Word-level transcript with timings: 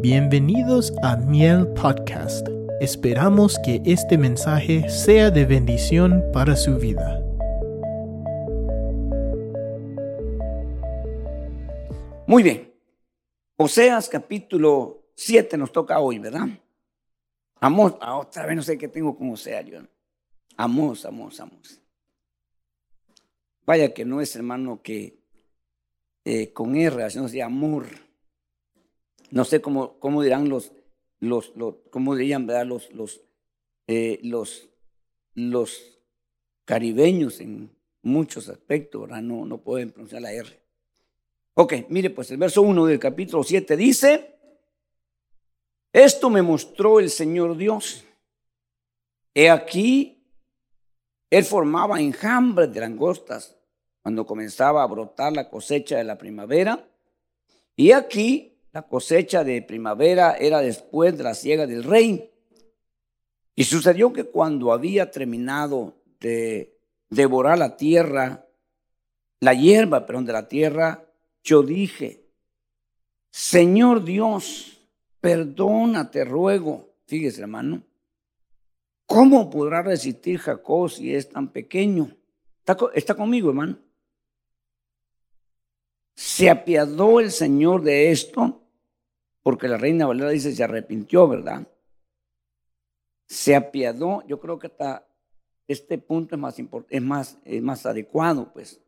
Bienvenidos 0.00 0.94
a 1.02 1.16
Miel 1.16 1.66
Podcast. 1.74 2.46
Esperamos 2.80 3.58
que 3.64 3.82
este 3.84 4.16
mensaje 4.16 4.88
sea 4.88 5.28
de 5.32 5.44
bendición 5.44 6.22
para 6.32 6.54
su 6.54 6.76
vida. 6.76 7.20
Muy 12.28 12.44
bien. 12.44 12.72
Oseas 13.56 14.08
capítulo 14.08 15.02
7 15.16 15.58
nos 15.58 15.72
toca 15.72 15.98
hoy, 15.98 16.20
¿verdad? 16.20 16.46
Amos, 17.60 17.96
ah, 18.00 18.18
otra 18.18 18.46
vez 18.46 18.54
no 18.54 18.62
sé 18.62 18.78
qué 18.78 18.86
tengo 18.86 19.18
con 19.18 19.32
Oseas 19.32 19.66
yo. 19.66 19.80
Amos, 20.56 21.04
amos, 21.06 21.40
amos. 21.40 21.80
Vaya 23.66 23.92
que 23.92 24.04
no 24.04 24.20
es 24.20 24.36
hermano 24.36 24.80
que 24.80 25.18
eh, 26.24 26.52
con 26.52 26.76
R, 26.76 27.10
sino 27.10 27.28
de 27.28 27.42
amor 27.42 28.07
no 29.30 29.44
sé 29.44 29.60
cómo, 29.60 29.98
cómo 29.98 30.22
dirán 30.22 30.48
los, 30.48 30.72
los, 31.20 31.52
cómo 31.90 32.14
dirían, 32.14 32.46
¿verdad? 32.46 32.66
Los, 32.66 32.92
los, 32.92 33.20
eh, 33.86 34.20
los, 34.22 34.68
los 35.34 36.00
caribeños 36.64 37.40
en 37.40 37.70
muchos 38.02 38.48
aspectos, 38.48 39.02
¿verdad? 39.02 39.22
No, 39.22 39.44
no 39.44 39.58
pueden 39.58 39.90
pronunciar 39.90 40.22
la 40.22 40.32
R. 40.32 40.60
Ok, 41.54 41.74
mire, 41.88 42.10
pues 42.10 42.30
el 42.30 42.36
verso 42.36 42.62
1 42.62 42.86
del 42.86 42.98
capítulo 42.98 43.42
7 43.42 43.76
dice, 43.76 44.38
esto 45.92 46.30
me 46.30 46.42
mostró 46.42 47.00
el 47.00 47.10
Señor 47.10 47.56
Dios. 47.56 48.04
He 49.34 49.50
aquí, 49.50 50.22
él 51.30 51.44
formaba 51.44 52.00
enjambres 52.00 52.72
de 52.72 52.80
langostas 52.80 53.56
cuando 54.02 54.24
comenzaba 54.26 54.82
a 54.82 54.86
brotar 54.86 55.32
la 55.32 55.48
cosecha 55.50 55.96
de 55.96 56.04
la 56.04 56.18
primavera. 56.18 56.88
Y 57.74 57.92
aquí 57.92 58.57
la 58.72 58.82
cosecha 58.82 59.44
de 59.44 59.62
primavera 59.62 60.36
era 60.36 60.60
después 60.60 61.16
de 61.16 61.24
la 61.24 61.34
siega 61.34 61.66
del 61.66 61.84
rey. 61.84 62.30
Y 63.54 63.64
sucedió 63.64 64.12
que 64.12 64.24
cuando 64.24 64.72
había 64.72 65.10
terminado 65.10 65.94
de 66.20 66.78
devorar 67.10 67.58
la 67.58 67.76
tierra, 67.76 68.46
la 69.40 69.54
hierba, 69.54 70.06
perdón, 70.06 70.26
de 70.26 70.32
la 70.32 70.48
tierra, 70.48 71.04
yo 71.42 71.62
dije, 71.62 72.24
Señor 73.30 74.04
Dios, 74.04 74.78
perdónate, 75.20 76.24
ruego. 76.24 76.94
Fíjese, 77.06 77.40
hermano, 77.40 77.82
¿cómo 79.06 79.48
podrá 79.48 79.82
resistir 79.82 80.38
Jacob 80.38 80.90
si 80.90 81.14
es 81.14 81.28
tan 81.28 81.48
pequeño? 81.48 82.10
¿Está, 82.60 82.76
está 82.94 83.14
conmigo, 83.14 83.48
hermano? 83.48 83.78
Se 86.18 86.50
apiadó 86.50 87.20
el 87.20 87.30
Señor 87.30 87.82
de 87.82 88.10
esto, 88.10 88.60
porque 89.44 89.68
la 89.68 89.76
reina 89.76 90.04
Valera 90.04 90.30
dice 90.30 90.52
se 90.52 90.64
arrepintió, 90.64 91.28
¿verdad? 91.28 91.68
Se 93.28 93.54
apiadó, 93.54 94.26
yo 94.26 94.40
creo 94.40 94.58
que 94.58 94.66
hasta 94.66 95.06
este 95.68 95.96
punto 95.96 96.34
es 96.34 96.40
más, 96.40 96.58
es 96.58 97.02
más, 97.02 97.38
es 97.44 97.62
más 97.62 97.86
adecuado, 97.86 98.52
pues. 98.52 98.80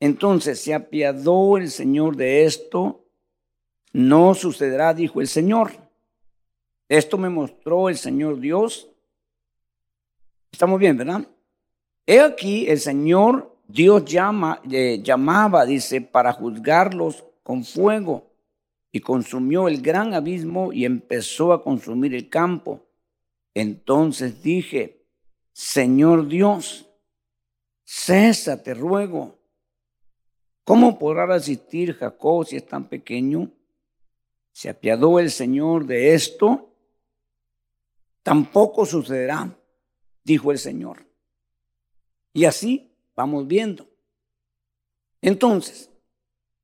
Entonces, 0.00 0.60
se 0.60 0.74
apiadó 0.74 1.58
el 1.58 1.70
Señor 1.70 2.16
de 2.16 2.44
esto, 2.44 3.04
no 3.92 4.34
sucederá, 4.34 4.92
dijo 4.92 5.20
el 5.20 5.28
Señor. 5.28 5.70
Esto 6.88 7.18
me 7.18 7.28
mostró 7.28 7.88
el 7.88 7.96
Señor 7.96 8.40
Dios. 8.40 8.90
Estamos 10.50 10.80
bien, 10.80 10.96
¿verdad? 10.96 11.24
He 12.04 12.18
aquí, 12.18 12.68
el 12.68 12.80
Señor 12.80 13.59
Dios 13.72 14.04
llama, 14.04 14.60
eh, 14.70 15.00
llamaba, 15.02 15.64
dice, 15.64 16.00
para 16.00 16.32
juzgarlos 16.32 17.24
con 17.42 17.64
fuego 17.64 18.30
y 18.92 19.00
consumió 19.00 19.68
el 19.68 19.80
gran 19.80 20.14
abismo 20.14 20.72
y 20.72 20.84
empezó 20.84 21.52
a 21.52 21.62
consumir 21.62 22.14
el 22.14 22.28
campo. 22.28 22.86
Entonces 23.54 24.42
dije, 24.42 25.06
Señor 25.52 26.26
Dios, 26.26 26.88
cesa, 27.84 28.62
te 28.62 28.74
ruego. 28.74 29.38
¿Cómo 30.64 30.98
podrá 30.98 31.26
resistir 31.26 31.94
Jacob 31.94 32.46
si 32.46 32.56
es 32.56 32.66
tan 32.66 32.88
pequeño? 32.88 33.50
¿Se 34.52 34.68
apiadó 34.68 35.18
el 35.18 35.30
Señor 35.30 35.86
de 35.86 36.14
esto? 36.14 36.74
Tampoco 38.22 38.84
sucederá, 38.84 39.56
dijo 40.22 40.52
el 40.52 40.58
Señor. 40.58 41.06
Y 42.32 42.44
así 42.44 42.89
Vamos 43.20 43.46
viendo. 43.46 43.86
Entonces, 45.20 45.90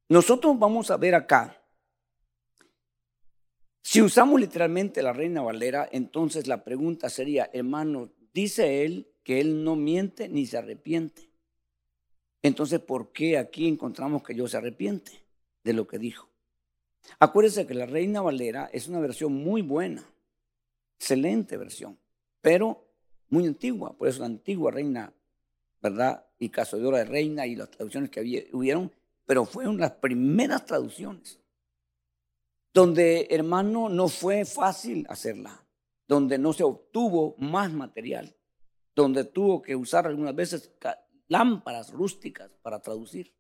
nosotros 0.09 0.59
vamos 0.59 0.91
a 0.91 0.97
ver 0.97 1.15
acá, 1.15 1.62
si 3.83 4.00
usamos 4.00 4.41
literalmente 4.41 5.03
la 5.03 5.12
Reina 5.12 5.43
Valera, 5.43 5.87
entonces 5.93 6.47
la 6.47 6.65
pregunta 6.65 7.11
sería, 7.11 7.50
hermano, 7.53 8.11
dice 8.33 8.87
él 8.87 9.06
que 9.22 9.39
él 9.39 9.65
no 9.65 9.77
miente 9.77 10.31
ni 10.31 10.47
se 10.47 10.56
arrepiente. 10.56 11.28
Entonces, 12.41 12.81
¿por 12.81 13.12
qué 13.12 13.37
aquí 13.37 13.69
encontramos 13.69 14.23
que 14.23 14.34
yo 14.34 14.49
se 14.49 14.56
arrepiente 14.56 15.12
de 15.62 15.75
lo 15.75 15.87
que 15.87 15.99
dijo? 15.99 16.31
Acuérdense 17.19 17.67
que 17.67 17.75
la 17.75 17.84
Reina 17.84 18.23
Valera 18.23 18.71
es 18.73 18.88
una 18.88 19.00
versión 19.00 19.34
muy 19.34 19.61
buena, 19.61 20.09
excelente 20.99 21.59
versión, 21.59 21.99
pero 22.41 22.88
muy 23.28 23.47
antigua, 23.47 23.93
por 23.93 24.09
eso 24.09 24.21
la 24.21 24.27
antigua 24.27 24.71
Reina 24.71 25.12
¿verdad? 25.81 26.26
Y 26.38 26.50
Hora 26.84 26.98
de 26.98 27.04
Reina 27.04 27.47
y 27.47 27.56
las 27.56 27.70
traducciones 27.70 28.10
que 28.10 28.20
había, 28.20 28.42
hubieron, 28.53 28.92
pero 29.25 29.44
fueron 29.44 29.78
las 29.78 29.92
primeras 29.92 30.64
traducciones, 30.66 31.41
donde, 32.72 33.28
hermano, 33.31 33.88
no 33.88 34.09
fue 34.09 34.44
fácil 34.44 35.06
hacerla, 35.09 35.66
donde 36.06 36.38
no 36.38 36.53
se 36.53 36.62
obtuvo 36.62 37.34
más 37.38 37.72
material, 37.72 38.37
donde 38.94 39.25
tuvo 39.25 39.62
que 39.62 39.76
usar 39.76 40.06
algunas 40.06 40.34
veces 40.34 40.72
lámparas 41.28 41.93
rústicas 41.93 42.50
para 42.62 42.81
traducir. 42.81 43.34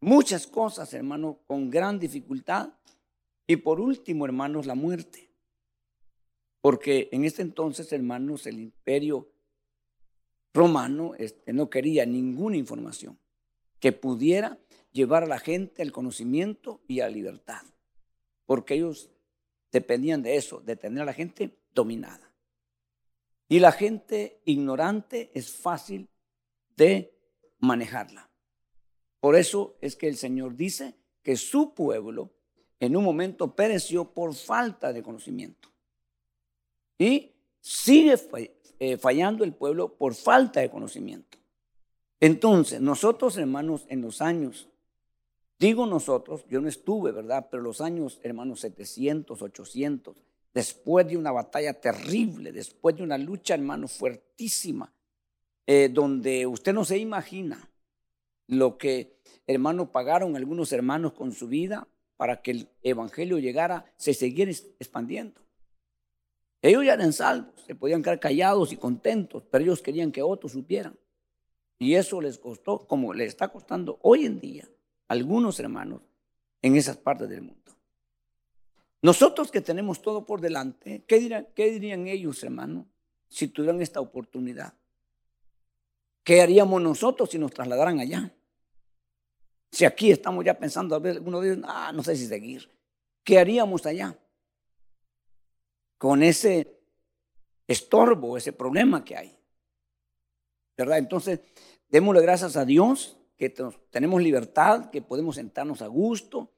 Muchas 0.00 0.46
cosas, 0.46 0.94
hermano, 0.94 1.40
con 1.46 1.68
gran 1.68 1.98
dificultad. 1.98 2.72
Y 3.46 3.56
por 3.56 3.80
último, 3.80 4.24
hermanos, 4.24 4.64
la 4.64 4.74
muerte. 4.74 5.30
Porque 6.62 7.08
en 7.12 7.24
este 7.24 7.42
entonces, 7.42 7.92
hermanos, 7.92 8.46
el 8.46 8.60
imperio 8.60 9.30
romano 10.52 11.14
este, 11.18 11.52
no 11.52 11.70
quería 11.70 12.06
ninguna 12.06 12.56
información 12.56 13.18
que 13.78 13.92
pudiera 13.92 14.58
llevar 14.92 15.24
a 15.24 15.26
la 15.26 15.38
gente 15.38 15.82
al 15.82 15.92
conocimiento 15.92 16.82
y 16.88 17.00
a 17.00 17.04
la 17.04 17.10
libertad, 17.10 17.62
porque 18.46 18.74
ellos 18.74 19.10
dependían 19.70 20.22
de 20.22 20.36
eso, 20.36 20.60
de 20.60 20.76
tener 20.76 21.02
a 21.02 21.06
la 21.06 21.12
gente 21.12 21.56
dominada. 21.72 22.32
Y 23.48 23.58
la 23.58 23.72
gente 23.72 24.40
ignorante 24.44 25.30
es 25.34 25.52
fácil 25.52 26.08
de 26.76 27.12
manejarla. 27.58 28.30
Por 29.20 29.36
eso 29.36 29.76
es 29.80 29.96
que 29.96 30.08
el 30.08 30.16
Señor 30.16 30.56
dice 30.56 30.94
que 31.22 31.36
su 31.36 31.74
pueblo 31.74 32.32
en 32.78 32.96
un 32.96 33.04
momento 33.04 33.54
pereció 33.54 34.12
por 34.12 34.34
falta 34.34 34.92
de 34.92 35.02
conocimiento. 35.02 35.68
Y 36.98 37.32
sigue 37.60 38.16
eh, 38.80 38.96
fallando 38.96 39.44
el 39.44 39.52
pueblo 39.52 39.94
por 39.94 40.14
falta 40.14 40.60
de 40.60 40.70
conocimiento. 40.70 41.38
Entonces, 42.18 42.80
nosotros 42.80 43.36
hermanos 43.36 43.84
en 43.88 44.00
los 44.00 44.22
años, 44.22 44.68
digo 45.58 45.86
nosotros, 45.86 46.44
yo 46.48 46.60
no 46.60 46.68
estuve, 46.68 47.12
¿verdad? 47.12 47.46
Pero 47.50 47.62
los 47.62 47.82
años, 47.82 48.18
hermanos, 48.22 48.60
700, 48.60 49.40
800, 49.40 50.16
después 50.54 51.06
de 51.06 51.18
una 51.18 51.30
batalla 51.30 51.74
terrible, 51.74 52.52
después 52.52 52.96
de 52.96 53.02
una 53.02 53.18
lucha, 53.18 53.54
hermano, 53.54 53.86
fuertísima, 53.86 54.92
eh, 55.66 55.90
donde 55.92 56.46
usted 56.46 56.72
no 56.72 56.84
se 56.84 56.96
imagina 56.96 57.70
lo 58.46 58.78
que, 58.78 59.20
hermano, 59.46 59.92
pagaron 59.92 60.36
algunos 60.36 60.72
hermanos 60.72 61.12
con 61.12 61.32
su 61.32 61.48
vida 61.48 61.86
para 62.16 62.42
que 62.42 62.50
el 62.50 62.68
evangelio 62.82 63.38
llegara, 63.38 63.92
se 63.96 64.14
siguiera 64.14 64.50
expandiendo. 64.50 65.40
Ellos 66.62 66.84
ya 66.84 66.94
eran 66.94 67.12
salvos, 67.12 67.54
se 67.66 67.74
podían 67.74 68.02
quedar 68.02 68.20
callados 68.20 68.72
y 68.72 68.76
contentos, 68.76 69.44
pero 69.50 69.64
ellos 69.64 69.80
querían 69.80 70.12
que 70.12 70.22
otros 70.22 70.52
supieran. 70.52 70.98
Y 71.78 71.94
eso 71.94 72.20
les 72.20 72.38
costó, 72.38 72.86
como 72.86 73.14
le 73.14 73.24
está 73.24 73.48
costando 73.48 73.98
hoy 74.02 74.26
en 74.26 74.38
día 74.38 74.68
a 75.08 75.14
algunos 75.14 75.58
hermanos 75.58 76.02
en 76.60 76.76
esas 76.76 76.98
partes 76.98 77.28
del 77.30 77.42
mundo. 77.42 77.60
Nosotros 79.02 79.50
que 79.50 79.62
tenemos 79.62 80.02
todo 80.02 80.26
por 80.26 80.42
delante, 80.42 81.04
¿qué 81.06 81.70
dirían, 81.70 82.06
ellos, 82.06 82.42
hermano, 82.42 82.86
si 83.28 83.48
tuvieran 83.48 83.80
esta 83.80 84.00
oportunidad? 84.00 84.74
¿Qué 86.22 86.42
haríamos 86.42 86.82
nosotros 86.82 87.30
si 87.30 87.38
nos 87.38 87.52
trasladaran 87.52 87.98
allá? 87.98 88.30
Si 89.72 89.86
aquí 89.86 90.10
estamos 90.10 90.44
ya 90.44 90.58
pensando, 90.58 90.94
a 90.94 90.98
ver, 90.98 91.16
algunos 91.16 91.42
ellos, 91.44 91.60
ah, 91.64 91.92
no 91.94 92.02
sé 92.02 92.14
si 92.14 92.26
seguir. 92.26 92.68
¿Qué 93.24 93.38
haríamos 93.38 93.86
allá? 93.86 94.18
Con 96.00 96.22
ese 96.22 96.80
estorbo, 97.66 98.38
ese 98.38 98.54
problema 98.54 99.04
que 99.04 99.18
hay. 99.18 99.36
¿Verdad? 100.74 100.96
Entonces, 100.96 101.40
démosle 101.90 102.22
gracias 102.22 102.56
a 102.56 102.64
Dios 102.64 103.18
que 103.36 103.50
tenemos 103.90 104.22
libertad, 104.22 104.88
que 104.88 105.02
podemos 105.02 105.34
sentarnos 105.34 105.82
a 105.82 105.88
gusto, 105.88 106.54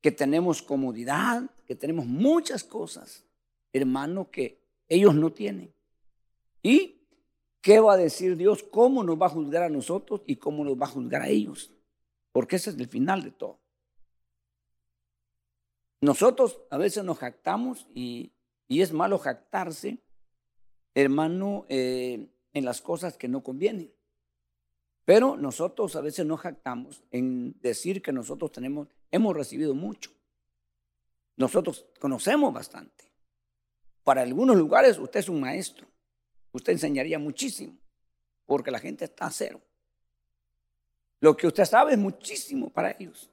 que 0.00 0.10
tenemos 0.10 0.62
comodidad, 0.62 1.42
que 1.66 1.74
tenemos 1.74 2.06
muchas 2.06 2.64
cosas, 2.64 3.26
hermano, 3.70 4.30
que 4.30 4.62
ellos 4.88 5.14
no 5.14 5.30
tienen. 5.30 5.74
¿Y 6.62 7.02
qué 7.60 7.80
va 7.80 7.92
a 7.92 7.98
decir 7.98 8.34
Dios? 8.38 8.62
¿Cómo 8.62 9.04
nos 9.04 9.20
va 9.20 9.26
a 9.26 9.28
juzgar 9.28 9.64
a 9.64 9.68
nosotros 9.68 10.22
y 10.24 10.36
cómo 10.36 10.64
nos 10.64 10.80
va 10.80 10.86
a 10.86 10.90
juzgar 10.90 11.20
a 11.20 11.28
ellos? 11.28 11.70
Porque 12.32 12.56
ese 12.56 12.70
es 12.70 12.78
el 12.78 12.88
final 12.88 13.24
de 13.24 13.32
todo. 13.32 13.60
Nosotros 16.00 16.62
a 16.70 16.78
veces 16.78 17.04
nos 17.04 17.18
jactamos 17.18 17.86
y, 17.94 18.32
es 18.80 18.92
malo 18.92 19.18
jactarse, 19.18 19.98
hermano, 20.94 21.66
eh, 21.68 22.28
en 22.52 22.64
las 22.64 22.80
cosas 22.80 23.16
que 23.16 23.26
no 23.26 23.42
convienen. 23.42 23.92
Pero 25.04 25.36
nosotros 25.36 25.96
a 25.96 26.00
veces 26.00 26.24
nos 26.24 26.38
jactamos 26.38 27.02
en 27.10 27.60
decir 27.60 28.00
que 28.00 28.12
nosotros 28.12 28.52
tenemos, 28.52 28.86
hemos 29.10 29.36
recibido 29.36 29.74
mucho. 29.74 30.12
Nosotros 31.36 31.86
conocemos 31.98 32.54
bastante. 32.54 33.10
Para 34.04 34.22
algunos 34.22 34.56
lugares 34.56 34.98
usted 34.98 35.18
es 35.18 35.28
un 35.28 35.40
maestro. 35.40 35.88
Usted 36.52 36.74
enseñaría 36.74 37.18
muchísimo, 37.18 37.76
porque 38.46 38.70
la 38.70 38.78
gente 38.78 39.04
está 39.04 39.26
a 39.26 39.30
cero. 39.32 39.60
Lo 41.18 41.36
que 41.36 41.48
usted 41.48 41.64
sabe 41.64 41.92
es 41.92 41.98
muchísimo 41.98 42.70
para 42.70 42.92
ellos. 42.92 43.30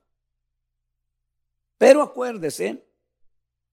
Pero 1.77 2.01
acuérdese 2.01 2.83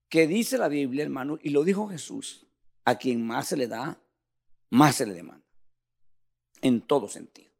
que 0.08 0.26
dice 0.26 0.58
la 0.58 0.68
Biblia, 0.68 1.02
hermano, 1.02 1.38
y 1.42 1.50
lo 1.50 1.64
dijo 1.64 1.88
Jesús, 1.88 2.46
a 2.84 2.96
quien 2.96 3.26
más 3.26 3.48
se 3.48 3.56
le 3.56 3.66
da, 3.66 3.98
más 4.70 4.96
se 4.96 5.06
le 5.06 5.14
demanda. 5.14 5.44
En 6.60 6.80
todo 6.80 7.08
sentido. 7.08 7.50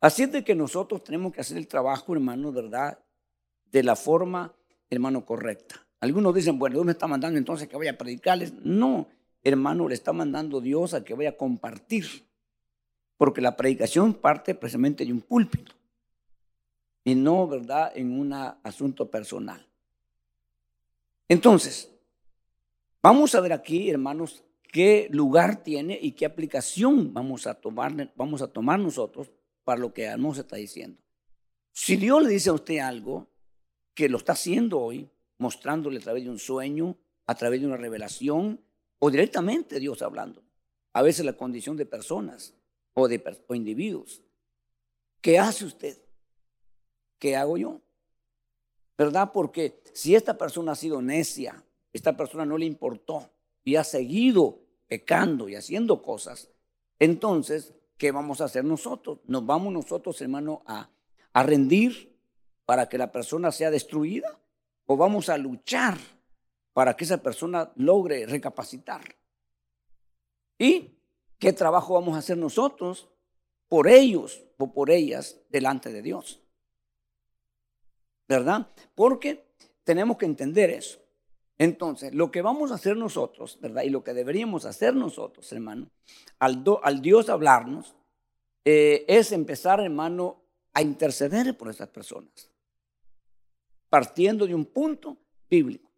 Así 0.00 0.22
es 0.22 0.32
de 0.32 0.44
que 0.44 0.54
nosotros 0.54 1.02
tenemos 1.02 1.32
que 1.32 1.40
hacer 1.40 1.56
el 1.56 1.66
trabajo, 1.66 2.12
hermano, 2.12 2.52
¿verdad? 2.52 2.98
De 3.70 3.82
la 3.82 3.96
forma, 3.96 4.54
hermano, 4.90 5.24
correcta. 5.24 5.86
Algunos 6.00 6.34
dicen, 6.34 6.58
bueno, 6.58 6.74
Dios 6.74 6.84
me 6.84 6.92
está 6.92 7.06
mandando 7.06 7.38
entonces 7.38 7.68
que 7.68 7.76
vaya 7.76 7.92
a 7.92 7.96
predicarles. 7.98 8.52
No, 8.52 9.08
hermano, 9.42 9.88
le 9.88 9.94
está 9.94 10.12
mandando 10.12 10.60
Dios 10.60 10.92
a 10.92 11.02
que 11.02 11.14
vaya 11.14 11.30
a 11.30 11.36
compartir. 11.36 12.06
Porque 13.16 13.40
la 13.40 13.56
predicación 13.56 14.12
parte 14.12 14.54
precisamente 14.54 15.06
de 15.06 15.12
un 15.12 15.22
púlpito. 15.22 15.72
Y 17.04 17.14
no, 17.14 17.46
¿verdad?, 17.48 17.92
en 17.94 18.18
un 18.18 18.32
asunto 18.34 19.10
personal. 19.10 19.66
Entonces, 21.28 21.90
vamos 23.02 23.34
a 23.34 23.40
ver 23.40 23.52
aquí, 23.52 23.90
hermanos, 23.90 24.44
qué 24.70 25.08
lugar 25.10 25.62
tiene 25.62 25.98
y 26.00 26.12
qué 26.12 26.26
aplicación 26.26 27.14
vamos 27.14 27.46
a 27.46 27.54
tomar, 27.54 28.12
vamos 28.16 28.42
a 28.42 28.48
tomar 28.48 28.78
nosotros 28.78 29.30
para 29.62 29.80
lo 29.80 29.94
que 29.94 30.14
nos 30.16 30.38
está 30.38 30.56
diciendo. 30.56 31.00
Si 31.72 31.96
Dios 31.96 32.22
le 32.22 32.28
dice 32.28 32.50
a 32.50 32.54
usted 32.54 32.78
algo 32.78 33.28
que 33.94 34.08
lo 34.08 34.18
está 34.18 34.32
haciendo 34.32 34.80
hoy, 34.80 35.10
mostrándole 35.38 35.98
a 35.98 36.02
través 36.02 36.24
de 36.24 36.30
un 36.30 36.38
sueño, 36.38 36.96
a 37.26 37.34
través 37.34 37.60
de 37.60 37.66
una 37.66 37.76
revelación, 37.76 38.60
o 38.98 39.10
directamente 39.10 39.80
Dios 39.80 40.02
hablando, 40.02 40.42
a 40.92 41.02
veces 41.02 41.24
la 41.24 41.36
condición 41.36 41.76
de 41.76 41.86
personas 41.86 42.54
o 42.94 43.08
de 43.08 43.22
o 43.48 43.54
individuos, 43.54 44.22
¿qué 45.20 45.38
hace 45.38 45.64
usted? 45.64 45.98
¿Qué 47.18 47.36
hago 47.36 47.56
yo? 47.56 47.83
¿Verdad? 48.96 49.30
Porque 49.32 49.82
si 49.92 50.14
esta 50.14 50.38
persona 50.38 50.72
ha 50.72 50.76
sido 50.76 51.02
necia, 51.02 51.64
esta 51.92 52.16
persona 52.16 52.44
no 52.44 52.58
le 52.58 52.66
importó 52.66 53.30
y 53.64 53.76
ha 53.76 53.84
seguido 53.84 54.60
pecando 54.86 55.48
y 55.48 55.56
haciendo 55.56 56.02
cosas, 56.02 56.50
entonces, 56.98 57.74
¿qué 57.96 58.12
vamos 58.12 58.40
a 58.40 58.44
hacer 58.44 58.64
nosotros? 58.64 59.18
Nos 59.26 59.44
vamos 59.44 59.72
nosotros, 59.72 60.20
hermano, 60.20 60.62
a, 60.66 60.90
a 61.32 61.42
rendir 61.42 62.16
para 62.64 62.88
que 62.88 62.98
la 62.98 63.10
persona 63.10 63.50
sea 63.50 63.70
destruida 63.70 64.38
o 64.86 64.96
vamos 64.96 65.28
a 65.28 65.38
luchar 65.38 65.98
para 66.72 66.96
que 66.96 67.04
esa 67.04 67.22
persona 67.22 67.72
logre 67.76 68.26
recapacitar. 68.26 69.02
¿Y 70.58 70.98
qué 71.38 71.52
trabajo 71.52 71.94
vamos 71.94 72.14
a 72.14 72.18
hacer 72.18 72.36
nosotros 72.36 73.08
por 73.68 73.88
ellos 73.88 74.44
o 74.58 74.72
por 74.72 74.90
ellas 74.90 75.40
delante 75.50 75.92
de 75.92 76.02
Dios? 76.02 76.43
¿Verdad? 78.28 78.68
Porque 78.94 79.44
tenemos 79.84 80.16
que 80.16 80.26
entender 80.26 80.70
eso. 80.70 81.00
Entonces, 81.58 82.14
lo 82.14 82.30
que 82.30 82.42
vamos 82.42 82.72
a 82.72 82.74
hacer 82.74 82.96
nosotros, 82.96 83.58
¿verdad? 83.60 83.82
Y 83.82 83.90
lo 83.90 84.02
que 84.02 84.12
deberíamos 84.12 84.64
hacer 84.64 84.94
nosotros, 84.94 85.52
hermano, 85.52 85.88
al, 86.38 86.64
al 86.82 87.00
Dios 87.00 87.28
hablarnos, 87.28 87.94
eh, 88.64 89.04
es 89.06 89.30
empezar, 89.30 89.80
hermano, 89.80 90.42
a 90.72 90.82
interceder 90.82 91.56
por 91.56 91.68
esas 91.68 91.88
personas, 91.88 92.50
partiendo 93.88 94.46
de 94.46 94.54
un 94.54 94.64
punto 94.64 95.16
bíblico. 95.48 95.90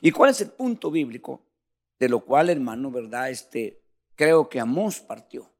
¿Y 0.00 0.12
cuál 0.12 0.30
es 0.30 0.40
el 0.42 0.50
punto 0.50 0.90
bíblico? 0.90 1.42
De 1.98 2.08
lo 2.08 2.20
cual, 2.20 2.50
hermano, 2.50 2.90
¿verdad? 2.90 3.30
Este, 3.30 3.82
creo 4.14 4.48
que 4.48 4.60
Amós 4.60 5.00
partió. 5.00 5.50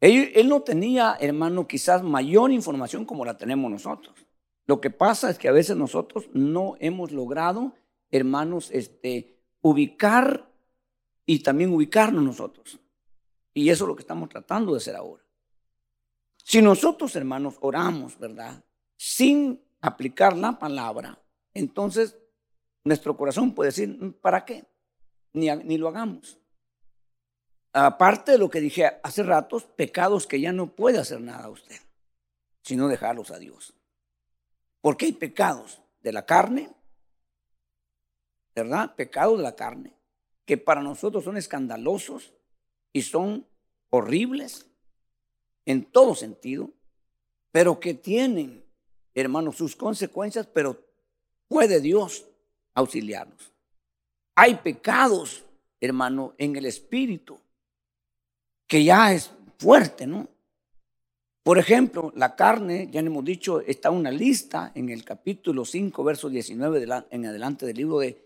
Él, 0.00 0.48
no 0.48 0.62
tenía, 0.62 1.16
hermano, 1.20 1.66
quizás 1.66 2.02
mayor 2.02 2.52
información 2.52 3.04
como 3.04 3.24
la 3.24 3.36
tenemos 3.36 3.70
nosotros. 3.70 4.14
Lo 4.66 4.80
que 4.80 4.90
pasa 4.90 5.30
es 5.30 5.38
que 5.38 5.48
a 5.48 5.52
veces 5.52 5.76
nosotros 5.76 6.28
no 6.32 6.76
hemos 6.78 7.10
logrado, 7.10 7.74
hermanos, 8.10 8.70
este, 8.72 9.42
ubicar 9.60 10.52
y 11.26 11.40
también 11.42 11.72
ubicarnos 11.72 12.22
nosotros. 12.22 12.78
Y 13.54 13.70
eso 13.70 13.84
es 13.84 13.88
lo 13.88 13.96
que 13.96 14.02
estamos 14.02 14.28
tratando 14.28 14.72
de 14.72 14.78
hacer 14.78 14.94
ahora. 14.94 15.24
Si 16.44 16.62
nosotros, 16.62 17.16
hermanos, 17.16 17.56
oramos, 17.60 18.18
¿verdad? 18.18 18.64
Sin 18.96 19.60
aplicar 19.80 20.36
la 20.36 20.58
palabra, 20.58 21.20
entonces 21.54 22.16
nuestro 22.84 23.16
corazón 23.16 23.54
puede 23.54 23.70
decir, 23.70 24.18
¿para 24.20 24.44
qué? 24.44 24.64
Ni, 25.32 25.48
ni 25.64 25.76
lo 25.76 25.88
hagamos 25.88 26.38
aparte 27.72 28.32
de 28.32 28.38
lo 28.38 28.50
que 28.50 28.60
dije 28.60 28.98
hace 29.02 29.22
ratos, 29.22 29.64
pecados 29.64 30.26
que 30.26 30.40
ya 30.40 30.52
no 30.52 30.74
puede 30.74 30.98
hacer 30.98 31.20
nada 31.20 31.48
usted, 31.48 31.80
sino 32.62 32.88
dejarlos 32.88 33.30
a 33.30 33.38
Dios. 33.38 33.74
Porque 34.80 35.06
hay 35.06 35.12
pecados 35.12 35.80
de 36.02 36.12
la 36.12 36.24
carne, 36.24 36.70
¿verdad? 38.54 38.94
Pecados 38.94 39.38
de 39.38 39.44
la 39.44 39.56
carne, 39.56 39.94
que 40.44 40.56
para 40.56 40.82
nosotros 40.82 41.24
son 41.24 41.36
escandalosos 41.36 42.32
y 42.92 43.02
son 43.02 43.46
horribles 43.90 44.66
en 45.66 45.84
todo 45.84 46.14
sentido, 46.14 46.70
pero 47.52 47.80
que 47.80 47.94
tienen, 47.94 48.64
hermanos, 49.14 49.56
sus 49.56 49.76
consecuencias, 49.76 50.46
pero 50.46 50.82
puede 51.48 51.80
Dios 51.80 52.26
auxiliarnos. 52.74 53.52
Hay 54.34 54.56
pecados, 54.56 55.44
hermano, 55.80 56.34
en 56.38 56.56
el 56.56 56.66
espíritu 56.66 57.40
que 58.68 58.84
ya 58.84 59.12
es 59.12 59.32
fuerte, 59.58 60.06
¿no? 60.06 60.28
Por 61.42 61.58
ejemplo, 61.58 62.12
la 62.14 62.36
carne, 62.36 62.88
ya 62.92 63.00
hemos 63.00 63.24
dicho, 63.24 63.60
está 63.62 63.90
una 63.90 64.10
lista 64.10 64.70
en 64.74 64.90
el 64.90 65.02
capítulo 65.02 65.64
5, 65.64 66.04
verso 66.04 66.28
19 66.28 66.86
en 67.10 67.26
adelante 67.26 67.64
del 67.64 67.76
libro 67.76 67.98
de, 68.00 68.24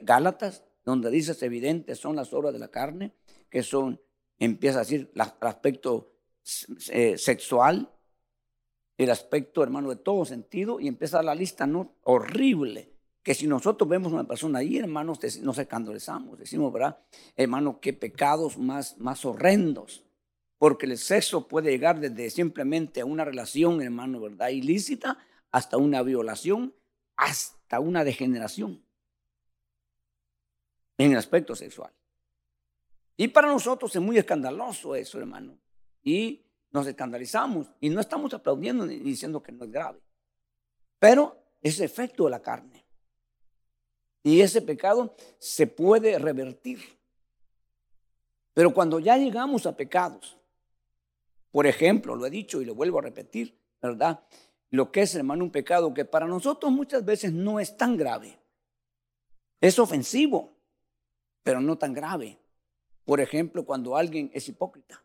Gálatas, 0.00 0.64
donde 0.86 1.10
dice, 1.10 1.32
es 1.32 1.42
evidente, 1.42 1.94
son 1.94 2.16
las 2.16 2.32
obras 2.32 2.54
de 2.54 2.58
la 2.58 2.68
carne, 2.68 3.12
que 3.50 3.62
son, 3.62 4.00
empieza 4.38 4.78
a 4.78 4.82
decir, 4.84 5.10
el 5.14 5.20
aspecto 5.20 6.14
eh, 6.88 7.18
sexual, 7.18 7.90
el 8.96 9.10
aspecto, 9.10 9.62
hermano, 9.62 9.90
de 9.90 9.96
todo 9.96 10.24
sentido, 10.24 10.80
y 10.80 10.88
empieza 10.88 11.22
la 11.22 11.34
lista 11.34 11.66
¿no? 11.66 11.96
horrible 12.04 12.95
que 13.26 13.34
si 13.34 13.48
nosotros 13.48 13.90
vemos 13.90 14.12
una 14.12 14.22
persona 14.22 14.60
ahí, 14.60 14.78
hermanos, 14.78 15.18
nos 15.42 15.58
escandalizamos. 15.58 16.38
Decimos, 16.38 16.72
¿verdad? 16.72 16.96
Hermano, 17.34 17.80
qué 17.80 17.92
pecados 17.92 18.56
más, 18.56 18.96
más 18.98 19.24
horrendos. 19.24 20.04
Porque 20.58 20.86
el 20.86 20.96
sexo 20.96 21.48
puede 21.48 21.72
llegar 21.72 21.98
desde 21.98 22.30
simplemente 22.30 23.00
a 23.00 23.04
una 23.04 23.24
relación, 23.24 23.82
hermano, 23.82 24.20
¿verdad? 24.20 24.50
Ilícita, 24.50 25.18
hasta 25.50 25.76
una 25.76 26.02
violación, 26.02 26.72
hasta 27.16 27.80
una 27.80 28.04
degeneración 28.04 28.80
en 30.96 31.10
el 31.10 31.18
aspecto 31.18 31.56
sexual. 31.56 31.92
Y 33.16 33.26
para 33.26 33.48
nosotros 33.48 33.96
es 33.96 34.00
muy 34.00 34.18
escandaloso 34.18 34.94
eso, 34.94 35.18
hermano. 35.18 35.58
Y 36.00 36.46
nos 36.70 36.86
escandalizamos 36.86 37.72
y 37.80 37.90
no 37.90 38.00
estamos 38.00 38.32
aplaudiendo 38.34 38.86
ni 38.86 38.98
diciendo 38.98 39.42
que 39.42 39.50
no 39.50 39.64
es 39.64 39.72
grave. 39.72 39.98
Pero 41.00 41.42
es 41.60 41.80
efecto 41.80 42.26
de 42.26 42.30
la 42.30 42.40
carne. 42.40 42.85
Y 44.26 44.40
ese 44.40 44.60
pecado 44.60 45.14
se 45.38 45.68
puede 45.68 46.18
revertir. 46.18 46.80
Pero 48.54 48.74
cuando 48.74 48.98
ya 48.98 49.16
llegamos 49.16 49.66
a 49.66 49.76
pecados, 49.76 50.36
por 51.52 51.64
ejemplo, 51.64 52.16
lo 52.16 52.26
he 52.26 52.30
dicho 52.30 52.60
y 52.60 52.64
lo 52.64 52.74
vuelvo 52.74 52.98
a 52.98 53.02
repetir, 53.02 53.56
¿verdad? 53.80 54.18
Lo 54.70 54.90
que 54.90 55.02
es, 55.02 55.14
hermano, 55.14 55.44
un 55.44 55.52
pecado 55.52 55.94
que 55.94 56.04
para 56.04 56.26
nosotros 56.26 56.72
muchas 56.72 57.04
veces 57.04 57.32
no 57.32 57.60
es 57.60 57.76
tan 57.76 57.96
grave. 57.96 58.36
Es 59.60 59.78
ofensivo, 59.78 60.56
pero 61.44 61.60
no 61.60 61.78
tan 61.78 61.94
grave. 61.94 62.36
Por 63.04 63.20
ejemplo, 63.20 63.64
cuando 63.64 63.96
alguien 63.96 64.32
es 64.34 64.48
hipócrita. 64.48 65.04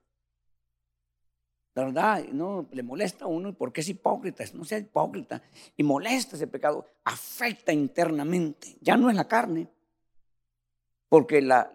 ¿Verdad? 1.74 2.24
No 2.32 2.68
le 2.72 2.84
molesta 2.84 3.26
a 3.26 3.28
uno 3.28 3.54
porque 3.54 3.82
es 3.82 3.90
hipócrita, 3.90 4.44
no 4.54 4.66
sea 4.66 4.80
hipócrita. 4.80 5.42
Y 5.78 5.84
molesta 5.84 6.36
ese 6.36 6.48
pecado, 6.48 6.86
afecta 7.04 7.72
internamente. 7.72 8.78
Ya 8.82 8.98
no 8.98 9.10
es 9.10 9.16
la 9.16 9.28
carne, 9.28 9.70
porque 11.08 11.42
la, 11.42 11.72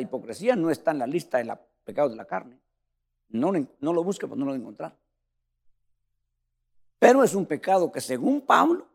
hipocresía 0.00 0.56
no 0.56 0.70
está 0.70 0.90
en 0.92 0.98
la 0.98 1.06
lista 1.06 1.38
de 1.38 1.56
pecados 1.84 2.12
de 2.12 2.16
la 2.16 2.26
carne. 2.26 2.58
No, 3.28 3.52
no 3.52 3.92
lo 3.92 4.02
busque, 4.02 4.26
pues 4.26 4.38
no 4.38 4.44
lo 4.44 4.50
va 4.50 4.56
a 4.56 4.60
encontrar. 4.60 4.96
Pero 6.98 7.24
es 7.24 7.34
un 7.34 7.46
pecado 7.46 7.90
que 7.90 8.00
según 8.00 8.42
Pablo 8.42 8.88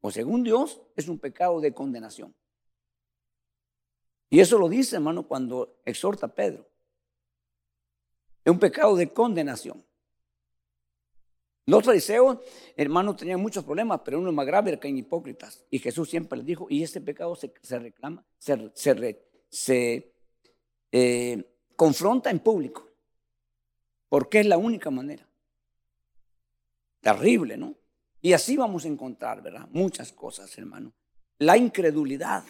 o 0.00 0.10
según 0.10 0.42
Dios 0.42 0.80
es 0.96 1.08
un 1.08 1.18
pecado 1.18 1.60
de 1.60 1.74
condenación. 1.74 2.34
Y 4.30 4.38
eso 4.38 4.58
lo 4.58 4.68
dice, 4.68 4.96
hermano, 4.96 5.26
cuando 5.26 5.80
exhorta 5.84 6.26
a 6.26 6.34
Pedro. 6.34 6.64
Es 8.44 8.52
un 8.52 8.58
pecado 8.60 8.94
de 8.94 9.12
condenación. 9.12 9.84
Los 11.70 11.84
fariseos, 11.84 12.38
hermanos, 12.76 13.16
tenían 13.16 13.40
muchos 13.40 13.64
problemas, 13.64 14.00
pero 14.04 14.18
uno 14.18 14.32
más 14.32 14.44
grave 14.44 14.72
era 14.72 14.80
que 14.80 14.88
eran 14.88 14.98
hipócritas. 14.98 15.64
Y 15.70 15.78
Jesús 15.78 16.10
siempre 16.10 16.36
les 16.38 16.44
dijo, 16.44 16.66
y 16.68 16.82
ese 16.82 17.00
pecado 17.00 17.36
se, 17.36 17.78
reclama, 17.78 18.24
se, 18.40 20.12
eh, 20.90 21.44
confronta 21.76 22.28
en 22.28 22.40
público, 22.40 22.88
porque 24.08 24.40
es 24.40 24.46
la 24.46 24.58
única 24.58 24.90
manera. 24.90 25.24
Terrible, 27.02 27.56
¿no? 27.56 27.76
Y 28.20 28.32
así 28.32 28.56
vamos 28.56 28.84
a 28.84 28.88
encontrar, 28.88 29.40
¿verdad? 29.40 29.68
Muchas 29.70 30.10
cosas, 30.10 30.58
hermano. 30.58 30.92
La 31.38 31.56
incredulidad. 31.56 32.42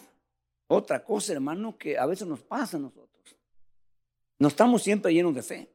Otra 0.65 1.03
cosa, 1.03 1.33
hermano, 1.33 1.77
que 1.77 1.95
a 1.95 2.07
veces 2.07 2.27
nos 2.27 2.41
pasa 2.41 2.77
a 2.77 2.79
nosotros. 2.79 3.37
No 4.39 4.47
estamos 4.47 4.81
siempre 4.81 5.13
llenos 5.13 5.35
de 5.35 5.43
fe. 5.43 5.71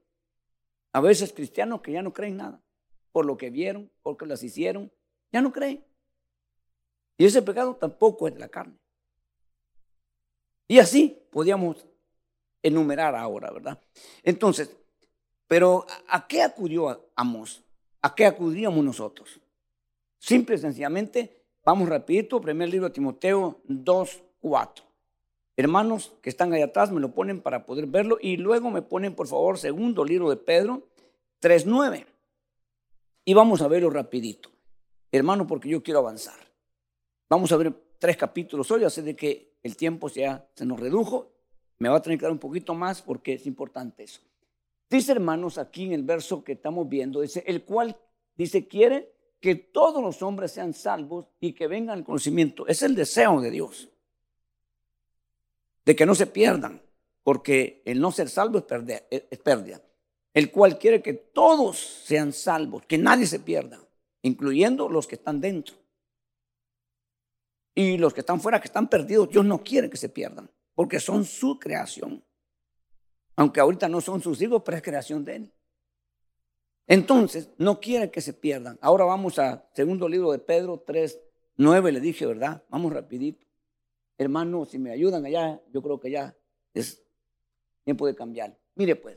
A 0.91 1.01
veces 1.01 1.33
cristianos 1.33 1.81
que 1.81 1.93
ya 1.93 2.03
no 2.03 2.13
creen 2.13 2.39
nada. 2.39 2.61
Por 3.17 3.25
lo 3.25 3.39
que 3.39 3.49
vieron, 3.49 3.91
porque 4.03 4.27
las 4.27 4.43
hicieron, 4.43 4.93
ya 5.33 5.41
no 5.41 5.51
creen. 5.51 5.83
Y 7.17 7.25
ese 7.25 7.41
pecado 7.41 7.75
tampoco 7.75 8.29
es 8.29 8.35
de 8.35 8.41
la 8.41 8.51
carne. 8.51 8.79
Y 10.69 10.81
así 10.81 11.19
podíamos 11.31 11.87
enumerar 12.63 13.17
ahora, 13.17 13.51
¿verdad? 13.51 13.81
Entonces, 14.23 14.77
pero 15.47 15.87
¿a 16.11 16.29
qué 16.29 16.43
acudió 16.43 17.09
Amos? 17.17 17.65
¿A 18.03 18.15
qué 18.15 18.27
acudíamos 18.27 18.85
nosotros? 18.85 19.41
Simple 20.19 20.57
y 20.57 20.59
sencillamente, 20.59 21.43
vamos 21.65 21.89
rapidito, 21.89 22.39
primer 22.39 22.69
libro 22.69 22.89
de 22.89 22.93
Timoteo 22.93 23.63
2, 23.65 24.25
4. 24.41 24.85
Hermanos 25.57 26.13
que 26.21 26.29
están 26.29 26.53
allá 26.53 26.67
atrás 26.67 26.93
me 26.93 27.01
lo 27.01 27.15
ponen 27.15 27.41
para 27.41 27.65
poder 27.65 27.87
verlo 27.87 28.19
y 28.21 28.37
luego 28.37 28.71
me 28.71 28.83
ponen 28.83 29.15
por 29.15 29.27
favor 29.27 29.57
segundo 29.57 30.05
libro 30.05 30.29
de 30.29 30.37
Pedro 30.37 30.87
3, 31.41 31.65
9. 31.65 32.16
Y 33.29 33.35
vamos 33.35 33.61
a 33.61 33.67
verlo 33.67 33.91
rapidito. 33.91 34.53
Hermano, 35.11 35.49
porque 35.49 35.69
yo 35.69 35.83
quiero 35.83 35.99
avanzar. 35.99 36.39
Vamos 37.29 37.51
a 37.51 37.57
ver 37.57 37.75
tres 37.99 38.17
capítulos 38.17 38.71
hoy, 38.71 38.85
así 38.85 39.03
de 39.03 39.17
que 39.17 39.59
el 39.65 39.77
tiempo 39.77 40.09
ya 40.09 40.49
se 40.55 40.65
nos 40.65 40.79
redujo. 40.79 41.33
Me 41.79 41.89
va 41.89 41.97
a 41.97 42.03
tener 42.03 42.21
que 42.21 42.23
dar 42.23 42.31
un 42.31 42.39
poquito 42.39 42.73
más 42.73 43.03
porque 43.03 43.33
es 43.33 43.47
importante 43.47 44.05
eso. 44.05 44.21
Dice, 44.89 45.11
hermanos, 45.11 45.59
aquí 45.59 45.87
en 45.87 45.93
el 45.93 46.05
verso 46.05 46.45
que 46.45 46.53
estamos 46.53 46.89
viendo, 46.89 47.21
dice, 47.21 47.43
el 47.49 47.65
cual, 47.65 47.97
dice, 48.37 48.69
quiere 48.69 49.13
que 49.41 49.57
todos 49.57 50.01
los 50.01 50.23
hombres 50.23 50.53
sean 50.53 50.73
salvos 50.73 51.27
y 51.41 51.53
que 51.53 51.67
vengan 51.67 51.99
al 51.99 52.05
conocimiento. 52.05 52.69
Es 52.69 52.83
el 52.83 52.95
deseo 52.95 53.41
de 53.41 53.51
Dios. 53.51 53.89
De 55.85 55.97
que 55.97 56.07
no 56.07 56.15
se 56.15 56.29
pierdan, 56.29 56.81
porque 57.25 57.83
el 57.85 58.01
no 58.01 58.13
ser 58.13 58.29
salvo 58.29 58.65
es, 58.69 59.03
es 59.11 59.39
pérdida. 59.41 59.83
El 60.37 60.51
cual 60.51 60.79
quiere 60.79 61.01
que 61.01 61.15
todos 61.15 61.79
sean 61.79 62.31
salvos, 62.31 62.85
que 62.85 62.99
nadie 62.99 63.27
se 63.27 63.41
pierda, 63.41 63.81
incluyendo 64.21 64.87
los 64.91 65.07
que 65.07 65.15
están 65.15 65.41
dentro. 65.41 65.77
Y 67.75 67.97
los 67.97 68.13
que 68.13 68.21
están 68.21 68.39
fuera, 68.39 68.61
que 68.61 68.67
están 68.67 68.87
perdidos, 68.87 69.31
Dios 69.31 69.47
no 69.47 69.65
quiere 69.65 69.89
que 69.89 69.97
se 69.97 70.11
pierdan, 70.11 70.51
porque 70.75 71.01
son 71.01 71.25
su 71.25 71.59
creación. 71.59 72.23
Aunque 73.35 73.61
ahorita 73.61 73.89
no 73.89 74.03
son 74.03 74.21
sus 74.21 74.43
hijos, 74.43 74.61
pero 74.63 74.77
es 74.77 74.83
creación 74.83 75.25
de 75.25 75.37
Él. 75.37 75.55
Entonces, 76.87 77.49
no 77.57 77.81
quiere 77.81 78.11
que 78.11 78.21
se 78.21 78.35
pierdan. 78.35 78.79
Ahora 78.83 79.07
vamos 79.07 79.39
a 79.39 79.67
segundo 79.73 80.07
libro 80.07 80.33
de 80.33 80.39
Pedro 80.39 80.85
3, 80.87 81.19
9, 81.57 81.93
le 81.93 82.01
dije, 82.01 82.27
¿verdad? 82.27 82.63
Vamos 82.69 82.93
rapidito. 82.93 83.47
Hermano, 84.19 84.67
si 84.67 84.79
me 84.79 84.91
ayudan 84.91 85.25
allá, 85.25 85.63
yo 85.73 85.81
creo 85.81 85.99
que 85.99 86.11
ya 86.11 86.37
es 86.75 87.03
tiempo 87.85 88.07
de 88.07 88.15
cambiar. 88.15 88.55
Mire 88.75 88.97
pues, 88.97 89.17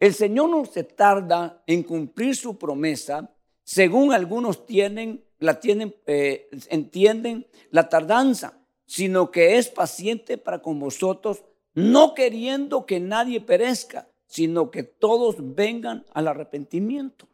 el 0.00 0.14
Señor 0.14 0.50
no 0.50 0.64
se 0.64 0.84
tarda 0.84 1.62
en 1.66 1.82
cumplir 1.82 2.36
su 2.36 2.56
promesa, 2.56 3.34
según 3.64 4.12
algunos 4.12 4.64
tienen, 4.64 5.24
la 5.38 5.60
tienen, 5.60 5.94
eh, 6.06 6.48
entienden 6.70 7.46
la 7.70 7.88
tardanza, 7.88 8.58
sino 8.86 9.30
que 9.30 9.58
es 9.58 9.68
paciente 9.68 10.38
para 10.38 10.62
con 10.62 10.80
vosotros, 10.80 11.44
no 11.74 12.14
queriendo 12.14 12.86
que 12.86 12.98
nadie 12.98 13.40
perezca, 13.40 14.08
sino 14.26 14.70
que 14.70 14.82
todos 14.82 15.36
vengan 15.54 16.06
al 16.12 16.28
arrepentimiento. 16.28 17.28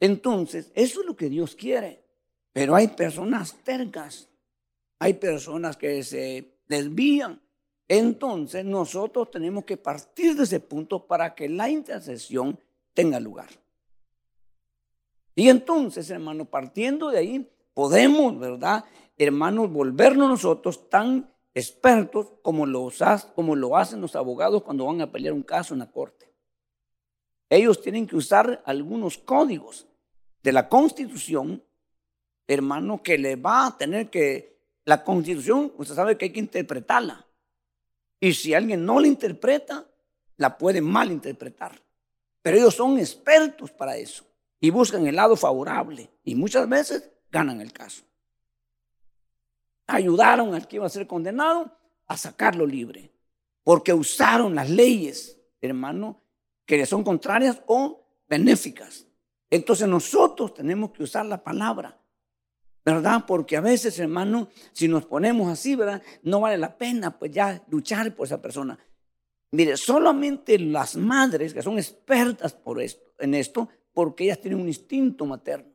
Entonces, 0.00 0.70
eso 0.74 1.00
es 1.00 1.06
lo 1.06 1.16
que 1.16 1.28
Dios 1.28 1.56
quiere. 1.56 2.04
Pero 2.52 2.74
hay 2.74 2.88
personas 2.88 3.54
tercas, 3.64 4.28
hay 5.00 5.14
personas 5.14 5.76
que 5.76 6.02
se 6.04 6.58
desvían. 6.68 7.41
Entonces, 7.94 8.64
nosotros 8.64 9.30
tenemos 9.30 9.66
que 9.66 9.76
partir 9.76 10.34
de 10.34 10.44
ese 10.44 10.60
punto 10.60 11.06
para 11.06 11.34
que 11.34 11.46
la 11.46 11.68
intercesión 11.68 12.58
tenga 12.94 13.20
lugar. 13.20 13.50
Y 15.34 15.50
entonces, 15.50 16.08
hermano, 16.08 16.46
partiendo 16.46 17.10
de 17.10 17.18
ahí, 17.18 17.52
podemos, 17.74 18.38
¿verdad, 18.38 18.86
hermanos, 19.18 19.70
volvernos 19.70 20.26
nosotros 20.26 20.88
tan 20.88 21.30
expertos 21.52 22.32
como 22.40 22.64
como 23.34 23.56
lo 23.56 23.76
hacen 23.76 24.00
los 24.00 24.16
abogados 24.16 24.62
cuando 24.62 24.86
van 24.86 25.02
a 25.02 25.12
pelear 25.12 25.34
un 25.34 25.42
caso 25.42 25.74
en 25.74 25.80
la 25.80 25.90
corte. 25.90 26.32
Ellos 27.50 27.82
tienen 27.82 28.06
que 28.06 28.16
usar 28.16 28.62
algunos 28.64 29.18
códigos 29.18 29.86
de 30.42 30.52
la 30.52 30.66
constitución, 30.66 31.62
hermano, 32.46 33.02
que 33.02 33.18
le 33.18 33.36
va 33.36 33.66
a 33.66 33.76
tener 33.76 34.08
que, 34.08 34.58
la 34.86 35.04
constitución, 35.04 35.74
usted 35.76 35.94
sabe 35.94 36.16
que 36.16 36.24
hay 36.24 36.32
que 36.32 36.40
interpretarla. 36.40 37.26
Y 38.22 38.34
si 38.34 38.54
alguien 38.54 38.86
no 38.86 39.00
la 39.00 39.08
interpreta, 39.08 39.84
la 40.36 40.56
puede 40.56 40.80
malinterpretar. 40.80 41.82
Pero 42.40 42.56
ellos 42.56 42.76
son 42.76 42.96
expertos 43.00 43.72
para 43.72 43.96
eso 43.96 44.24
y 44.60 44.70
buscan 44.70 45.04
el 45.08 45.16
lado 45.16 45.34
favorable 45.34 46.08
y 46.22 46.36
muchas 46.36 46.68
veces 46.68 47.10
ganan 47.32 47.60
el 47.60 47.72
caso. 47.72 48.04
Ayudaron 49.88 50.54
al 50.54 50.68
que 50.68 50.76
iba 50.76 50.86
a 50.86 50.88
ser 50.88 51.08
condenado 51.08 51.76
a 52.06 52.16
sacarlo 52.16 52.64
libre, 52.64 53.10
porque 53.64 53.92
usaron 53.92 54.54
las 54.54 54.70
leyes, 54.70 55.36
hermano, 55.60 56.22
que 56.64 56.86
son 56.86 57.02
contrarias 57.02 57.60
o 57.66 58.06
benéficas. 58.28 59.04
Entonces 59.50 59.88
nosotros 59.88 60.54
tenemos 60.54 60.92
que 60.92 61.02
usar 61.02 61.26
la 61.26 61.42
palabra, 61.42 61.98
¿verdad? 62.84 63.24
Porque 63.26 63.56
a 63.56 63.60
veces, 63.60 63.98
hermano, 63.98 64.48
si 64.72 64.88
nos 64.88 65.06
ponemos 65.06 65.50
así, 65.50 65.76
¿verdad? 65.76 66.02
No 66.22 66.40
vale 66.40 66.58
la 66.58 66.76
pena 66.76 67.18
pues 67.18 67.30
ya 67.30 67.62
luchar 67.68 68.14
por 68.14 68.26
esa 68.26 68.40
persona. 68.40 68.78
Mire, 69.52 69.76
solamente 69.76 70.58
las 70.58 70.96
madres 70.96 71.52
que 71.52 71.62
son 71.62 71.78
expertas 71.78 72.54
por 72.54 72.80
esto, 72.80 73.02
en 73.18 73.34
esto, 73.34 73.68
porque 73.92 74.24
ellas 74.24 74.40
tienen 74.40 74.60
un 74.60 74.68
instinto 74.68 75.26
materno. 75.26 75.70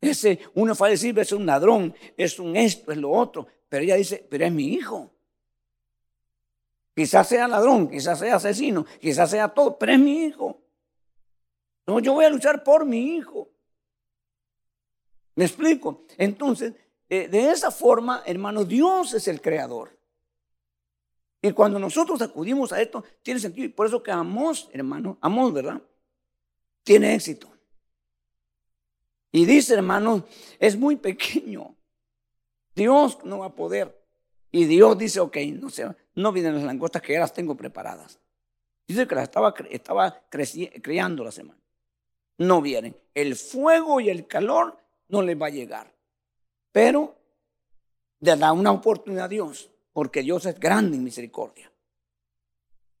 Ese, 0.00 0.40
uno 0.54 0.74
va 0.74 0.86
a 0.86 0.90
decir, 0.90 1.18
es 1.18 1.32
un 1.32 1.46
ladrón, 1.46 1.94
es 2.16 2.38
un 2.38 2.54
esto, 2.54 2.92
es 2.92 2.98
lo 2.98 3.10
otro, 3.10 3.46
pero 3.68 3.82
ella 3.82 3.96
dice, 3.96 4.26
pero 4.28 4.44
es 4.44 4.52
mi 4.52 4.74
hijo. 4.74 5.10
Quizás 6.94 7.28
sea 7.28 7.48
ladrón, 7.48 7.90
quizás 7.90 8.18
sea 8.18 8.36
asesino, 8.36 8.86
quizás 9.00 9.30
sea 9.30 9.48
todo, 9.48 9.78
pero 9.78 9.92
es 9.92 9.98
mi 9.98 10.24
hijo. 10.24 10.62
No, 11.86 12.00
yo 12.00 12.12
voy 12.12 12.24
a 12.24 12.30
luchar 12.30 12.62
por 12.62 12.84
mi 12.84 13.16
hijo. 13.16 13.50
¿Me 15.36 15.44
explico? 15.44 16.04
Entonces, 16.18 16.74
de 17.08 17.50
esa 17.50 17.70
forma, 17.70 18.22
hermano, 18.26 18.64
Dios 18.64 19.14
es 19.14 19.28
el 19.28 19.40
creador. 19.40 19.96
Y 21.40 21.52
cuando 21.52 21.78
nosotros 21.78 22.20
acudimos 22.22 22.72
a 22.72 22.80
esto, 22.82 23.04
tiene 23.22 23.38
sentido. 23.38 23.66
Y 23.66 23.68
por 23.68 23.86
eso 23.86 24.02
que 24.02 24.10
Amós, 24.10 24.68
hermano, 24.72 25.18
Amós, 25.20 25.52
¿verdad? 25.52 25.80
Tiene 26.82 27.14
éxito. 27.14 27.48
Y 29.30 29.44
dice, 29.44 29.74
hermano, 29.74 30.24
es 30.58 30.76
muy 30.76 30.96
pequeño. 30.96 31.76
Dios 32.74 33.18
no 33.24 33.40
va 33.40 33.46
a 33.46 33.54
poder. 33.54 33.96
Y 34.50 34.64
Dios 34.64 34.96
dice, 34.96 35.20
ok, 35.20 35.36
no 35.60 35.68
sé, 35.68 35.86
no 36.14 36.32
vienen 36.32 36.54
las 36.54 36.64
langostas 36.64 37.02
que 37.02 37.12
ya 37.12 37.20
las 37.20 37.34
tengo 37.34 37.54
preparadas. 37.54 38.18
Dice 38.88 39.06
que 39.06 39.14
las 39.14 39.24
estaba, 39.24 39.54
estaba 39.70 40.22
la 40.32 41.32
semana. 41.32 41.60
No 42.38 42.62
vienen. 42.62 42.96
El 43.14 43.36
fuego 43.36 44.00
y 44.00 44.08
el 44.08 44.26
calor 44.26 44.78
no 45.08 45.22
les 45.22 45.40
va 45.40 45.46
a 45.46 45.50
llegar. 45.50 45.92
Pero 46.72 47.14
le 48.20 48.36
da 48.36 48.52
una 48.52 48.72
oportunidad 48.72 49.26
a 49.26 49.28
Dios, 49.28 49.70
porque 49.92 50.22
Dios 50.22 50.46
es 50.46 50.58
grande 50.58 50.96
en 50.96 51.04
misericordia. 51.04 51.70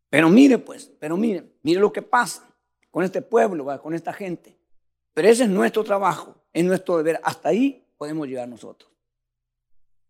Pero 0.08 0.28
mire 0.28 0.58
pues, 0.58 0.90
pero 0.98 1.16
mire, 1.16 1.44
mire 1.62 1.80
lo 1.80 1.92
que 1.92 2.02
pasa. 2.02 2.42
con 2.90 3.04
este 3.04 3.20
pueblo, 3.20 3.66
con 3.82 3.92
esta 3.92 4.12
gente. 4.14 4.56
Pero 5.12 5.28
ese 5.28 5.42
es 5.42 5.50
nuestro 5.50 5.84
trabajo, 5.84 6.34
es 6.52 6.64
nuestro 6.64 6.96
deber. 6.96 7.20
Hasta 7.22 7.50
ahí 7.50 7.84
podemos 7.98 8.26
llegar 8.26 8.48
nosotros. 8.48 8.90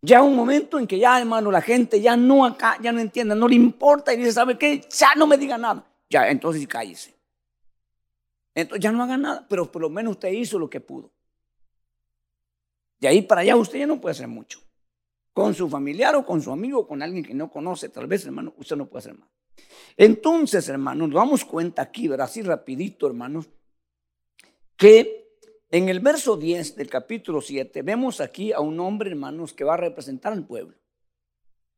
Ya 0.03 0.23
un 0.23 0.37
momento 0.37 0.79
en 0.79 0.87
que 0.87 0.99
ya, 0.99 1.19
hermano, 1.19 1.51
la 1.51 1.61
gente 1.61 2.01
ya 2.01 2.17
no 2.17 2.45
acá, 2.45 2.79
ya 2.81 2.93
no 2.93 3.01
entiende, 3.01 3.35
no 3.35 3.49
le 3.49 3.57
importa 3.57 4.15
y 4.15 4.19
dice, 4.19 4.33
¿sabe 4.33 4.57
qué? 4.57 4.87
Ya 4.97 5.15
no 5.17 5.27
me 5.27 5.37
diga 5.37 5.59
nada. 5.59 5.85
Ya, 6.09 6.29
entonces 6.29 6.65
cállese. 6.69 7.13
Entonces 8.55 8.83
ya 8.83 8.93
no 8.93 9.03
haga 9.03 9.17
nada, 9.17 9.47
pero 9.49 9.71
por 9.71 9.83
lo 9.83 9.91
menos 9.91 10.13
usted 10.13 10.31
hizo 10.31 10.59
lo 10.59 10.71
que 10.71 10.81
pudo. 10.81 11.11
De 12.99 13.09
ahí 13.09 13.23
para 13.23 13.43
allá 13.43 13.57
usted 13.57 13.81
ya 13.81 13.87
no 13.87 14.01
puede 14.01 14.13
hacer 14.13 14.29
mucho. 14.29 14.61
Con 15.33 15.55
su 15.55 15.69
familiar 15.69 16.17
o 16.17 16.25
con 16.25 16.41
su 16.41 16.51
amigo 16.51 16.87
con 16.87 17.03
alguien 17.03 17.23
que 17.25 17.35
no 17.35 17.51
conoce, 17.51 17.89
tal 17.91 18.07
vez, 18.07 18.25
hermano, 18.25 18.55
usted 18.57 18.77
no 18.77 18.89
puede 18.89 19.01
hacer 19.01 19.19
más. 19.19 19.29
Entonces, 19.97 20.69
hermanos, 20.69 21.09
nos 21.09 21.17
damos 21.17 21.45
cuenta 21.45 21.83
aquí, 21.83 22.09
¿verdad? 22.09 22.27
Así 22.27 22.43
rapidito, 22.43 23.07
hermanos, 23.07 23.49
que 24.77 25.27
en 25.71 25.89
el 25.89 26.01
verso 26.01 26.37
10 26.37 26.77
del 26.77 26.89
capítulo 26.89 27.41
7 27.41 27.83
vemos 27.83 28.21
aquí 28.21 28.53
a 28.53 28.61
un 28.61 28.79
hombre, 28.81 29.11
hermanos, 29.11 29.53
que 29.53 29.65
va 29.65 29.75
a 29.75 29.79
representar 29.79 30.33
al 30.33 30.47
pueblo. 30.47 30.77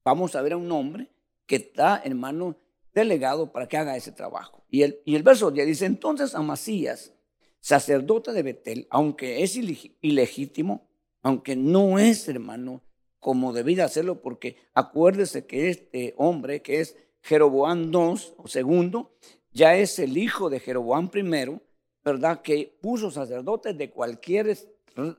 Vamos 0.04 0.36
a 0.36 0.42
ver 0.42 0.52
a 0.52 0.56
un 0.56 0.70
hombre 0.70 1.10
que 1.46 1.56
está, 1.56 2.00
hermano, 2.04 2.56
delegado 2.94 3.52
para 3.52 3.68
que 3.68 3.76
haga 3.76 3.96
ese 3.96 4.12
trabajo. 4.12 4.64
Y 4.68 4.82
el, 4.82 5.00
y 5.04 5.16
el 5.16 5.22
verso 5.22 5.50
10 5.50 5.66
dice, 5.66 5.86
entonces 5.86 6.34
Amasías, 6.34 7.12
sacerdote 7.60 8.32
de 8.32 8.42
Betel, 8.42 8.86
aunque 8.90 9.42
es 9.42 9.56
ilegítimo, 9.56 10.87
aunque 11.22 11.56
no 11.56 11.98
es, 11.98 12.28
hermano, 12.28 12.82
como 13.18 13.52
debía 13.52 13.84
hacerlo, 13.84 14.22
porque 14.22 14.56
acuérdese 14.74 15.46
que 15.46 15.68
este 15.70 16.14
hombre, 16.16 16.62
que 16.62 16.80
es 16.80 16.96
Jeroboam 17.22 17.92
II 17.92 18.20
o 18.36 18.46
segundo, 18.46 19.16
ya 19.52 19.76
es 19.76 19.98
el 19.98 20.16
hijo 20.16 20.50
de 20.50 20.60
Jeroboam 20.60 21.10
I, 21.12 21.60
¿verdad? 22.04 22.42
Que 22.42 22.78
puso 22.80 23.10
sacerdotes 23.10 23.76
de 23.76 23.90
cualquier 23.90 24.56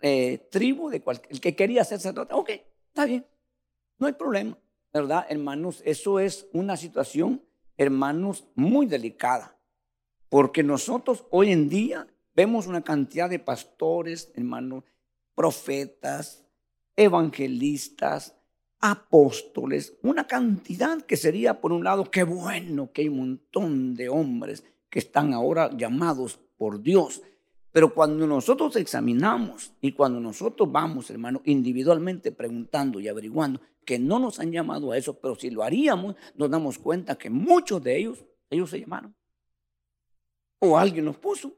eh, 0.01 0.47
tribu, 0.49 0.89
de 0.89 1.01
cualquier, 1.01 1.33
el 1.33 1.41
que 1.41 1.55
quería 1.55 1.83
ser 1.83 1.99
sacerdote. 1.99 2.33
Ok, 2.33 2.49
está 2.87 3.05
bien, 3.05 3.25
no 3.97 4.07
hay 4.07 4.13
problema, 4.13 4.57
¿verdad, 4.93 5.25
hermanos? 5.29 5.81
Eso 5.85 6.19
es 6.19 6.47
una 6.53 6.77
situación, 6.77 7.43
hermanos, 7.77 8.47
muy 8.55 8.85
delicada, 8.85 9.57
porque 10.29 10.63
nosotros 10.63 11.25
hoy 11.31 11.51
en 11.51 11.69
día 11.69 12.07
vemos 12.33 12.67
una 12.67 12.81
cantidad 12.81 13.29
de 13.29 13.39
pastores, 13.39 14.31
hermanos, 14.35 14.83
profetas, 15.39 16.45
evangelistas, 16.97 18.35
apóstoles, 18.81 19.97
una 20.03 20.27
cantidad 20.27 21.01
que 21.03 21.15
sería, 21.15 21.61
por 21.61 21.71
un 21.71 21.85
lado, 21.85 22.11
qué 22.11 22.23
bueno 22.23 22.91
que 22.91 23.03
hay 23.03 23.07
un 23.07 23.19
montón 23.19 23.95
de 23.95 24.09
hombres 24.09 24.65
que 24.89 24.99
están 24.99 25.33
ahora 25.33 25.69
llamados 25.77 26.41
por 26.57 26.81
Dios. 26.81 27.21
Pero 27.71 27.93
cuando 27.93 28.27
nosotros 28.27 28.75
examinamos 28.75 29.71
y 29.79 29.93
cuando 29.93 30.19
nosotros 30.19 30.69
vamos, 30.69 31.09
hermano, 31.09 31.41
individualmente 31.45 32.33
preguntando 32.33 32.99
y 32.99 33.07
averiguando, 33.07 33.61
que 33.85 33.97
no 33.97 34.19
nos 34.19 34.41
han 34.41 34.51
llamado 34.51 34.91
a 34.91 34.97
eso, 34.97 35.21
pero 35.21 35.35
si 35.35 35.51
lo 35.51 35.63
haríamos, 35.63 36.17
nos 36.35 36.51
damos 36.51 36.77
cuenta 36.77 37.17
que 37.17 37.29
muchos 37.29 37.81
de 37.81 37.97
ellos, 37.97 38.25
ellos 38.49 38.71
se 38.71 38.81
llamaron. 38.81 39.15
O 40.59 40.77
alguien 40.77 41.05
los 41.05 41.15
puso. 41.15 41.53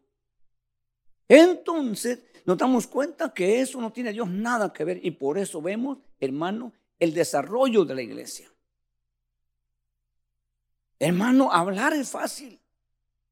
Entonces, 1.34 2.20
nos 2.44 2.58
damos 2.58 2.88
cuenta 2.88 3.34
que 3.34 3.62
eso 3.62 3.80
no 3.80 3.94
tiene 3.94 4.12
Dios 4.12 4.30
nada 4.30 4.74
que 4.74 4.84
ver 4.84 5.00
y 5.02 5.12
por 5.12 5.38
eso 5.38 5.62
vemos, 5.62 6.00
hermano, 6.20 6.74
el 7.00 7.14
desarrollo 7.14 7.86
de 7.86 7.96
la 7.96 8.02
iglesia. 8.02 8.52
Hermano, 11.00 11.50
hablar 11.50 11.94
es 11.94 12.10
fácil, 12.10 12.60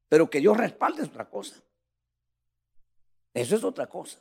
pero 0.08 0.30
que 0.30 0.40
Dios 0.40 0.56
respalde 0.56 1.02
es 1.02 1.08
otra 1.08 1.28
cosa. 1.28 1.62
Eso 3.34 3.56
es 3.56 3.64
otra 3.64 3.86
cosa. 3.86 4.18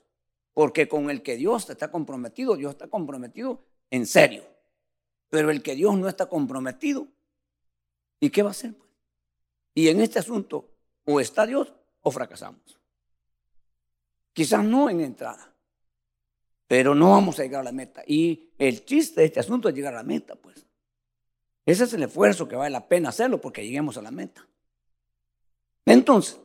Porque 0.54 0.90
con 0.90 1.10
el 1.10 1.24
que 1.24 1.38
Dios 1.38 1.70
está 1.70 1.90
comprometido, 1.90 2.58
Dios 2.58 2.72
está 2.72 2.90
comprometido 2.90 3.64
en 3.92 4.06
serio. 4.06 4.44
Pero 5.30 5.52
el 5.52 5.64
que 5.64 5.76
Dios 5.76 5.98
no 5.98 6.10
está 6.10 6.26
comprometido, 6.26 7.08
¿y 8.20 8.30
qué 8.30 8.44
va 8.44 8.50
a 8.50 8.52
hacer? 8.52 8.74
Pues? 8.74 8.90
Y 9.74 9.88
en 9.88 10.02
este 10.02 10.20
asunto, 10.20 10.70
o 11.06 11.22
está 11.22 11.46
Dios 11.46 11.72
o 12.02 12.12
fracasamos. 12.12 12.79
Quizás 14.40 14.64
no 14.64 14.90
en 14.90 15.02
entrada, 15.02 15.54
pero 16.66 16.96
no 16.96 17.10
vamos 17.10 17.38
a 17.38 17.44
llegar 17.44 17.60
a 17.60 17.66
la 17.66 17.74
meta. 17.74 18.04
Y 18.08 18.54
el 18.58 18.86
chiste 18.86 19.20
de 19.20 19.28
este 19.28 19.42
asunto 19.42 19.68
es 19.68 19.76
llegar 19.76 19.94
a 19.94 19.98
la 19.98 20.04
meta, 20.04 20.38
pues. 20.38 20.66
Ese 21.66 21.84
es 21.84 21.94
el 21.94 22.04
esfuerzo 22.04 22.48
que 22.48 22.56
vale 22.56 22.70
la 22.70 22.88
pena 22.88 23.10
hacerlo 23.10 23.42
porque 23.42 23.66
lleguemos 23.66 23.98
a 23.98 24.02
la 24.02 24.12
meta. 24.12 24.48
Entonces, 25.86 26.40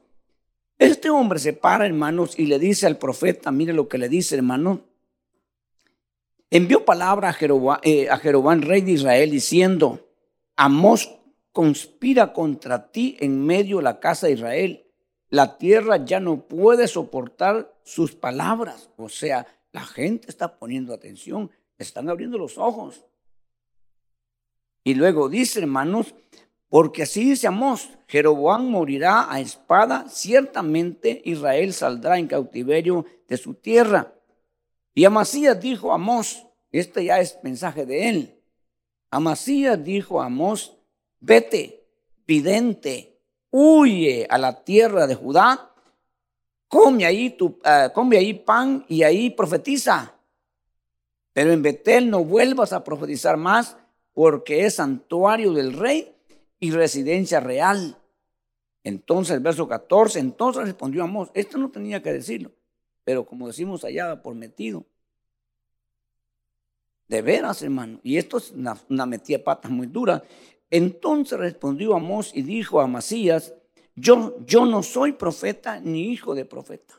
este 0.77 1.09
hombre 1.09 1.39
se 1.39 1.53
para, 1.53 1.87
hermanos, 1.87 2.37
y 2.37 2.47
le 2.47 2.59
dice 2.59 2.89
al 2.89 2.99
profeta, 2.99 3.53
mire 3.53 3.73
lo 3.73 3.87
que 3.87 3.99
le 3.99 4.09
dice, 4.09 4.35
hermano. 4.35 4.81
Envió 6.51 6.85
palabra 6.85 7.29
a 7.29 7.33
Jeroboam, 7.33 7.79
eh, 7.85 8.09
rey 8.61 8.81
de 8.81 8.91
Israel, 8.91 9.31
diciendo, 9.31 10.05
Amos 10.57 11.17
conspira 11.53 12.33
contra 12.33 12.91
ti 12.91 13.17
en 13.21 13.47
medio 13.47 13.77
de 13.77 13.85
la 13.85 14.01
casa 14.01 14.27
de 14.27 14.33
Israel 14.33 14.85
la 15.35 15.59
tierra 15.59 15.97
ya 16.05 16.21
no 16.21 16.47
puede 16.47 16.87
soportar 16.87 17.74
sus 17.85 18.17
palabras. 18.17 18.91
O 18.97 19.09
sea, 19.09 19.47
la 19.71 19.85
gente 19.85 20.29
está 20.29 20.59
poniendo 20.59 20.93
atención, 20.93 21.51
están 21.79 22.09
abriendo 22.09 22.39
los 22.39 22.59
ojos. 22.59 23.05
Y 24.83 24.95
luego 24.95 25.29
dice, 25.29 25.61
hermanos, 25.61 26.15
porque 26.69 27.05
así 27.05 27.31
dice 27.31 27.47
Amós, 27.47 27.89
Jeroboam 28.09 28.69
morirá 28.69 29.33
a 29.33 29.41
espada, 29.41 30.07
ciertamente 30.09 31.23
Israel 31.25 31.73
saldrá 31.73 32.19
en 32.19 32.27
cautiverio 32.27 33.07
de 33.29 33.37
su 33.37 33.55
tierra. 33.55 34.13
Y 34.93 35.05
Amasías 35.05 35.61
dijo 35.61 35.93
a 35.93 35.95
Amós, 35.95 36.45
este 36.73 37.05
ya 37.05 37.21
es 37.21 37.39
mensaje 37.43 37.87
de 37.87 38.09
él, 38.09 38.41
Amasías 39.11 39.83
dijo 39.83 40.21
a 40.21 40.27
Amós, 40.27 40.77
vete, 41.21 41.87
vidente, 42.27 43.21
huye 43.51 44.27
a 44.29 44.37
la 44.39 44.65
tierra 44.65 45.07
de 45.07 45.15
Judá, 45.15 45.74
come 46.75 47.07
ahí, 47.07 47.31
tu, 47.31 47.61
ah, 47.63 47.93
come 47.95 48.17
ahí 48.17 48.35
pan 48.35 48.85
y 48.89 49.05
ahí 49.05 49.31
profetiza. 49.31 50.13
Pero 51.33 51.53
en 51.53 51.63
Betel 51.63 52.11
no 52.11 52.25
vuelvas 52.25 52.73
a 52.73 52.83
profetizar 52.83 53.37
más 53.37 53.77
porque 54.13 54.65
es 54.65 54.75
santuario 54.75 55.53
del 55.53 55.73
rey 55.73 56.13
y 56.59 56.73
residencia 56.73 57.39
real. 57.39 57.97
Entonces, 58.83 59.37
el 59.37 59.41
verso 59.41 59.69
14, 59.69 60.19
entonces 60.19 60.65
respondió 60.65 61.05
Amós, 61.05 61.31
esto 61.35 61.59
no 61.59 61.71
tenía 61.71 62.03
que 62.03 62.13
decirlo, 62.13 62.51
pero 63.05 63.25
como 63.25 63.47
decimos 63.47 63.85
allá 63.85 64.21
por 64.21 64.35
metido. 64.35 64.85
De 67.07 67.23
veras, 67.23 67.63
hermano, 67.63 68.01
y 68.03 68.17
esto 68.17 68.39
es 68.39 68.51
una, 68.51 68.77
una 68.89 69.07
metida 69.07 69.39
patas 69.39 69.71
muy 69.71 69.87
dura. 69.87 70.25
Entonces 70.71 71.39
respondió 71.39 71.95
Amós 71.95 72.33
y 72.35 72.43
dijo 72.43 72.81
a 72.81 72.89
Masías, 72.89 73.55
yo, 73.95 74.37
yo 74.47 74.67
no 74.67 74.83
soy 74.83 75.13
profeta 75.13 75.81
ni 75.81 76.13
hijo 76.13 76.35
de 76.35 76.45
profeta. 76.45 76.95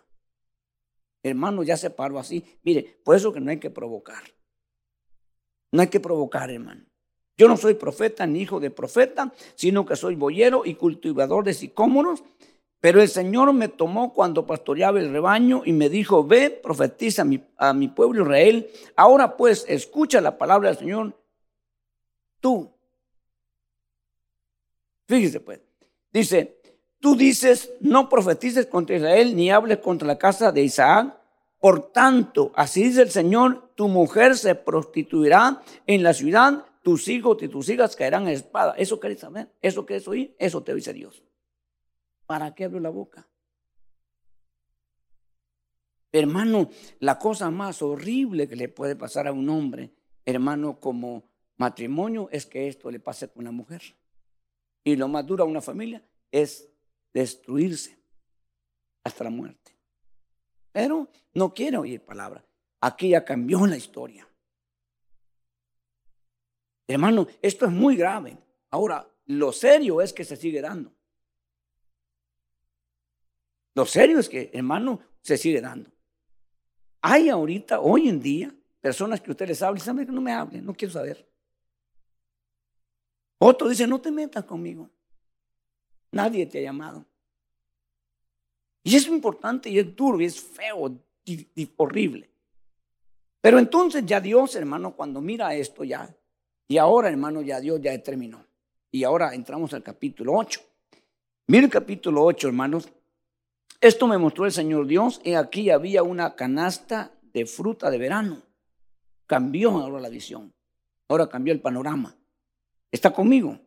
Hermano, 1.23 1.63
ya 1.63 1.77
se 1.77 1.89
paró 1.89 2.19
así. 2.19 2.43
Mire, 2.63 2.99
por 3.03 3.15
eso 3.15 3.33
que 3.33 3.39
no 3.39 3.49
hay 3.51 3.59
que 3.59 3.69
provocar. 3.69 4.23
No 5.71 5.81
hay 5.81 5.87
que 5.87 5.99
provocar, 5.99 6.51
hermano. 6.51 6.85
Yo 7.37 7.47
no 7.47 7.57
soy 7.57 7.73
profeta 7.73 8.25
ni 8.25 8.41
hijo 8.41 8.59
de 8.59 8.71
profeta, 8.71 9.33
sino 9.55 9.85
que 9.85 9.95
soy 9.95 10.15
boyero 10.15 10.63
y 10.65 10.75
cultivador 10.75 11.43
de 11.43 11.53
sicómoros. 11.53 12.23
Pero 12.79 13.01
el 13.01 13.09
Señor 13.09 13.51
me 13.53 13.67
tomó 13.67 14.13
cuando 14.13 14.45
pastoreaba 14.45 14.99
el 14.99 15.11
rebaño 15.11 15.63
y 15.65 15.73
me 15.73 15.89
dijo, 15.89 16.23
ve, 16.23 16.49
profetiza 16.51 17.23
a 17.23 17.25
mi, 17.25 17.43
a 17.57 17.73
mi 17.73 17.87
pueblo 17.87 18.23
Israel. 18.23 18.69
Ahora 18.95 19.35
pues, 19.35 19.65
escucha 19.67 20.21
la 20.21 20.37
palabra 20.37 20.69
del 20.69 20.77
Señor. 20.77 21.19
Tú, 22.39 22.75
Fíjese 25.07 25.39
pues. 25.39 25.61
Dice, 26.11 26.54
tú 27.05 27.15
dices, 27.15 27.71
no 27.81 28.09
profetices 28.09 28.65
contra 28.65 28.95
Israel 28.95 29.35
ni 29.35 29.51
hables 29.51 29.77
contra 29.77 30.07
la 30.07 30.17
casa 30.17 30.51
de 30.51 30.63
Isaac. 30.63 31.15
Por 31.59 31.91
tanto, 31.91 32.51
así 32.55 32.81
dice 32.81 33.03
el 33.03 33.11
Señor, 33.11 33.69
tu 33.75 33.87
mujer 33.87 34.35
se 34.35 34.55
prostituirá 34.55 35.61
en 35.85 36.01
la 36.01 36.15
ciudad, 36.15 36.65
tus 36.81 37.07
hijos 37.07 37.37
y 37.43 37.47
tus 37.47 37.69
hijas 37.69 37.95
caerán 37.95 38.23
en 38.23 38.29
espada. 38.29 38.73
¿Eso 38.75 38.99
querés 38.99 39.19
saber? 39.19 39.53
¿Eso 39.61 39.85
querés 39.85 40.07
oír? 40.07 40.35
Eso 40.39 40.63
te 40.63 40.73
dice 40.73 40.93
Dios. 40.93 41.21
¿Para 42.25 42.55
qué 42.55 42.63
abro 42.63 42.79
la 42.79 42.89
boca? 42.89 43.27
Hermano, 46.11 46.71
la 46.97 47.19
cosa 47.19 47.51
más 47.51 47.83
horrible 47.83 48.47
que 48.47 48.55
le 48.55 48.67
puede 48.67 48.95
pasar 48.95 49.27
a 49.27 49.31
un 49.31 49.47
hombre, 49.47 49.91
hermano, 50.25 50.79
como 50.79 51.29
matrimonio, 51.57 52.29
es 52.31 52.47
que 52.47 52.67
esto 52.67 52.89
le 52.89 52.99
pase 52.99 53.27
con 53.27 53.43
una 53.43 53.51
mujer. 53.51 53.83
Y 54.83 54.95
lo 54.95 55.07
más 55.07 55.23
duro 55.23 55.43
a 55.43 55.47
una 55.47 55.61
familia 55.61 56.03
es 56.31 56.71
destruirse 57.15 57.97
hasta 59.05 59.23
la 59.23 59.29
muerte. 59.29 59.71
Pero 60.73 61.09
no 61.33 61.53
quiero 61.53 61.81
oír 61.81 62.01
palabra. 62.01 62.45
Aquí 62.81 63.09
ya 63.09 63.23
cambió 63.23 63.65
la 63.65 63.77
historia. 63.77 64.27
Hermano, 66.85 67.25
esto 67.41 67.65
es 67.65 67.71
muy 67.71 67.95
grave. 67.95 68.37
Ahora, 68.69 69.09
lo 69.27 69.53
serio 69.53 70.01
es 70.01 70.11
que 70.11 70.25
se 70.25 70.35
sigue 70.35 70.61
dando. 70.61 70.91
Lo 73.73 73.85
serio 73.85 74.19
es 74.19 74.27
que, 74.27 74.51
hermano, 74.53 74.99
se 75.21 75.37
sigue 75.37 75.61
dando. 75.61 75.89
Hay 77.01 77.29
ahorita, 77.29 77.79
hoy 77.79 78.09
en 78.09 78.19
día, 78.19 78.53
personas 78.81 79.21
que 79.21 79.31
usted 79.31 79.47
les 79.47 79.57
y 79.59 79.79
sabe 79.79 80.05
que 80.05 80.11
no 80.11 80.21
me 80.21 80.33
hablen, 80.33 80.65
no 80.65 80.73
quiero 80.73 80.93
saber. 80.93 81.25
Otro 83.37 83.69
dice, 83.69 83.87
no 83.87 84.01
te 84.01 84.11
metas 84.11 84.43
conmigo. 84.43 84.89
Nadie 86.15 86.45
te 86.45 86.59
ha 86.59 86.61
llamado. 86.61 87.05
Y 88.83 88.95
es 88.95 89.05
importante 89.07 89.69
y 89.69 89.79
es 89.79 89.93
duro 89.93 90.21
y 90.21 90.25
es 90.25 90.39
feo 90.39 90.97
y, 91.25 91.69
horrible. 91.75 92.29
Pero 93.41 93.59
entonces 93.59 94.05
ya 94.05 94.21
Dios, 94.21 94.55
hermano, 94.55 94.95
cuando 94.95 95.19
mira 95.19 95.53
esto 95.55 95.83
ya, 95.83 96.15
y 96.69 96.77
ahora, 96.77 97.09
hermano, 97.09 97.41
ya 97.41 97.59
Dios 97.59 97.81
ya 97.81 98.01
terminó. 98.01 98.45
Y 98.91 99.03
ahora 99.03 99.35
entramos 99.35 99.73
al 99.73 99.83
capítulo 99.83 100.33
8. 100.35 100.61
Mire 101.47 101.65
el 101.65 101.69
capítulo 101.69 102.23
8, 102.23 102.47
hermanos. 102.47 102.87
Esto 103.81 104.07
me 104.07 104.17
mostró 104.17 104.45
el 104.45 104.53
Señor 104.53 104.87
Dios. 104.87 105.19
Y 105.21 105.33
aquí 105.33 105.69
había 105.69 106.01
una 106.01 106.33
canasta 106.35 107.11
de 107.33 107.45
fruta 107.45 107.91
de 107.91 107.97
verano. 107.97 108.41
Cambió 109.27 109.71
ahora 109.71 109.99
la 109.99 110.09
visión. 110.09 110.53
Ahora 111.09 111.27
cambió 111.27 111.53
el 111.53 111.59
panorama. 111.59 112.15
Está 112.89 113.11
conmigo. 113.11 113.59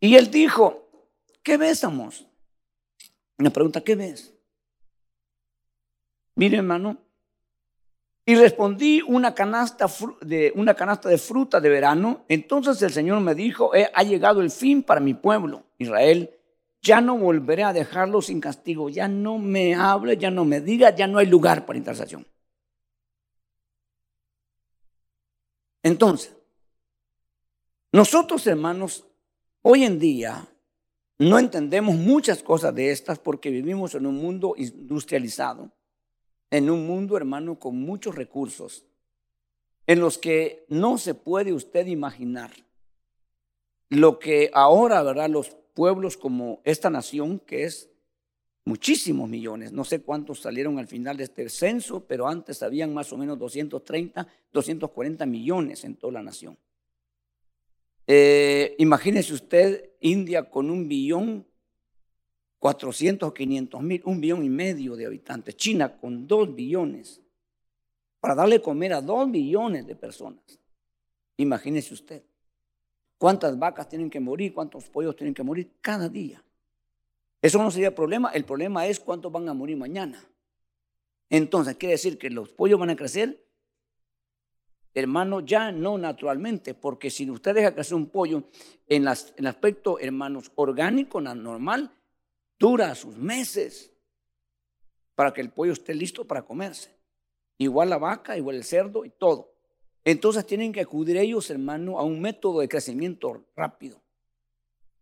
Y 0.00 0.16
él 0.16 0.30
dijo, 0.30 0.88
¿qué 1.42 1.56
ves, 1.56 1.84
amos? 1.84 2.26
Una 3.38 3.50
pregunta, 3.50 3.80
¿qué 3.80 3.94
ves? 3.94 4.34
Mire, 6.34 6.58
hermano. 6.58 6.98
Y 8.28 8.34
respondí 8.34 9.02
una 9.02 9.34
canasta 9.34 9.86
de, 10.20 10.52
una 10.56 10.74
canasta 10.74 11.08
de 11.08 11.16
fruta 11.16 11.60
de 11.60 11.68
verano. 11.68 12.24
Entonces 12.28 12.82
el 12.82 12.92
Señor 12.92 13.20
me 13.20 13.34
dijo, 13.34 13.70
ha 13.94 14.02
llegado 14.02 14.40
el 14.40 14.50
fin 14.50 14.82
para 14.82 15.00
mi 15.00 15.14
pueblo, 15.14 15.64
Israel. 15.78 16.30
Ya 16.82 17.00
no 17.00 17.16
volveré 17.16 17.62
a 17.62 17.72
dejarlo 17.72 18.20
sin 18.20 18.40
castigo. 18.40 18.88
Ya 18.88 19.06
no 19.06 19.38
me 19.38 19.74
hable, 19.76 20.16
ya 20.16 20.30
no 20.30 20.44
me 20.44 20.60
diga, 20.60 20.94
ya 20.94 21.06
no 21.06 21.18
hay 21.18 21.26
lugar 21.26 21.64
para 21.64 21.78
intercesión. 21.78 22.26
Entonces, 25.84 26.36
nosotros 27.92 28.44
hermanos, 28.48 29.06
hoy 29.68 29.82
en 29.82 29.98
día 29.98 30.46
no 31.18 31.40
entendemos 31.40 31.96
muchas 31.96 32.40
cosas 32.40 32.72
de 32.72 32.92
estas 32.92 33.18
porque 33.18 33.50
vivimos 33.50 33.96
en 33.96 34.06
un 34.06 34.14
mundo 34.14 34.54
industrializado, 34.56 35.72
en 36.52 36.70
un 36.70 36.86
mundo, 36.86 37.16
hermano, 37.16 37.58
con 37.58 37.74
muchos 37.80 38.14
recursos, 38.14 38.86
en 39.88 39.98
los 39.98 40.18
que 40.18 40.64
no 40.68 40.98
se 40.98 41.14
puede 41.14 41.52
usted 41.52 41.86
imaginar 41.88 42.52
lo 43.88 44.20
que 44.20 44.52
ahora, 44.54 45.02
¿verdad? 45.02 45.30
Los 45.30 45.56
pueblos 45.74 46.16
como 46.16 46.60
esta 46.62 46.88
nación, 46.88 47.40
que 47.40 47.64
es 47.64 47.90
muchísimos 48.64 49.28
millones, 49.28 49.72
no 49.72 49.82
sé 49.82 50.00
cuántos 50.00 50.42
salieron 50.42 50.78
al 50.78 50.86
final 50.86 51.16
de 51.16 51.24
este 51.24 51.48
censo, 51.48 52.06
pero 52.06 52.28
antes 52.28 52.62
habían 52.62 52.94
más 52.94 53.12
o 53.12 53.16
menos 53.16 53.36
230, 53.36 54.28
240 54.52 55.26
millones 55.26 55.82
en 55.82 55.96
toda 55.96 56.12
la 56.12 56.22
nación. 56.22 56.56
Eh, 58.06 58.76
imagínese 58.78 59.34
usted 59.34 59.90
India 60.00 60.48
con 60.48 60.70
un 60.70 60.86
billón 60.86 61.46
400 62.58 63.28
o 63.28 63.34
500 63.34 63.82
mil, 63.82 64.02
un 64.04 64.20
billón 64.20 64.44
y 64.44 64.48
medio 64.48 64.96
de 64.96 65.06
habitantes. 65.06 65.56
China 65.56 65.96
con 65.98 66.26
dos 66.26 66.54
billones. 66.54 67.22
Para 68.20 68.34
darle 68.34 68.60
comer 68.60 68.92
a 68.92 69.00
dos 69.00 69.30
billones 69.30 69.86
de 69.86 69.94
personas. 69.94 70.58
Imagínese 71.36 71.94
usted. 71.94 72.24
¿Cuántas 73.18 73.58
vacas 73.58 73.88
tienen 73.88 74.10
que 74.10 74.20
morir? 74.20 74.52
¿Cuántos 74.52 74.88
pollos 74.88 75.16
tienen 75.16 75.34
que 75.34 75.42
morir 75.42 75.70
cada 75.80 76.08
día? 76.08 76.42
Eso 77.40 77.62
no 77.62 77.70
sería 77.70 77.94
problema. 77.94 78.30
El 78.30 78.44
problema 78.44 78.86
es 78.86 78.98
cuántos 78.98 79.30
van 79.30 79.48
a 79.48 79.54
morir 79.54 79.76
mañana. 79.76 80.28
Entonces, 81.30 81.76
quiere 81.76 81.92
decir 81.92 82.18
que 82.18 82.30
los 82.30 82.50
pollos 82.50 82.78
van 82.78 82.90
a 82.90 82.96
crecer 82.96 83.45
hermano, 85.00 85.40
ya 85.40 85.70
no 85.72 85.98
naturalmente, 85.98 86.72
porque 86.72 87.10
si 87.10 87.30
usted 87.30 87.54
deja 87.54 87.74
crecer 87.74 87.94
un 87.94 88.06
pollo 88.06 88.44
en, 88.88 89.02
el 89.02 89.46
aspecto, 89.46 89.98
hermanos, 89.98 90.50
orgánico, 90.54 91.20
normal, 91.20 91.92
dura 92.58 92.94
sus 92.94 93.14
meses 93.14 93.92
para 95.14 95.34
que 95.34 95.42
el 95.42 95.50
pollo 95.50 95.74
esté 95.74 95.94
listo 95.94 96.26
para 96.26 96.42
comerse. 96.42 96.96
Igual 97.58 97.90
la 97.90 97.98
vaca, 97.98 98.38
igual 98.38 98.56
el 98.56 98.64
cerdo 98.64 99.04
y 99.04 99.10
todo. 99.10 99.52
Entonces 100.02 100.46
tienen 100.46 100.72
que 100.72 100.80
acudir 100.80 101.18
ellos, 101.18 101.50
hermano, 101.50 101.98
a 101.98 102.02
un 102.02 102.22
método 102.22 102.60
de 102.60 102.68
crecimiento 102.68 103.44
rápido, 103.54 104.00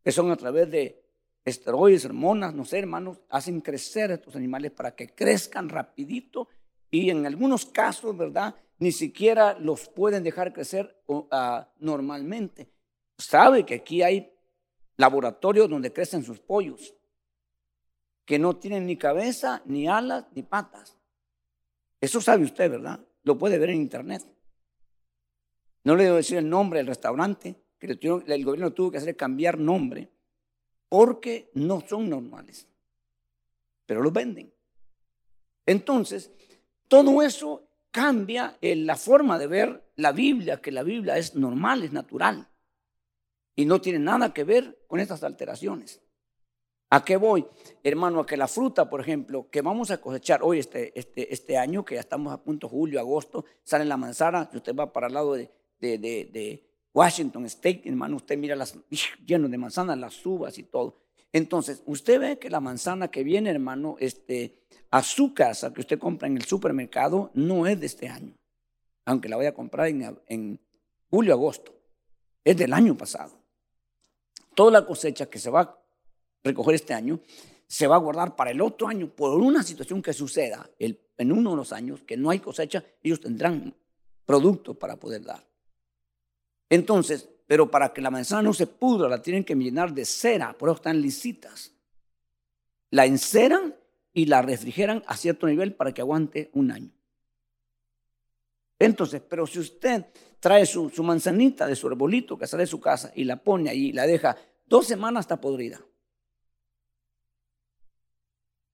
que 0.03 0.11
son 0.11 0.29
a 0.33 0.37
través 0.37 0.69
de 0.73 1.05
esteroides, 1.45 2.05
hormonas, 2.05 2.53
no 2.53 2.65
sé, 2.65 2.81
hermanos, 2.81 3.21
hacen 3.29 3.61
crecer 3.61 4.11
a 4.11 4.15
estos 4.15 4.35
animales 4.35 4.73
para 4.73 4.97
que 4.97 5.15
crezcan 5.15 5.69
rapidito 5.69 6.49
y 6.91 7.11
en 7.11 7.27
algunos 7.27 7.67
casos, 7.67 8.17
¿verdad? 8.17 8.57
Ni 8.79 8.93
siquiera 8.93 9.59
los 9.59 9.89
pueden 9.89 10.23
dejar 10.23 10.53
crecer 10.53 11.03
ah, 11.31 11.73
normalmente. 11.79 12.71
Sabe 13.17 13.65
que 13.65 13.75
aquí 13.75 14.03
hay 14.03 14.33
laboratorios 14.97 15.69
donde 15.69 15.93
crecen 15.93 16.25
sus 16.25 16.41
pollos, 16.41 16.95
que 18.25 18.39
no 18.39 18.57
tienen 18.57 18.87
ni 18.87 18.97
cabeza, 18.97 19.63
ni 19.67 19.87
alas, 19.87 20.27
ni 20.33 20.43
patas. 20.43 20.97
Eso 22.01 22.21
sabe 22.21 22.45
usted, 22.45 22.71
¿verdad? 22.71 23.01
Lo 23.23 23.39
puede 23.39 23.59
ver 23.59 23.71
en 23.71 23.77
internet. 23.77 24.25
No 25.85 25.97
le 25.97 26.05
debo 26.05 26.17
decir 26.17 26.39
el 26.39 26.49
nombre 26.49 26.79
del 26.79 26.87
restaurante, 26.87 27.57
que 27.79 27.87
el 27.87 28.45
gobierno 28.45 28.73
tuvo 28.73 28.91
que 28.91 28.99
hacer 28.99 29.17
cambiar 29.17 29.59
nombre, 29.59 30.11
porque 30.89 31.51
no 31.55 31.83
son 31.87 32.09
normales, 32.09 32.67
pero 33.85 34.03
los 34.03 34.13
venden. 34.13 34.53
Entonces, 35.67 36.31
todo 36.89 37.23
eso 37.23 37.69
cambia 37.95 38.59
la 38.61 38.97
forma 38.97 39.39
de 39.39 39.47
ver 39.47 39.93
la 39.95 40.11
Biblia, 40.11 40.61
que 40.61 40.73
la 40.73 40.83
Biblia 40.83 41.17
es 41.17 41.37
normal, 41.37 41.85
es 41.85 41.93
natural. 41.93 42.49
Y 43.55 43.67
no 43.67 43.81
tiene 43.81 44.01
nada 44.01 44.35
que 44.35 44.43
ver 44.43 44.85
con 44.89 44.99
estas 44.99 45.23
alteraciones. 45.23 46.03
¿A 46.91 47.05
qué 47.05 47.17
voy? 47.17 47.47
Hermano, 47.85 48.19
a 48.19 48.27
que 48.27 48.37
la 48.37 48.49
fruta, 48.49 48.91
por 48.91 49.01
ejemplo, 49.01 49.49
que 49.49 49.63
vamos 49.63 49.93
a 49.93 50.01
cosechar 50.01 50.43
hoy, 50.43 50.59
este, 50.59 50.99
este, 50.99 51.33
este 51.33 51.57
año, 51.57 51.85
que 51.85 51.95
ya 51.95 52.01
estamos 52.01 52.33
a 52.33 52.43
punto, 52.43 52.69
julio, 52.69 52.99
agosto, 52.99 53.45
sale 53.63 53.85
la 53.85 53.97
manzana, 53.97 54.49
si 54.51 54.57
usted 54.57 54.75
va 54.75 54.93
para 54.93 55.07
el 55.07 55.15
lado 55.15 55.35
de, 55.35 55.49
de, 55.79 55.99
de, 55.99 56.69
Washington 56.93 57.45
State, 57.47 57.83
hermano, 57.85 58.17
usted 58.17 58.37
mira 58.37 58.57
las 58.57 58.77
lleno 59.25 59.49
de 59.49 59.59
manzanas, 59.59 59.99
las 59.99 60.27
uvas 60.27 60.59
y 60.59 60.65
todo. 60.65 61.04
Entonces, 61.35 61.83
usted 61.85 62.21
ve 62.21 62.39
que 62.39 62.49
la 62.49 62.61
manzana 62.61 63.11
que 63.11 63.25
viene, 63.25 63.51
hermano, 63.51 63.97
este, 63.99 64.63
a 64.93 65.03
su 65.03 65.35
casa 65.35 65.75
que 65.75 65.81
usted 65.81 65.99
compra 65.99 66.29
en 66.29 66.37
el 66.37 66.45
supermercado 66.45 67.33
no 67.35 67.67
es 67.67 67.81
de 67.81 67.87
este 67.87 68.09
año, 68.09 68.39
aunque 69.05 69.29
la 69.29 69.37
vaya 69.37 69.49
a 69.49 69.55
comprar 69.55 69.89
en, 69.89 70.17
en 70.29 70.61
julio, 71.11 71.35
agosto, 71.35 71.75
es 72.45 72.57
del 72.57 72.73
año 72.73 72.97
pasado. 72.97 73.37
Toda 74.55 74.71
la 74.71 74.87
cosecha 74.87 75.27
que 75.27 75.41
se 75.41 75.51
va 75.51 75.61
a 75.63 75.79
recoger 76.45 76.77
este 76.77 76.95
año 76.95 77.19
se 77.67 77.89
va 77.89 77.97
a 77.97 77.99
guardar 77.99 78.37
para 78.37 78.53
el 78.53 78.61
otro 78.61 78.87
año 78.87 79.09
por 79.09 79.33
una 79.41 79.65
situación 79.65 80.01
que 80.03 80.13
suceda 80.13 80.71
en 80.79 81.33
uno 81.33 81.51
de 81.51 81.57
los 81.57 81.73
años 81.73 82.03
que 82.07 82.17
no 82.17 82.31
hay 82.31 82.39
cosecha, 82.39 82.85
ellos 83.03 83.19
tendrán 83.19 83.75
producto 84.25 84.75
para 84.75 84.95
poder 84.95 85.25
dar. 85.25 85.45
Entonces, 86.71 87.29
pero 87.47 87.71
para 87.71 87.93
que 87.93 88.01
la 88.01 88.11
manzana 88.11 88.43
no 88.43 88.53
se 88.53 88.67
pudra, 88.67 89.09
la 89.09 89.23
tienen 89.23 89.45
que 89.45 89.55
llenar 89.55 89.93
de 89.93 90.05
cera, 90.05 90.57
por 90.57 90.69
eso 90.69 90.77
están 90.77 91.01
lisitas. 91.01 91.73
La 92.91 93.07
enceran 93.07 93.75
y 94.13 94.27
la 94.27 94.43
refrigeran 94.43 95.03
a 95.07 95.17
cierto 95.17 95.47
nivel 95.47 95.75
para 95.75 95.93
que 95.93 96.01
aguante 96.01 96.51
un 96.55 96.71
año. 96.71 96.91
Entonces, 98.79 99.23
pero 99.29 99.47
si 99.47 99.59
usted 99.59 100.07
trae 100.41 100.67
su, 100.67 100.91
manzanita 101.03 101.67
de 101.67 101.77
su 101.77 101.87
arbolito 101.87 102.37
que 102.37 102.47
sale 102.47 102.65
de 102.65 102.67
su 102.69 102.81
casa 102.81 103.13
y 103.15 103.25
la 103.25 103.37
pone 103.37 103.71
ahí 103.71 103.87
y 103.87 103.93
la 103.93 104.07
deja 104.07 104.37
dos 104.67 104.87
semanas 104.87 105.25
está 105.25 105.41
podrida. 105.41 105.81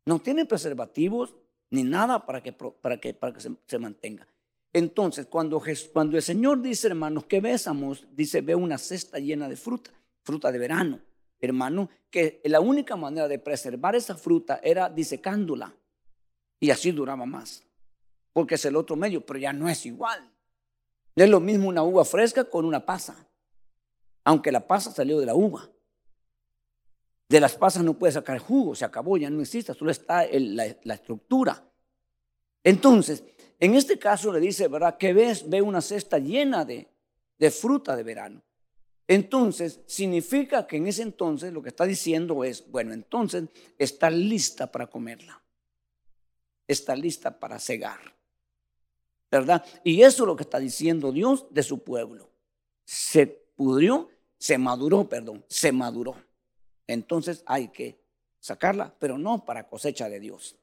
No 0.04 0.18
tiene 0.18 0.46
preservativos 0.46 1.36
ni 1.70 1.84
nada 1.84 2.26
para 2.26 2.42
que, 2.42 2.52
para 2.52 2.98
que, 2.98 3.14
para 3.14 3.32
que 3.32 3.40
se, 3.40 3.78
mantenga. 3.78 4.26
Entonces, 4.72 5.26
cuando, 5.26 5.62
el 5.64 6.22
Señor 6.22 6.62
dice, 6.62 6.88
hermanos, 6.88 7.24
que 7.24 7.40
besamos, 7.40 8.06
dice, 8.12 8.40
ve 8.40 8.54
una 8.54 8.78
cesta 8.78 9.18
llena 9.18 9.48
de 9.48 9.56
fruta, 9.56 9.90
fruta 10.22 10.52
de 10.52 10.58
verano 10.58 11.00
hermano, 11.40 11.88
que 12.10 12.40
la 12.44 12.60
única 12.60 12.96
manera 12.96 13.28
de 13.28 13.38
preservar 13.38 13.96
esa 13.96 14.14
fruta 14.14 14.60
era 14.62 14.88
disecándola. 14.88 15.74
Y 16.58 16.70
así 16.70 16.92
duraba 16.92 17.24
más. 17.24 17.64
Porque 18.32 18.56
es 18.56 18.64
el 18.64 18.76
otro 18.76 18.96
medio, 18.96 19.24
pero 19.24 19.38
ya 19.38 19.52
no 19.52 19.68
es 19.68 19.86
igual. 19.86 20.30
No 21.16 21.24
es 21.24 21.30
lo 21.30 21.40
mismo 21.40 21.68
una 21.68 21.82
uva 21.82 22.04
fresca 22.04 22.44
con 22.44 22.64
una 22.64 22.84
pasa. 22.84 23.26
Aunque 24.24 24.52
la 24.52 24.66
pasa 24.66 24.92
salió 24.92 25.18
de 25.18 25.26
la 25.26 25.34
uva. 25.34 25.68
De 27.28 27.40
las 27.40 27.54
pasas 27.54 27.82
no 27.82 27.94
puede 27.94 28.12
sacar 28.12 28.38
jugo, 28.38 28.74
se 28.74 28.84
acabó, 28.84 29.16
ya 29.16 29.30
no 29.30 29.40
existe, 29.40 29.72
solo 29.72 29.92
está 29.92 30.26
la, 30.32 30.94
estructura. 30.94 31.64
Entonces, 32.64 33.22
en 33.60 33.74
este 33.74 33.98
caso 33.98 34.32
le 34.32 34.40
dice, 34.40 34.68
¿verdad? 34.68 34.96
Que 34.96 35.12
ves? 35.12 35.48
Ve 35.48 35.60
una 35.60 35.82
cesta 35.82 36.18
llena 36.18 36.64
de, 36.64 36.88
de 37.38 37.50
fruta 37.50 37.94
de 37.94 38.02
verano. 38.02 38.42
Entonces, 39.06 39.80
significa 39.86 40.66
que 40.66 40.76
en 40.78 40.86
ese 40.86 41.02
entonces 41.02 41.52
lo 41.52 41.62
que 41.62 41.68
está 41.68 41.84
diciendo 41.84 42.42
es, 42.42 42.70
bueno, 42.70 42.94
entonces 42.94 43.44
está 43.76 44.08
lista 44.08 44.70
para 44.70 44.86
comerla. 44.86 45.42
Está 46.66 46.96
lista 46.96 47.38
para 47.38 47.58
cegar. 47.58 48.00
¿Verdad? 49.30 49.64
Y 49.84 50.02
eso 50.02 50.22
es 50.22 50.26
lo 50.26 50.36
que 50.36 50.44
está 50.44 50.58
diciendo 50.58 51.12
Dios 51.12 51.46
de 51.50 51.62
su 51.62 51.82
pueblo. 51.84 52.30
Se 52.84 53.26
pudrió, 53.26 54.10
se 54.38 54.56
maduró, 54.58 55.08
perdón, 55.08 55.44
se 55.48 55.70
maduró. 55.70 56.16
Entonces 56.86 57.42
hay 57.46 57.68
que 57.68 58.00
sacarla, 58.38 58.94
pero 58.98 59.18
no 59.18 59.44
para 59.44 59.68
cosecha 59.68 60.08
de 60.08 60.18
Dios, 60.18 60.56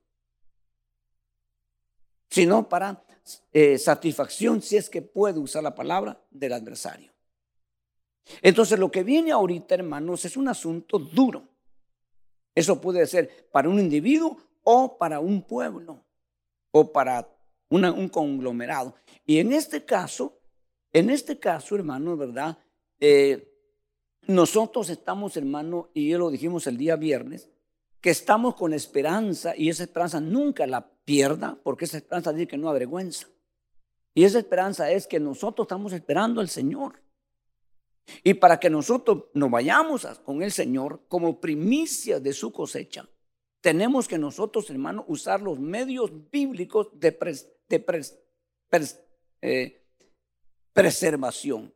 sino 2.29 2.67
para 2.67 3.03
eh, 3.51 3.77
satisfacción, 3.77 4.61
si 4.61 4.77
es 4.77 4.89
que 4.89 5.01
puede 5.01 5.39
usar 5.39 5.63
la 5.63 5.75
palabra, 5.75 6.21
del 6.29 6.53
adversario. 6.53 7.11
Entonces 8.41 8.77
lo 8.77 8.91
que 8.91 9.03
viene 9.03 9.31
ahorita, 9.31 9.75
hermanos, 9.75 10.25
es 10.25 10.37
un 10.37 10.47
asunto 10.47 10.99
duro. 10.99 11.47
Eso 12.53 12.81
puede 12.81 13.05
ser 13.05 13.47
para 13.51 13.69
un 13.69 13.79
individuo 13.79 14.37
o 14.63 14.97
para 14.97 15.19
un 15.19 15.43
pueblo 15.43 16.03
o 16.71 16.91
para 16.91 17.29
un 17.69 18.09
conglomerado. 18.09 18.95
Y 19.25 19.39
en 19.39 19.53
este 19.53 19.85
caso, 19.85 20.39
en 20.91 21.09
este 21.09 21.39
caso, 21.39 21.75
hermano, 21.75 22.17
¿verdad? 22.17 22.57
Eh, 22.99 23.53
nosotros 24.27 24.89
estamos, 24.89 25.37
hermano, 25.37 25.89
y 25.93 26.09
ya 26.09 26.17
lo 26.17 26.29
dijimos 26.29 26.67
el 26.67 26.77
día 26.77 26.95
viernes, 26.95 27.49
que 28.01 28.09
estamos 28.09 28.55
con 28.55 28.73
esperanza 28.73 29.53
y 29.55 29.69
esa 29.69 29.83
esperanza 29.83 30.19
nunca 30.19 30.67
la 30.67 30.89
pierda, 31.07 31.57
porque 31.63 31.85
esa 31.85 31.95
esperanza 31.95 32.33
dice 32.33 32.49
que 32.49 32.57
no 32.57 32.67
avergüenza. 32.67 33.29
Y 34.13 34.25
esa 34.25 34.39
esperanza 34.39 34.91
es 34.91 35.07
que 35.07 35.21
nosotros 35.21 35.63
estamos 35.63 35.93
esperando 35.93 36.41
al 36.41 36.49
Señor. 36.49 37.01
Y 38.25 38.33
para 38.33 38.59
que 38.59 38.69
nosotros 38.69 39.23
nos 39.33 39.49
vayamos 39.49 40.05
con 40.25 40.43
el 40.43 40.51
Señor 40.51 41.05
como 41.07 41.39
primicia 41.39 42.19
de 42.19 42.33
su 42.33 42.51
cosecha, 42.51 43.07
tenemos 43.61 44.05
que 44.05 44.17
nosotros, 44.17 44.69
hermano, 44.69 45.05
usar 45.07 45.41
los 45.41 45.57
medios 45.57 46.11
bíblicos 46.29 46.89
de, 46.91 47.17
eh, 49.41 49.85
preservación. 50.73 51.73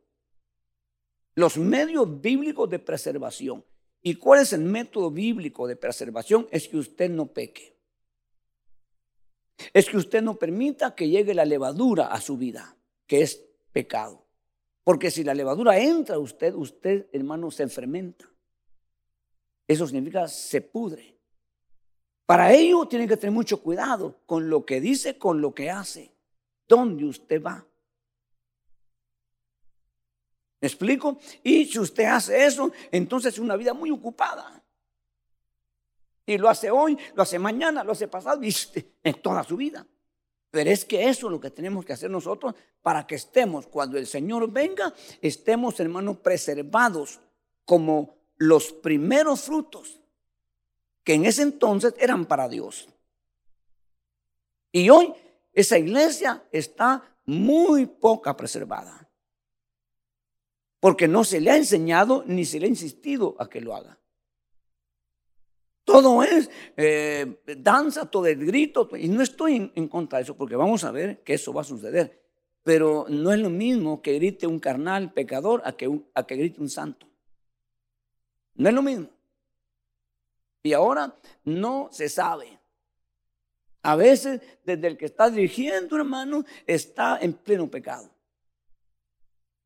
Los 1.34 1.56
medios 1.56 2.20
bíblicos 2.20 2.68
de 2.68 2.78
preservación. 2.78 3.64
¿Y 4.02 4.16
cuál 4.16 4.42
es 4.42 4.52
el 4.52 4.60
método 4.60 5.10
bíblico 5.10 5.66
de 5.66 5.76
preservación? 5.76 6.46
Es 6.50 6.68
que 6.68 6.76
usted 6.76 7.08
no 7.08 7.32
peque. 7.32 7.71
Es 9.72 9.88
que 9.88 9.96
usted 9.96 10.22
no 10.22 10.36
permita 10.36 10.94
que 10.94 11.08
llegue 11.08 11.34
la 11.34 11.44
levadura 11.44 12.06
a 12.06 12.20
su 12.20 12.36
vida, 12.36 12.76
que 13.06 13.22
es 13.22 13.44
pecado. 13.72 14.24
Porque 14.84 15.10
si 15.10 15.22
la 15.24 15.34
levadura 15.34 15.78
entra 15.78 16.16
a 16.16 16.18
usted, 16.18 16.54
usted, 16.54 17.06
hermano, 17.12 17.50
se 17.50 17.68
fermenta. 17.68 18.28
Eso 19.66 19.86
significa 19.86 20.26
se 20.28 20.60
pudre. 20.60 21.16
Para 22.26 22.52
ello 22.52 22.86
tiene 22.86 23.06
que 23.06 23.16
tener 23.16 23.32
mucho 23.32 23.62
cuidado 23.62 24.20
con 24.26 24.48
lo 24.48 24.64
que 24.64 24.80
dice, 24.80 25.18
con 25.18 25.40
lo 25.40 25.54
que 25.54 25.70
hace, 25.70 26.12
dónde 26.68 27.04
usted 27.04 27.42
va. 27.42 27.66
¿Me 30.60 30.68
explico? 30.68 31.18
Y 31.42 31.64
si 31.66 31.78
usted 31.80 32.04
hace 32.04 32.44
eso, 32.46 32.70
entonces 32.92 33.34
es 33.34 33.40
una 33.40 33.56
vida 33.56 33.74
muy 33.74 33.90
ocupada. 33.90 34.61
Y 36.32 36.38
lo 36.38 36.48
hace 36.48 36.70
hoy, 36.70 36.96
lo 37.14 37.22
hace 37.22 37.38
mañana, 37.38 37.84
lo 37.84 37.92
hace 37.92 38.08
pasado, 38.08 38.40
viste, 38.40 38.94
en 39.02 39.20
toda 39.20 39.44
su 39.44 39.54
vida. 39.56 39.86
Pero 40.50 40.70
es 40.70 40.86
que 40.86 41.08
eso 41.08 41.26
es 41.26 41.30
lo 41.30 41.38
que 41.38 41.50
tenemos 41.50 41.84
que 41.84 41.92
hacer 41.92 42.10
nosotros 42.10 42.54
para 42.80 43.06
que 43.06 43.16
estemos, 43.16 43.66
cuando 43.66 43.98
el 43.98 44.06
Señor 44.06 44.50
venga, 44.50 44.94
estemos, 45.20 45.78
hermanos, 45.78 46.18
preservados 46.18 47.20
como 47.66 48.16
los 48.36 48.72
primeros 48.72 49.42
frutos 49.42 50.00
que 51.04 51.14
en 51.14 51.26
ese 51.26 51.42
entonces 51.42 51.94
eran 51.98 52.24
para 52.24 52.48
Dios. 52.48 52.88
Y 54.70 54.88
hoy 54.88 55.12
esa 55.52 55.76
iglesia 55.76 56.44
está 56.50 57.02
muy 57.26 57.84
poca 57.84 58.34
preservada. 58.36 59.06
Porque 60.80 61.08
no 61.08 61.24
se 61.24 61.40
le 61.40 61.50
ha 61.50 61.56
enseñado 61.56 62.24
ni 62.26 62.46
se 62.46 62.58
le 62.58 62.66
ha 62.66 62.70
insistido 62.70 63.36
a 63.38 63.50
que 63.50 63.60
lo 63.60 63.76
haga. 63.76 63.98
Todo 65.84 66.22
es 66.22 66.50
eh, 66.76 67.42
danza, 67.58 68.06
todo 68.06 68.26
es 68.26 68.38
grito. 68.38 68.88
Y 68.96 69.08
no 69.08 69.22
estoy 69.22 69.72
en, 69.74 69.88
contra 69.88 70.18
de 70.18 70.24
eso, 70.24 70.36
porque 70.36 70.56
vamos 70.56 70.84
a 70.84 70.90
ver 70.90 71.22
que 71.22 71.34
eso 71.34 71.52
va 71.52 71.62
a 71.62 71.64
suceder. 71.64 72.22
Pero 72.62 73.06
no 73.08 73.32
es 73.32 73.40
lo 73.40 73.50
mismo 73.50 74.00
que 74.00 74.14
grite 74.14 74.46
un 74.46 74.60
carnal 74.60 75.12
pecador 75.12 75.62
a 75.64 75.72
que, 75.72 75.90
a 76.14 76.26
que 76.26 76.36
grite 76.36 76.60
un 76.60 76.70
santo. 76.70 77.06
No 78.54 78.68
es 78.68 78.74
lo 78.74 78.82
mismo. 78.82 79.08
Y 80.62 80.72
ahora 80.72 81.16
no 81.44 81.88
se 81.90 82.08
sabe. 82.08 82.60
A 83.82 83.96
veces, 83.96 84.40
desde 84.64 84.86
el 84.86 84.96
que 84.96 85.06
está 85.06 85.28
dirigiendo, 85.28 85.96
hermano, 85.96 86.44
está 86.66 87.18
en 87.20 87.32
pleno 87.32 87.68
pecado. 87.68 88.08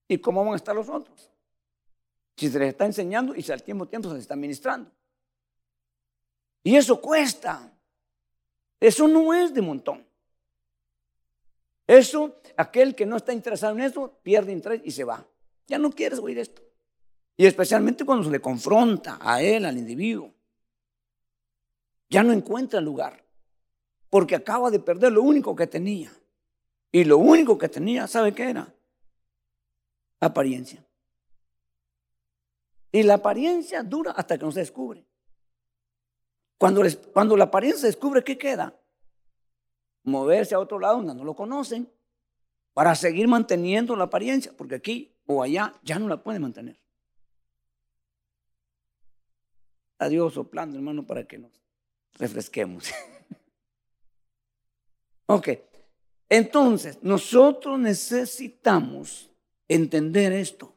¿Y 0.09 0.19
cómo 0.19 0.43
van 0.43 0.55
a 0.55 0.57
estar 0.57 0.75
los 0.75 0.89
otros? 0.89 1.31
Si 2.37 2.49
se 2.49 2.59
les 2.59 2.69
está 2.69 2.87
enseñando 2.87 3.35
y 3.35 3.43
si 3.43 3.53
al 3.53 3.63
tiempo 3.63 3.87
tiempo 3.87 4.09
se 4.09 4.15
les 4.15 4.23
está 4.23 4.37
ministrando. 4.37 4.91
Y 6.67 6.75
eso 6.75 7.01
cuesta. 7.01 7.73
Eso 8.81 9.07
no 9.07 9.33
es 9.33 9.55
de 9.55 9.63
montón. 9.63 10.05
Eso, 11.87 12.41
aquel 12.57 12.97
que 12.97 13.07
no 13.07 13.19
está 13.19 13.33
interesado 13.33 13.73
en 13.75 13.83
eso, 13.83 14.19
pierde 14.25 14.51
interés 14.51 14.81
y 14.85 14.91
se 14.91 15.05
va. 15.05 15.25
Ya 15.69 15.79
no 15.79 15.93
quieres 15.93 16.19
oír 16.19 16.41
esto. 16.41 16.61
Y 17.37 17.47
especialmente 17.47 18.05
cuando 18.05 18.25
se 18.25 18.33
le 18.33 18.41
confronta 18.41 19.17
a 19.21 19.41
él, 19.41 19.65
al 19.65 19.79
individuo. 19.79 20.35
Ya 22.11 22.25
no 22.25 22.33
encuentra 22.33 22.81
lugar. 22.81 23.23
Porque 24.11 24.35
acaba 24.35 24.69
de 24.69 24.81
perder 24.81 25.13
lo 25.13 25.23
único 25.23 25.55
que 25.55 25.69
tenía. 25.69 26.13
Y 26.91 27.05
lo 27.05 27.19
único 27.19 27.57
que 27.57 27.69
tenía, 27.69 28.09
¿sabe 28.09 28.35
qué 28.35 28.51
era? 28.51 28.75
Apariencia. 30.19 30.85
Y 32.91 33.05
la 33.05 33.15
apariencia 33.15 33.85
dura 33.85 34.11
hasta 34.11 34.37
que 34.37 34.45
no 34.45 34.51
se 34.51 34.59
descubre. 34.59 35.07
Cuando, 36.59 36.83
cuando 37.13 37.37
la 37.37 37.45
apariencia 37.45 37.87
descubre, 37.87 38.25
¿qué 38.25 38.39
queda? 38.39 38.75
Moverse 40.05 40.55
a 40.55 40.59
otro 40.59 40.79
lado 40.79 40.97
donde 40.97 41.15
no 41.15 41.25
lo 41.25 41.35
conocen 41.35 41.91
para 42.73 42.95
seguir 42.95 43.29
manteniendo 43.29 43.97
la 43.97 44.05
apariencia, 44.05 44.53
porque 44.57 44.77
aquí 44.77 45.15
o 45.27 45.43
allá 45.43 45.75
ya 45.83 45.99
no 45.99 46.09
la 46.09 46.23
puede 46.23 46.39
mantener. 46.39 46.79
Adiós 49.99 50.35
soplando, 50.35 50.77
hermano, 50.77 51.07
para 51.07 51.25
que 51.25 51.39
nos 51.39 51.51
refresquemos. 52.15 52.91
ok, 55.27 55.49
entonces 56.29 56.99
nosotros 57.03 57.79
necesitamos 57.79 59.31
entender 59.69 60.33
esto. 60.33 60.75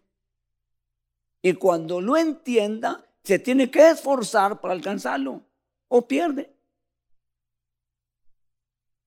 Y 1.42 1.54
cuando 1.54 2.02
lo 2.02 2.18
entienda, 2.18 3.06
se 3.24 3.39
tiene 3.39 3.70
que 3.70 3.89
esforzar 3.89 4.60
para 4.60 4.74
alcanzarlo 4.74 5.48
o 5.89 6.08
pierde. 6.08 6.56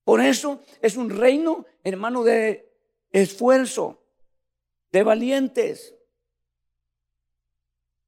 Por 0.03 0.21
eso 0.21 0.61
es 0.81 0.95
un 0.95 1.09
reino, 1.09 1.65
hermano, 1.83 2.23
de 2.23 2.71
esfuerzo, 3.11 4.03
de 4.91 5.01
valientes. 5.01 5.95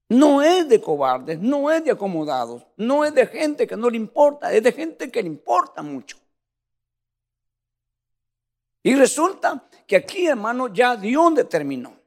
No 0.10 0.44
es 0.44 0.70
de 0.70 0.80
cobardes, 0.80 1.40
no 1.40 1.72
es 1.72 1.84
de 1.84 1.92
acomodados, 1.92 2.64
no 2.78 3.04
es 3.06 3.16
de 3.16 3.26
gente 3.26 3.66
que 3.66 3.76
no 3.76 3.90
le 3.90 3.98
importa, 3.98 4.54
es 4.54 4.62
de 4.62 4.72
gente 4.72 5.10
que 5.10 5.24
le 5.24 5.30
importa 5.30 5.82
mucho. 5.82 6.18
Y 8.84 8.94
resulta 8.94 9.68
que 9.88 9.96
aquí, 9.96 10.28
hermano, 10.28 10.72
ya 10.72 10.96
Dios 10.96 11.34
determinó. 11.34 11.98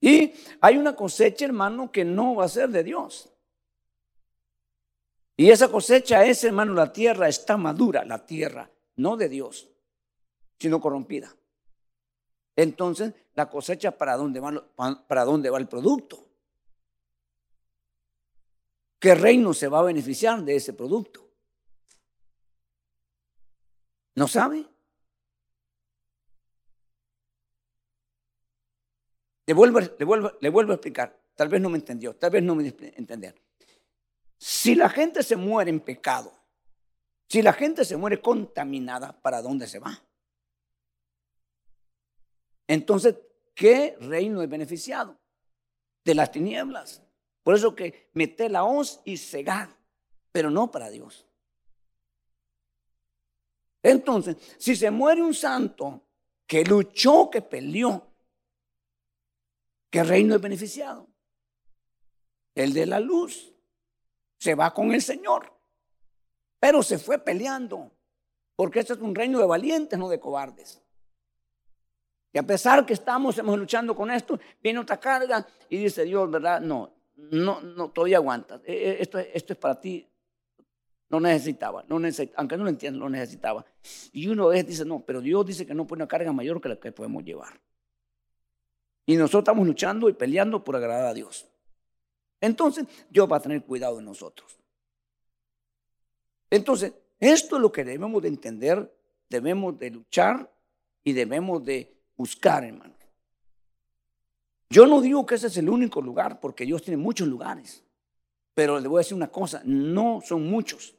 Y 0.00 0.32
hay 0.62 0.78
una 0.78 0.96
cosecha, 0.96 1.44
hermano, 1.44 1.92
que 1.92 2.06
no 2.06 2.36
va 2.36 2.46
a 2.46 2.48
ser 2.48 2.70
de 2.70 2.82
Dios. 2.82 3.30
Y 5.40 5.50
esa 5.50 5.68
cosecha 5.68 6.22
es, 6.26 6.44
hermano, 6.44 6.74
la 6.74 6.92
tierra 6.92 7.26
está 7.26 7.56
madura, 7.56 8.04
la 8.04 8.26
tierra, 8.26 8.70
no 8.96 9.16
de 9.16 9.30
Dios, 9.30 9.70
sino 10.58 10.82
corrompida. 10.82 11.34
Entonces, 12.54 13.14
la 13.32 13.48
cosecha, 13.48 13.96
¿para 13.96 14.18
dónde 14.18 14.38
va, 14.38 14.68
para 15.08 15.24
dónde 15.24 15.48
va 15.48 15.56
el 15.56 15.66
producto? 15.66 16.28
¿Qué 18.98 19.14
reino 19.14 19.54
se 19.54 19.68
va 19.68 19.78
a 19.78 19.84
beneficiar 19.84 20.42
de 20.44 20.56
ese 20.56 20.74
producto? 20.74 21.26
¿No 24.16 24.28
sabe? 24.28 24.66
Le 29.46 29.54
vuelvo, 29.54 29.80
le, 29.80 30.04
vuelvo, 30.04 30.32
le 30.38 30.50
vuelvo 30.50 30.72
a 30.72 30.74
explicar. 30.74 31.18
Tal 31.34 31.48
vez 31.48 31.62
no 31.62 31.70
me 31.70 31.78
entendió, 31.78 32.14
tal 32.14 32.30
vez 32.30 32.42
no 32.42 32.54
me 32.54 32.66
entender. 32.68 33.34
Si 34.42 34.74
la 34.74 34.88
gente 34.88 35.22
se 35.22 35.36
muere 35.36 35.68
en 35.68 35.80
pecado, 35.80 36.32
si 37.28 37.42
la 37.42 37.52
gente 37.52 37.84
se 37.84 37.98
muere 37.98 38.22
contaminada, 38.22 39.12
¿para 39.20 39.42
dónde 39.42 39.66
se 39.66 39.78
va? 39.78 40.02
Entonces, 42.66 43.16
¿qué 43.54 43.98
reino 44.00 44.40
es 44.40 44.48
beneficiado? 44.48 45.20
De 46.02 46.14
las 46.14 46.32
tinieblas. 46.32 47.02
Por 47.42 47.54
eso 47.54 47.74
que 47.74 48.08
mete 48.14 48.48
la 48.48 48.64
hoz 48.64 49.02
y 49.04 49.18
cegar, 49.18 49.76
pero 50.32 50.50
no 50.50 50.70
para 50.70 50.88
Dios. 50.88 51.26
Entonces, 53.82 54.38
si 54.58 54.74
se 54.74 54.90
muere 54.90 55.22
un 55.22 55.34
santo 55.34 56.02
que 56.46 56.64
luchó, 56.64 57.28
que 57.28 57.42
peleó, 57.42 58.10
¿qué 59.90 60.02
reino 60.02 60.34
es 60.34 60.40
beneficiado? 60.40 61.08
El 62.54 62.72
de 62.72 62.86
la 62.86 63.00
luz. 63.00 63.52
Se 64.40 64.54
va 64.54 64.72
con 64.72 64.92
el 64.92 65.02
Señor. 65.02 65.52
Pero 66.58 66.82
se 66.82 66.98
fue 66.98 67.18
peleando. 67.18 67.92
Porque 68.56 68.80
este 68.80 68.94
es 68.94 68.98
un 68.98 69.14
reino 69.14 69.38
de 69.38 69.46
valientes, 69.46 69.98
no 69.98 70.08
de 70.08 70.18
cobardes. 70.18 70.80
Y 72.32 72.38
a 72.38 72.42
pesar 72.42 72.86
que 72.86 72.94
estamos 72.94 73.36
luchando 73.36 73.94
con 73.94 74.10
esto, 74.10 74.40
viene 74.62 74.78
otra 74.78 74.98
carga 74.98 75.46
y 75.68 75.76
dice 75.76 76.04
Dios, 76.04 76.30
¿verdad? 76.30 76.60
No, 76.60 76.90
no, 77.16 77.60
no, 77.60 77.90
todavía 77.90 78.16
aguanta. 78.16 78.62
E, 78.64 78.72
e, 78.72 79.02
esto, 79.02 79.18
esto 79.18 79.52
es 79.52 79.58
para 79.58 79.78
ti. 79.78 80.08
No 81.10 81.20
necesitaba, 81.20 81.84
no 81.88 81.98
necesitaba, 81.98 82.38
aunque 82.38 82.56
no 82.56 82.64
lo 82.64 82.70
entiendo, 82.70 83.00
lo 83.00 83.10
necesitaba. 83.10 83.66
Y 84.12 84.28
uno 84.28 84.46
a 84.46 84.50
veces 84.50 84.68
dice, 84.68 84.84
no, 84.86 85.00
pero 85.04 85.20
Dios 85.20 85.44
dice 85.44 85.66
que 85.66 85.74
no 85.74 85.86
pone 85.86 86.02
una 86.02 86.08
carga 86.08 86.32
mayor 86.32 86.62
que 86.62 86.68
la 86.70 86.76
que 86.76 86.92
podemos 86.92 87.24
llevar. 87.24 87.60
Y 89.04 89.16
nosotros 89.16 89.42
estamos 89.42 89.66
luchando 89.66 90.08
y 90.08 90.14
peleando 90.14 90.64
por 90.64 90.76
agradar 90.76 91.06
a 91.06 91.14
Dios. 91.14 91.46
Entonces, 92.40 92.86
Dios 93.10 93.30
va 93.30 93.36
a 93.36 93.40
tener 93.40 93.62
cuidado 93.64 93.96
de 93.96 94.02
nosotros. 94.02 94.58
Entonces, 96.48 96.92
esto 97.18 97.56
es 97.56 97.62
lo 97.62 97.70
que 97.70 97.84
debemos 97.84 98.22
de 98.22 98.28
entender, 98.28 98.92
debemos 99.28 99.78
de 99.78 99.90
luchar 99.90 100.50
y 101.04 101.12
debemos 101.12 101.64
de 101.64 101.94
buscar, 102.16 102.64
hermano. 102.64 102.94
Yo 104.70 104.86
no 104.86 105.00
digo 105.00 105.26
que 105.26 105.34
ese 105.34 105.48
es 105.48 105.56
el 105.56 105.68
único 105.68 106.00
lugar, 106.00 106.38
porque 106.40 106.64
Dios 106.64 106.82
tiene 106.82 106.96
muchos 106.96 107.26
lugares. 107.26 107.84
Pero 108.54 108.78
le 108.78 108.88
voy 108.88 108.98
a 108.98 109.02
decir 109.04 109.16
una 109.16 109.30
cosa, 109.30 109.62
no 109.64 110.20
son 110.24 110.48
muchos 110.48 110.94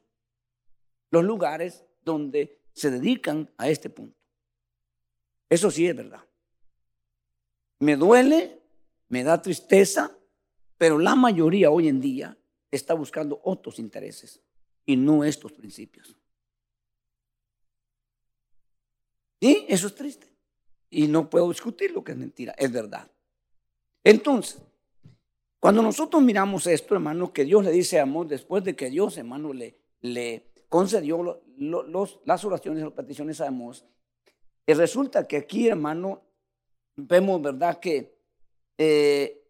los 1.10 1.24
lugares 1.24 1.86
donde 2.04 2.60
se 2.74 2.90
dedican 2.90 3.50
a 3.58 3.70
este 3.70 3.90
punto. 3.90 4.18
Eso 5.50 5.70
sí 5.70 5.88
es 5.88 5.96
verdad. 5.96 6.22
Me 7.80 7.96
duele, 7.96 8.62
me 9.10 9.24
da 9.24 9.42
tristeza, 9.42 10.18
pero 10.82 10.98
la 10.98 11.14
mayoría 11.14 11.70
hoy 11.70 11.88
en 11.88 12.02
día 12.02 12.36
está 12.72 12.96
buscando 12.96 13.40
otros 13.44 13.78
intereses 13.78 14.42
y 14.84 14.96
no 14.96 15.24
estos 15.24 15.52
principios. 15.52 16.18
Y 19.40 19.64
eso 19.70 19.86
es 19.86 19.94
triste. 19.94 20.28
Y 20.90 21.08
no 21.08 21.30
puedo 21.30 21.50
discutir 21.50 21.92
lo 21.92 22.04
que 22.04 22.14
es 22.14 22.18
mentira, 22.18 22.56
es 22.58 22.72
verdad. 22.72 23.08
Entonces, 24.04 24.60
cuando 25.60 25.84
nosotros 25.84 26.24
miramos 26.24 26.66
esto, 26.66 26.96
hermano, 26.96 27.32
que 27.32 27.46
Dios 27.46 27.64
le 27.64 27.70
dice 27.70 28.00
a 28.00 28.02
Amós, 28.02 28.28
después 28.28 28.64
de 28.64 28.76
que 28.76 28.90
Dios, 28.90 29.16
hermano, 29.20 29.54
le, 29.54 30.48
concedió 30.68 31.44
las 32.26 32.44
oraciones, 32.44 32.84
las 32.86 32.94
peticiones 32.94 33.40
a 33.40 33.50
Amós, 33.50 33.86
y 34.66 34.74
resulta 34.74 35.28
que 35.28 35.38
aquí, 35.38 35.68
hermano, 35.68 36.24
vemos, 36.96 37.40
¿verdad?, 37.40 37.80
que 37.80 38.18
eh, 38.80 39.41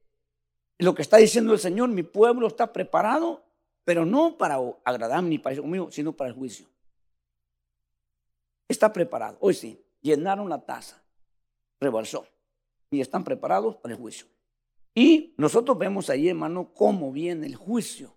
lo 0.82 0.96
que 0.96 1.02
está 1.02 1.17
diciendo 1.17 1.54
el 1.54 1.60
Señor, 1.60 1.89
mi 1.89 2.04
pueblo 2.04 2.48
está 2.48 2.74
preparado, 2.74 3.44
pero 3.86 4.06
no 4.06 4.38
para 4.38 4.58
agradar 4.84 5.24
ni 5.24 5.38
para 5.38 5.56
conmigo, 5.56 5.91
sino 5.91 6.13
para 6.13 6.30
el 6.30 6.36
juicio. 6.36 6.67
Está 8.67 8.91
preparado. 8.91 9.38
Hoy 9.41 9.54
sí, 9.54 9.80
llenaron 10.02 10.50
la 10.50 10.60
taza 10.60 11.02
rebalsó 11.82 12.28
y 12.91 13.02
están 13.02 13.24
preparados 13.24 13.76
para 13.78 13.96
el 13.96 14.00
juicio. 14.00 14.28
Y 14.94 15.34
nosotros 15.38 15.78
vemos 15.78 16.10
ahí, 16.10 16.30
hermano, 16.30 16.72
cómo 16.74 17.12
viene 17.12 17.48
el 17.48 17.56
juicio 17.56 18.13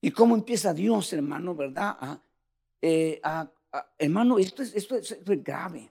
y 0.00 0.10
cómo 0.10 0.34
empieza 0.34 0.72
Dios, 0.72 1.12
hermano, 1.12 1.54
¿verdad? 1.54 2.20
Eh, 2.80 3.20
hermano, 3.98 4.38
esto 4.38 4.62
es, 4.62 4.74
esto, 4.74 4.96
es, 4.96 5.18
grave. 5.42 5.90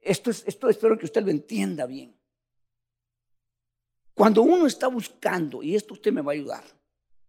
Esto, 0.00 0.30
es, 0.30 0.44
esto 0.46 0.68
espero 0.68 0.96
que 0.96 1.04
usted 1.04 1.22
lo 1.22 1.30
entienda 1.30 1.86
bien. 1.86 2.14
Cuando 4.20 4.42
uno 4.42 4.66
está 4.66 4.86
buscando, 4.86 5.62
y 5.62 5.74
esto 5.74 5.94
usted 5.94 6.12
me 6.12 6.20
va 6.20 6.32
a 6.32 6.34
ayudar, 6.34 6.62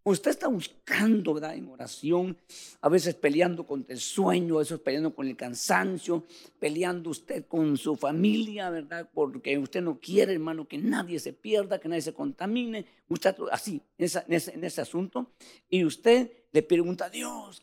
Usted 0.04 0.32
está 0.32 0.48
buscando, 0.48 1.32
¿verdad? 1.32 1.54
En 1.54 1.68
oración, 1.68 2.36
a 2.82 2.88
veces 2.90 3.14
peleando 3.14 3.64
contra 3.64 3.94
el 3.94 4.00
sueño, 4.00 4.56
a 4.56 4.58
veces 4.58 4.78
peleando 4.80 5.14
con 5.14 5.26
el 5.26 5.36
cansancio, 5.36 6.26
peleando 6.58 7.08
usted 7.08 7.46
con 7.46 7.78
su 7.78 7.96
familia, 7.96 8.68
¿verdad? 8.68 9.08
Porque 9.14 9.56
usted 9.56 9.80
no 9.80 10.00
quiere, 10.00 10.34
hermano, 10.34 10.68
que 10.68 10.76
nadie 10.76 11.18
se 11.18 11.32
pierda, 11.32 11.78
que 11.78 11.88
nadie 11.88 12.02
se 12.02 12.12
contamine. 12.12 12.84
Usted 13.08 13.36
así, 13.52 13.80
en, 13.96 14.64
ese, 14.64 14.80
asunto. 14.82 15.30
Y 15.70 15.86
usted 15.86 16.30
le 16.52 16.62
pregunta 16.62 17.06
a 17.06 17.10
Dios, 17.10 17.62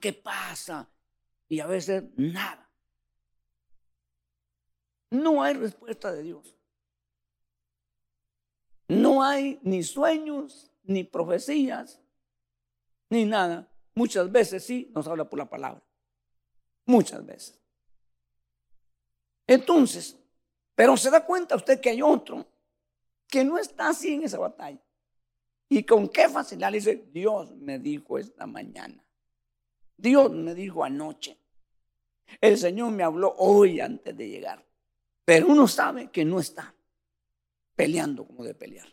¿qué 0.00 0.12
pasa? 0.12 0.88
Y 1.48 1.60
a 1.60 1.68
veces 1.68 2.02
nada. 2.16 2.68
No 5.10 5.40
hay 5.40 5.54
respuesta 5.54 6.10
de 6.10 6.22
Dios. 6.24 6.53
No 8.88 9.22
hay 9.22 9.58
ni 9.62 9.82
sueños, 9.82 10.70
ni 10.82 11.04
profecías, 11.04 12.00
ni 13.08 13.24
nada. 13.24 13.68
Muchas 13.94 14.30
veces 14.30 14.64
sí 14.64 14.90
nos 14.94 15.06
habla 15.06 15.28
por 15.28 15.38
la 15.38 15.48
palabra. 15.48 15.82
Muchas 16.84 17.24
veces. 17.24 17.58
Entonces, 19.46 20.16
pero 20.74 20.96
se 20.96 21.10
da 21.10 21.24
cuenta 21.24 21.56
usted 21.56 21.80
que 21.80 21.90
hay 21.90 22.02
otro 22.02 22.46
que 23.28 23.44
no 23.44 23.58
está 23.58 23.88
así 23.88 24.14
en 24.14 24.24
esa 24.24 24.38
batalla. 24.38 24.80
Y 25.68 25.84
con 25.84 26.08
qué 26.08 26.28
facilidad 26.28 26.70
le 26.70 26.78
dice, 26.78 27.08
Dios 27.12 27.54
me 27.56 27.78
dijo 27.78 28.18
esta 28.18 28.46
mañana. 28.46 29.02
Dios 29.96 30.30
me 30.30 30.54
dijo 30.54 30.84
anoche. 30.84 31.38
El 32.40 32.58
Señor 32.58 32.90
me 32.90 33.02
habló 33.02 33.34
hoy 33.38 33.80
antes 33.80 34.16
de 34.16 34.28
llegar. 34.28 34.64
Pero 35.24 35.46
uno 35.48 35.66
sabe 35.66 36.10
que 36.10 36.24
no 36.24 36.38
está 36.38 36.74
peleando 37.74 38.26
como 38.26 38.44
de 38.44 38.54
pelear. 38.54 38.88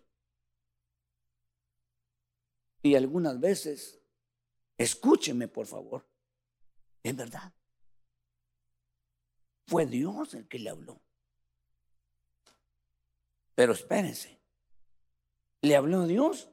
Y 2.84 2.96
algunas 2.96 3.39
veces, 3.39 4.02
escúcheme 4.78 5.48
por 5.48 5.67
favor, 5.67 6.08
es 7.04 7.15
verdad. 7.15 7.54
Fue 9.67 9.86
Dios 9.86 10.34
el 10.34 10.48
que 10.48 10.60
le 10.60 10.70
habló. 10.70 11.02
Pero 13.56 13.74
espérense, 13.74 14.41
le 15.62 15.76
habló 15.76 16.08
Dios 16.08 16.50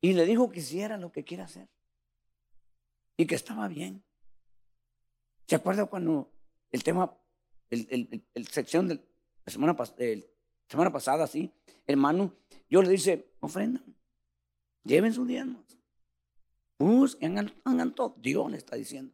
y 0.00 0.12
le 0.12 0.26
dijo 0.26 0.50
que 0.50 0.60
hiciera 0.60 0.98
lo 0.98 1.10
que 1.10 1.24
quiera 1.24 1.44
hacer 1.44 1.68
y 3.16 3.26
que 3.26 3.34
estaba 3.34 3.68
bien. 3.68 4.04
¿Se 5.46 5.56
acuerda 5.56 5.86
cuando 5.86 6.30
el 6.70 6.84
tema, 6.84 7.16
el, 7.70 8.48
sección 8.50 8.88
de 8.88 8.96
la 9.44 9.52
semana, 9.52 9.76
semana 10.68 10.92
pasada, 10.92 11.26
sí, 11.26 11.52
hermano, 11.86 12.32
yo 12.68 12.82
le 12.82 12.90
dice, 12.90 13.30
ofrenda, 13.40 13.82
Lleven 14.86 15.12
sus 15.12 15.26
diezmos. 15.26 15.64
Busquen, 16.78 17.52
hagan 17.64 17.94
todo. 17.94 18.14
Dios 18.18 18.50
le 18.50 18.56
está 18.56 18.76
diciendo. 18.76 19.12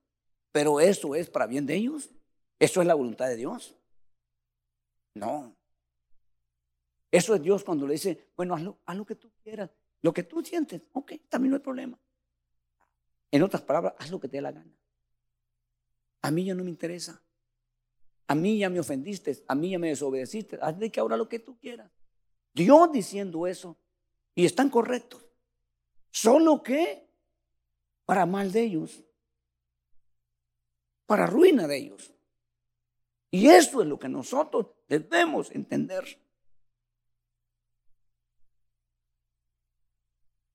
Pero 0.52 0.80
eso 0.80 1.14
es 1.14 1.30
para 1.30 1.46
bien 1.46 1.64
de 1.64 1.74
ellos. 1.74 2.10
Eso 2.58 2.82
es 2.82 2.86
la 2.86 2.94
voluntad 2.94 3.28
de 3.28 3.36
Dios. 3.36 3.74
No. 5.14 5.56
Eso 7.10 7.34
es 7.34 7.42
Dios 7.42 7.64
cuando 7.64 7.86
le 7.86 7.94
dice, 7.94 8.30
bueno, 8.36 8.54
haz 8.54 8.62
lo, 8.62 8.78
haz 8.84 8.96
lo 8.96 9.06
que 9.06 9.14
tú 9.14 9.32
quieras. 9.42 9.70
Lo 10.02 10.12
que 10.12 10.22
tú 10.22 10.44
sientes, 10.44 10.82
ok, 10.92 11.12
también 11.28 11.50
no 11.50 11.56
hay 11.56 11.62
problema. 11.62 11.98
En 13.30 13.42
otras 13.42 13.62
palabras, 13.62 13.94
haz 13.98 14.10
lo 14.10 14.20
que 14.20 14.28
te 14.28 14.36
dé 14.36 14.42
la 14.42 14.52
gana. 14.52 14.76
A 16.20 16.30
mí 16.30 16.44
ya 16.44 16.54
no 16.54 16.64
me 16.64 16.70
interesa. 16.70 17.22
A 18.32 18.34
mí 18.34 18.56
ya 18.56 18.70
me 18.70 18.80
ofendiste, 18.80 19.44
a 19.46 19.54
mí 19.54 19.72
ya 19.72 19.78
me 19.78 19.88
desobedeciste. 19.88 20.58
Haz 20.62 20.78
de 20.78 20.90
que 20.90 21.00
ahora 21.00 21.18
lo 21.18 21.28
que 21.28 21.38
tú 21.38 21.58
quieras. 21.58 21.90
Dios 22.54 22.90
diciendo 22.90 23.46
eso. 23.46 23.76
Y 24.34 24.46
están 24.46 24.70
correctos. 24.70 25.22
Solo 26.10 26.62
que 26.62 27.06
para 28.06 28.24
mal 28.24 28.50
de 28.50 28.62
ellos, 28.62 29.04
para 31.04 31.26
ruina 31.26 31.66
de 31.66 31.76
ellos. 31.76 32.10
Y 33.30 33.48
eso 33.48 33.82
es 33.82 33.88
lo 33.88 33.98
que 33.98 34.08
nosotros 34.08 34.68
debemos 34.88 35.50
entender. 35.50 36.02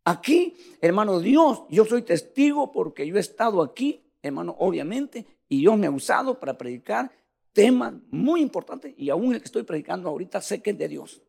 Aquí, 0.03 0.57
hermano 0.81 1.19
Dios, 1.19 1.61
yo 1.69 1.85
soy 1.85 2.01
testigo 2.01 2.71
porque 2.71 3.05
yo 3.05 3.17
he 3.17 3.19
estado 3.19 3.61
aquí, 3.61 4.03
hermano, 4.23 4.55
obviamente, 4.57 5.27
y 5.47 5.59
Dios 5.59 5.77
me 5.77 5.85
ha 5.85 5.91
usado 5.91 6.39
para 6.39 6.57
predicar 6.57 7.11
temas 7.57 7.95
muy 8.11 8.41
importantes 8.41 8.93
y 8.97 9.09
aún 9.09 9.33
el 9.33 9.39
que 9.39 9.45
estoy 9.45 9.63
predicando 9.63 10.07
ahorita 10.09 10.39
sé 10.41 10.61
que 10.61 10.69
es 10.69 10.77
de 10.77 10.87
Dios. 10.87 11.23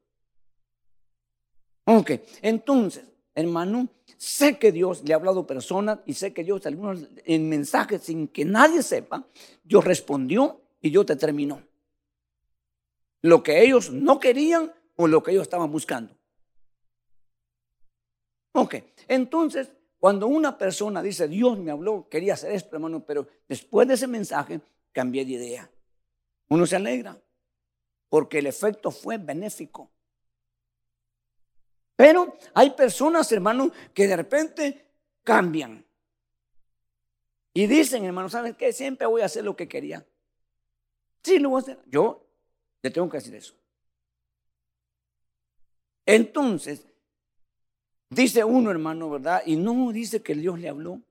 Ok, 1.86 2.10
entonces, 2.42 3.06
hermano, 3.34 3.88
sé 4.18 4.58
que 4.58 4.70
Dios 4.70 5.02
le 5.06 5.14
ha 5.14 5.16
hablado 5.16 5.40
a 5.40 5.46
personas 5.46 6.00
y 6.04 6.12
sé 6.12 6.34
que 6.34 6.44
Dios, 6.44 6.66
algunos 6.66 7.08
en 7.24 7.48
mensajes 7.48 8.02
sin 8.02 8.28
que 8.28 8.44
nadie 8.44 8.82
sepa, 8.82 9.26
Dios 9.64 9.82
respondió 9.82 10.60
y 10.82 10.90
Dios 10.90 11.06
te 11.06 11.16
terminó. 11.16 11.62
lo 13.22 13.42
que 13.42 13.62
ellos 13.64 13.90
no 13.90 14.20
querían 14.20 14.70
o 14.96 15.06
lo 15.08 15.22
que 15.22 15.30
ellos 15.30 15.44
estaban 15.44 15.72
buscando. 15.72 16.14
Ok, 18.52 18.74
entonces, 19.08 19.72
cuando 19.98 20.26
una 20.26 20.58
persona 20.58 21.02
dice, 21.02 21.26
Dios 21.26 21.58
me 21.58 21.70
habló, 21.70 22.06
quería 22.10 22.34
hacer 22.34 22.52
esto, 22.52 22.76
hermano, 22.76 23.02
pero 23.02 23.26
después 23.48 23.88
de 23.88 23.94
ese 23.94 24.06
mensaje 24.06 24.60
cambié 24.92 25.24
de 25.24 25.32
idea. 25.32 25.70
Uno 26.48 26.66
se 26.66 26.76
alegra 26.76 27.20
porque 28.08 28.38
el 28.38 28.46
efecto 28.46 28.90
fue 28.90 29.18
benéfico. 29.18 29.90
Pero 31.96 32.36
hay 32.54 32.70
personas, 32.70 33.30
hermano, 33.32 33.72
que 33.92 34.06
de 34.06 34.16
repente 34.16 34.86
cambian. 35.24 35.84
Y 37.52 37.66
dicen, 37.66 38.04
hermano, 38.04 38.28
¿saben 38.28 38.54
qué? 38.54 38.72
Siempre 38.72 39.06
voy 39.06 39.22
a 39.22 39.26
hacer 39.26 39.44
lo 39.44 39.56
que 39.56 39.68
quería. 39.68 40.06
Sí, 41.22 41.38
lo 41.38 41.50
voy 41.50 41.58
a 41.58 41.62
hacer. 41.62 41.78
Yo 41.86 42.24
le 42.82 42.90
tengo 42.90 43.08
que 43.08 43.18
decir 43.18 43.34
eso. 43.34 43.54
Entonces, 46.06 46.86
dice 48.08 48.44
uno, 48.44 48.70
hermano, 48.70 49.10
¿verdad? 49.10 49.42
Y 49.44 49.56
no 49.56 49.90
dice 49.92 50.22
que 50.22 50.34
Dios 50.34 50.58
le 50.60 50.68
habló. 50.68 51.02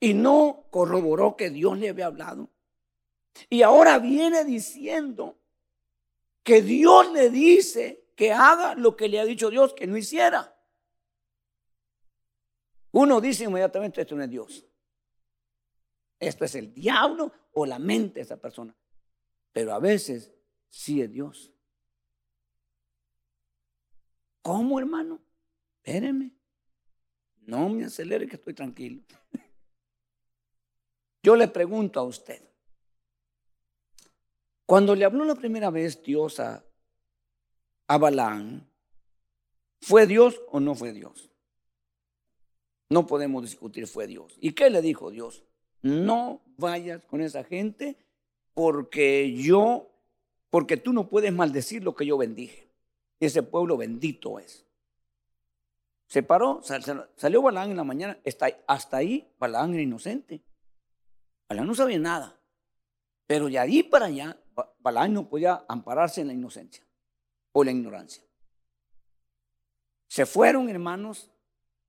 Y 0.00 0.14
no 0.14 0.64
corroboró 0.70 1.36
que 1.36 1.50
Dios 1.50 1.78
le 1.78 1.90
había 1.90 2.06
hablado. 2.06 2.48
Y 3.48 3.62
ahora 3.62 3.98
viene 3.98 4.44
diciendo 4.44 5.38
que 6.42 6.62
Dios 6.62 7.12
le 7.12 7.30
dice 7.30 8.06
que 8.14 8.32
haga 8.32 8.74
lo 8.74 8.96
que 8.96 9.08
le 9.08 9.20
ha 9.20 9.24
dicho 9.24 9.50
Dios 9.50 9.74
que 9.74 9.86
no 9.86 9.96
hiciera. 9.96 10.56
Uno 12.92 13.20
dice 13.20 13.44
inmediatamente, 13.44 14.00
esto 14.00 14.16
no 14.16 14.24
es 14.24 14.30
Dios. 14.30 14.66
Esto 16.18 16.44
es 16.44 16.54
el 16.54 16.72
diablo 16.72 17.32
o 17.52 17.66
la 17.66 17.78
mente 17.78 18.14
de 18.14 18.20
esa 18.22 18.38
persona. 18.38 18.74
Pero 19.52 19.74
a 19.74 19.78
veces 19.78 20.32
sí 20.68 21.02
es 21.02 21.10
Dios. 21.10 21.52
¿Cómo, 24.40 24.78
hermano? 24.78 25.20
Espérenme. 25.82 26.30
No 27.42 27.68
me 27.68 27.84
acelere 27.84 28.26
que 28.26 28.36
estoy 28.36 28.54
tranquilo. 28.54 29.02
Yo 31.22 31.36
le 31.36 31.48
pregunto 31.48 32.00
a 32.00 32.04
usted, 32.04 32.42
cuando 34.66 34.94
le 34.96 35.04
habló 35.04 35.24
la 35.24 35.36
primera 35.36 35.70
vez 35.70 36.02
Dios 36.02 36.40
a, 36.40 36.64
a 37.86 37.98
Balán, 37.98 38.68
¿fue 39.80 40.06
Dios 40.06 40.40
o 40.50 40.58
no 40.58 40.74
fue 40.74 40.92
Dios? 40.92 41.30
No 42.88 43.06
podemos 43.06 43.42
discutir, 43.42 43.86
fue 43.86 44.06
Dios. 44.06 44.36
¿Y 44.40 44.52
qué 44.52 44.70
le 44.70 44.82
dijo 44.82 45.10
Dios? 45.10 45.44
No 45.82 46.42
vayas 46.56 47.04
con 47.04 47.20
esa 47.20 47.44
gente 47.44 47.96
porque 48.54 49.32
yo, 49.34 49.90
porque 50.50 50.76
tú 50.76 50.92
no 50.92 51.08
puedes 51.08 51.32
maldecir 51.32 51.84
lo 51.84 51.94
que 51.94 52.06
yo 52.06 52.16
bendije. 52.16 52.68
Ese 53.20 53.42
pueblo 53.42 53.76
bendito 53.76 54.38
es. 54.38 54.66
Se 56.08 56.22
paró, 56.22 56.60
salió 57.16 57.42
Balán 57.42 57.70
en 57.70 57.76
la 57.76 57.84
mañana, 57.84 58.18
hasta 58.66 58.96
ahí 58.96 59.32
Balán 59.38 59.74
era 59.74 59.82
inocente. 59.82 60.42
Balán 61.48 61.66
no 61.66 61.74
sabía 61.74 61.98
nada. 61.98 62.40
Pero 63.26 63.46
de 63.48 63.58
ahí 63.58 63.82
para 63.82 64.06
allá, 64.06 64.38
Balán 64.78 65.12
no 65.12 65.28
podía 65.28 65.64
ampararse 65.68 66.20
en 66.20 66.28
la 66.28 66.32
inocencia 66.32 66.84
o 67.52 67.64
la 67.64 67.70
ignorancia. 67.70 68.22
Se 70.08 70.26
fueron, 70.26 70.68
hermanos, 70.68 71.30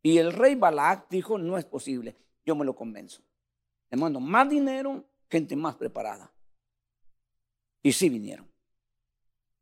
y 0.01 0.17
el 0.17 0.33
rey 0.33 0.55
Balac 0.55 1.09
dijo, 1.09 1.37
no 1.37 1.57
es 1.57 1.65
posible, 1.65 2.15
yo 2.45 2.55
me 2.55 2.65
lo 2.65 2.75
convenzo. 2.75 3.21
Le 3.89 3.97
mando 3.97 4.19
más 4.19 4.49
dinero, 4.49 5.05
gente 5.29 5.55
más 5.55 5.75
preparada. 5.75 6.31
Y 7.83 7.91
sí 7.91 8.09
vinieron. 8.09 8.47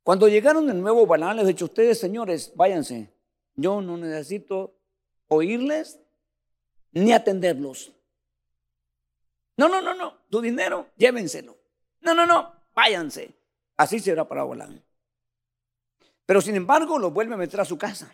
Cuando 0.04 0.28
llegaron 0.28 0.68
de 0.68 0.74
nuevo, 0.74 1.06
Balaam 1.06 1.38
les 1.38 1.48
dijo, 1.48 1.66
ustedes 1.66 2.00
señores, 2.00 2.54
váyanse. 2.56 3.12
Yo 3.56 3.82
no 3.82 3.98
necesito 3.98 4.76
oírles 5.28 6.00
ni 6.92 7.12
atenderlos. 7.12 7.92
No, 9.58 9.70
no, 9.70 9.82
no, 9.82 9.94
no, 9.94 10.18
tu 10.30 10.42
dinero, 10.42 10.90
llévenselo. 10.98 11.58
No, 12.02 12.14
no, 12.14 12.26
no, 12.26 12.55
váyanse. 12.76 13.34
Así 13.78 14.00
será 14.00 14.28
para 14.28 14.44
Balaam. 14.44 14.82
Pero 16.26 16.42
sin 16.42 16.56
embargo, 16.56 17.00
lo 17.00 17.12
vuelve 17.12 17.34
a 17.34 17.38
meter 17.38 17.62
a 17.62 17.66
su 17.66 17.78
casa. 17.78 18.14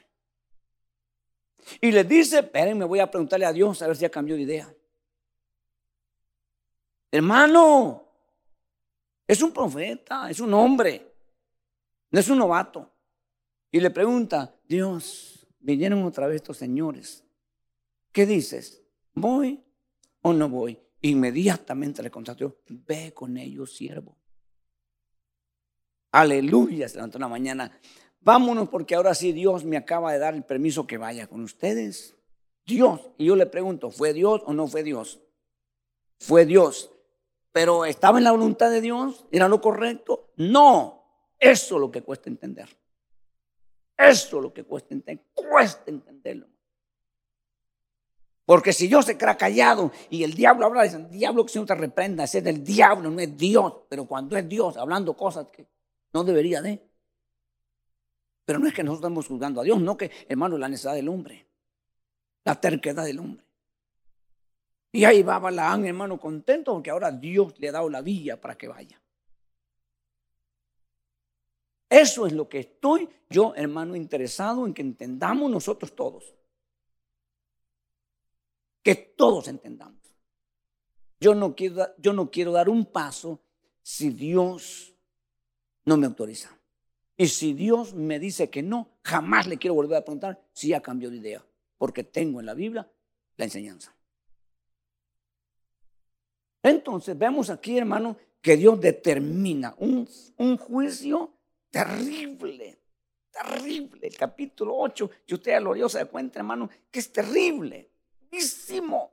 Y 1.80 1.92
les 1.92 2.08
dice, 2.08 2.40
espérenme, 2.40 2.86
voy 2.86 3.00
a 3.00 3.10
preguntarle 3.10 3.46
a 3.46 3.54
Dios 3.54 3.82
a 3.82 3.88
ver 3.88 3.96
si 3.96 4.06
ha 4.06 4.10
cambiado 4.10 4.38
de 4.38 4.44
idea. 4.44 4.74
Hermano, 7.12 8.08
es 9.28 9.42
un 9.42 9.52
profeta, 9.52 10.30
es 10.30 10.40
un 10.40 10.54
hombre, 10.54 11.14
no 12.10 12.20
es 12.20 12.30
un 12.30 12.38
novato. 12.38 12.92
Y 13.72 13.80
le 13.80 13.90
pregunta, 13.92 14.56
Dios, 14.68 15.48
vinieron 15.60 16.04
otra 16.04 16.28
vez 16.28 16.38
estos 16.38 16.58
señores. 16.58 17.24
¿Qué 18.12 18.26
dices? 18.26 18.84
¿Voy 19.14 19.64
o 20.22 20.34
no 20.34 20.50
voy? 20.50 20.80
Inmediatamente 21.02 22.04
le 22.04 22.12
contestó, 22.12 22.58
ve 22.68 23.14
con 23.14 23.38
ellos, 23.38 23.76
siervo. 23.76 24.18
Aleluya, 26.12 26.90
se 26.90 26.96
levantó 26.96 27.20
la 27.20 27.28
mañana. 27.28 27.72
Vámonos 28.20 28.70
porque 28.70 28.96
ahora 28.96 29.16
sí 29.16 29.32
Dios 29.32 29.64
me 29.64 29.78
acaba 29.78 30.12
de 30.12 30.20
dar 30.20 30.34
el 30.34 30.44
permiso 30.44 30.86
que 30.86 30.98
vaya 30.98 31.28
con 31.28 31.42
ustedes. 31.42 32.16
Dios. 32.66 33.02
Y 33.18 33.26
yo 33.26 33.36
le 33.36 33.46
pregunto, 33.46 33.90
¿fue 33.90 34.14
Dios 34.14 34.42
o 34.46 34.54
no 34.54 34.68
fue 34.68 34.84
Dios? 34.84 35.22
Fue 36.20 36.46
Dios. 36.46 36.92
Pero 37.52 37.86
¿estaba 37.86 38.18
en 38.18 38.26
la 38.26 38.32
voluntad 38.32 38.70
de 38.70 38.82
Dios? 38.82 39.26
¿Era 39.32 39.48
lo 39.48 39.62
correcto? 39.62 40.32
No. 40.38 41.04
Eso 41.40 41.76
es 41.76 41.82
lo 41.82 41.92
que 41.92 42.04
cuesta 42.04 42.30
entender. 42.30 42.70
Eso 43.98 44.38
es 44.38 44.44
lo 44.44 44.54
que 44.54 44.64
cuesta 44.64 44.94
entender. 44.94 45.26
Cuesta 45.34 45.90
entenderlo. 45.90 46.48
Porque 48.46 48.74
si 48.74 48.88
Dios 48.88 49.06
se 49.06 49.18
queda 49.18 49.38
callado 49.38 49.92
y 50.10 50.24
el 50.24 50.34
diablo 50.34 50.66
habla, 50.66 50.84
dice, 50.84 50.98
el 50.98 51.10
diablo 51.10 51.46
que 51.46 51.54
se 51.54 51.66
te 51.66 51.76
reprenda, 51.76 52.26
ese 52.26 52.40
es 52.40 52.44
del 52.44 52.64
diablo, 52.64 53.10
no 53.10 53.20
es 53.20 53.36
Dios. 53.38 53.84
Pero 53.88 54.06
cuando 54.06 54.36
es 54.36 54.48
Dios 54.48 54.78
hablando 54.78 55.16
cosas 55.16 55.48
que 55.52 55.68
no 56.14 56.24
debería 56.24 56.62
de. 56.62 56.88
Pero 58.46 58.60
no 58.60 58.68
es 58.68 58.74
que 58.74 58.84
nosotros 58.84 59.02
estamos 59.02 59.28
juzgando 59.28 59.62
a 59.62 59.64
Dios, 59.64 59.80
no 59.80 59.96
que, 59.96 60.12
hermano, 60.28 60.58
la 60.58 60.68
necesidad 60.68 60.96
del 60.96 61.10
hombre, 61.10 61.48
la 62.44 62.60
terquedad 62.60 63.06
del 63.06 63.20
hombre. 63.20 63.46
Y 64.92 65.06
ahí 65.06 65.24
va 65.24 65.40
Balaán, 65.40 65.86
hermano, 65.86 66.20
contento 66.20 66.74
porque 66.74 66.90
ahora 66.90 67.12
Dios 67.12 67.58
le 67.60 67.70
ha 67.70 67.72
dado 67.72 67.90
la 67.90 68.02
villa 68.02 68.40
para 68.42 68.58
que 68.58 68.68
vaya. 68.68 69.02
Eso 71.90 72.26
es 72.26 72.34
lo 72.34 72.48
que 72.50 72.60
estoy 72.60 73.10
yo, 73.30 73.54
hermano, 73.56 73.96
interesado 73.96 74.66
en 74.66 74.74
que 74.74 74.82
entendamos 74.82 75.50
nosotros 75.50 75.96
todos. 75.96 76.34
Que 78.82 78.96
todos 78.96 79.48
entendamos. 79.48 80.02
Yo 81.20 81.36
no 81.36 81.56
quiero, 81.56 81.88
yo 81.98 82.14
no 82.14 82.32
quiero 82.32 82.52
dar 82.52 82.68
un 82.68 82.86
paso 82.86 83.42
si 83.82 84.10
Dios 84.10 84.91
no 85.86 85.98
me 85.98 86.06
autoriza. 86.06 86.58
Y 87.18 87.28
si 87.28 87.54
Dios 87.54 87.94
me 87.94 88.20
dice 88.20 88.50
que 88.50 88.64
no, 88.64 88.90
jamás 89.04 89.48
le 89.48 89.58
quiero 89.58 89.76
volver 89.76 89.98
a 89.98 90.06
preguntar 90.06 90.42
si 90.54 90.70
ya 90.70 90.82
cambió 90.82 91.10
de 91.10 91.18
idea, 91.18 91.46
porque 91.78 92.04
tengo 92.04 92.40
en 92.40 92.46
la 92.46 92.54
Biblia 92.54 92.90
la 93.38 93.46
enseñanza. 93.46 93.96
Entonces 96.64 97.18
vemos 97.18 97.50
aquí, 97.50 97.78
hermano, 97.78 98.18
que 98.42 98.58
Dios 98.58 98.80
determina 98.80 99.76
un, 99.78 100.08
un 100.38 100.58
juicio 100.58 101.34
terrible, 101.70 102.80
terrible. 103.32 104.08
El 104.08 104.18
capítulo 104.18 104.76
8, 104.78 105.10
si 105.28 105.34
usted 105.34 105.60
lo 105.62 105.90
se 105.90 106.00
da 106.00 106.06
cuenta, 106.06 106.40
hermano, 106.40 106.70
que 106.90 107.00
es 107.00 107.12
terrible, 107.12 107.92
muchísimo. 108.32 109.12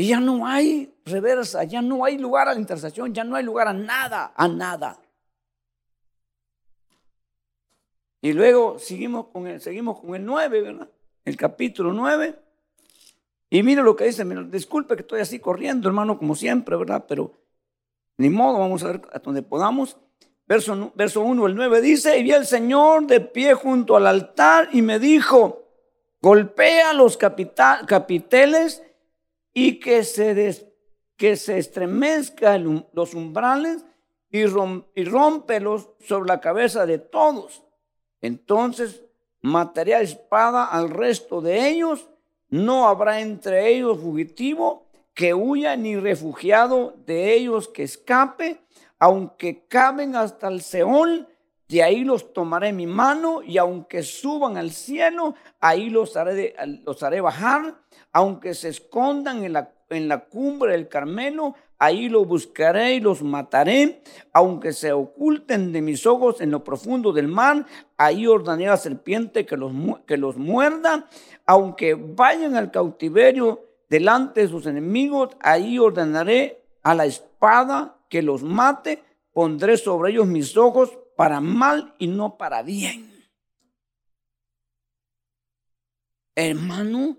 Y 0.00 0.08
ya 0.08 0.18
no 0.18 0.46
hay 0.46 0.94
reversa, 1.04 1.62
ya 1.64 1.82
no 1.82 2.06
hay 2.06 2.16
lugar 2.16 2.48
a 2.48 2.54
la 2.54 2.58
intersección, 2.58 3.12
ya 3.12 3.22
no 3.22 3.36
hay 3.36 3.44
lugar 3.44 3.68
a 3.68 3.74
nada, 3.74 4.32
a 4.34 4.48
nada. 4.48 4.98
Y 8.22 8.32
luego 8.32 8.78
seguimos 8.78 9.26
con 9.26 9.46
el, 9.46 9.60
seguimos 9.60 10.00
con 10.00 10.14
el 10.14 10.24
9, 10.24 10.62
¿verdad? 10.62 10.88
El 11.22 11.36
capítulo 11.36 11.92
9. 11.92 12.34
Y 13.50 13.62
mire 13.62 13.82
lo 13.82 13.94
que 13.94 14.04
dice, 14.04 14.24
disculpe 14.46 14.96
que 14.96 15.02
estoy 15.02 15.20
así 15.20 15.38
corriendo, 15.38 15.86
hermano, 15.86 16.16
como 16.16 16.34
siempre, 16.34 16.78
¿verdad? 16.78 17.04
Pero 17.06 17.34
ni 18.16 18.30
modo, 18.30 18.58
vamos 18.58 18.82
a 18.84 18.92
ver 18.92 19.02
a 19.12 19.18
donde 19.18 19.42
podamos. 19.42 19.98
Verso, 20.46 20.92
verso 20.94 21.20
1, 21.20 21.46
el 21.46 21.54
9 21.54 21.82
dice, 21.82 22.16
y 22.16 22.22
vi 22.22 22.32
al 22.32 22.46
Señor 22.46 23.06
de 23.06 23.20
pie 23.20 23.52
junto 23.52 23.98
al 23.98 24.06
altar 24.06 24.70
y 24.72 24.80
me 24.80 24.98
dijo, 24.98 25.68
golpea 26.22 26.94
los 26.94 27.18
capiteles 27.18 28.82
y 29.62 29.78
que 29.78 30.04
se, 30.04 30.72
que 31.18 31.36
se 31.36 31.58
estremezcan 31.58 32.86
los 32.94 33.12
umbrales 33.12 33.84
y, 34.30 34.38
y 34.38 35.04
rómpelos 35.04 35.90
sobre 36.00 36.28
la 36.28 36.40
cabeza 36.40 36.86
de 36.86 36.98
todos. 36.98 37.62
Entonces 38.22 39.02
mataré 39.42 40.00
espada 40.00 40.64
al 40.64 40.88
resto 40.88 41.42
de 41.42 41.68
ellos, 41.68 42.08
no 42.48 42.88
habrá 42.88 43.20
entre 43.20 43.68
ellos 43.68 44.00
fugitivo 44.00 44.86
que 45.12 45.34
huya 45.34 45.76
ni 45.76 45.94
refugiado 45.96 46.94
de 47.04 47.34
ellos 47.34 47.68
que 47.68 47.82
escape, 47.82 48.62
aunque 48.98 49.66
caben 49.66 50.16
hasta 50.16 50.48
el 50.48 50.62
Seol, 50.62 51.28
de 51.70 51.84
ahí 51.84 52.02
los 52.02 52.32
tomaré 52.32 52.70
en 52.70 52.76
mi 52.76 52.86
mano, 52.88 53.42
y 53.44 53.56
aunque 53.56 54.02
suban 54.02 54.56
al 54.56 54.72
cielo, 54.72 55.36
ahí 55.60 55.88
los 55.88 56.16
haré, 56.16 56.56
los 56.84 57.00
haré 57.04 57.20
bajar, 57.20 57.76
aunque 58.12 58.54
se 58.54 58.70
escondan 58.70 59.44
en 59.44 59.52
la, 59.52 59.72
en 59.88 60.08
la 60.08 60.24
cumbre 60.24 60.72
del 60.72 60.88
Carmelo, 60.88 61.54
ahí 61.78 62.08
los 62.08 62.26
buscaré 62.26 62.94
y 62.94 63.00
los 63.00 63.22
mataré, 63.22 64.02
aunque 64.32 64.72
se 64.72 64.90
oculten 64.90 65.70
de 65.70 65.80
mis 65.80 66.06
ojos 66.06 66.40
en 66.40 66.50
lo 66.50 66.64
profundo 66.64 67.12
del 67.12 67.28
mar, 67.28 67.64
ahí 67.96 68.26
ordenaré 68.26 68.66
a 68.66 68.72
la 68.72 68.76
serpiente 68.76 69.46
que 69.46 69.56
los, 69.56 69.72
que 70.08 70.16
los 70.16 70.36
muerda, 70.36 71.08
aunque 71.46 71.94
vayan 71.94 72.56
al 72.56 72.72
cautiverio 72.72 73.64
delante 73.88 74.40
de 74.40 74.48
sus 74.48 74.66
enemigos, 74.66 75.36
ahí 75.38 75.78
ordenaré 75.78 76.64
a 76.82 76.96
la 76.96 77.06
espada 77.06 77.96
que 78.08 78.22
los 78.22 78.42
mate, 78.42 79.04
pondré 79.32 79.76
sobre 79.76 80.10
ellos 80.10 80.26
mis 80.26 80.56
ojos 80.56 80.98
para 81.20 81.42
mal 81.42 81.94
y 81.98 82.06
no 82.06 82.38
para 82.38 82.62
bien. 82.62 83.28
Hermano, 86.34 87.18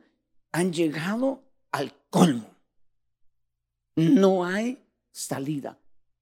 han 0.52 0.74
llegado 0.74 1.43
al 1.70 1.93
colmo. 2.10 2.49
No 3.95 4.43
hay 4.43 4.84
salida. 5.12 5.78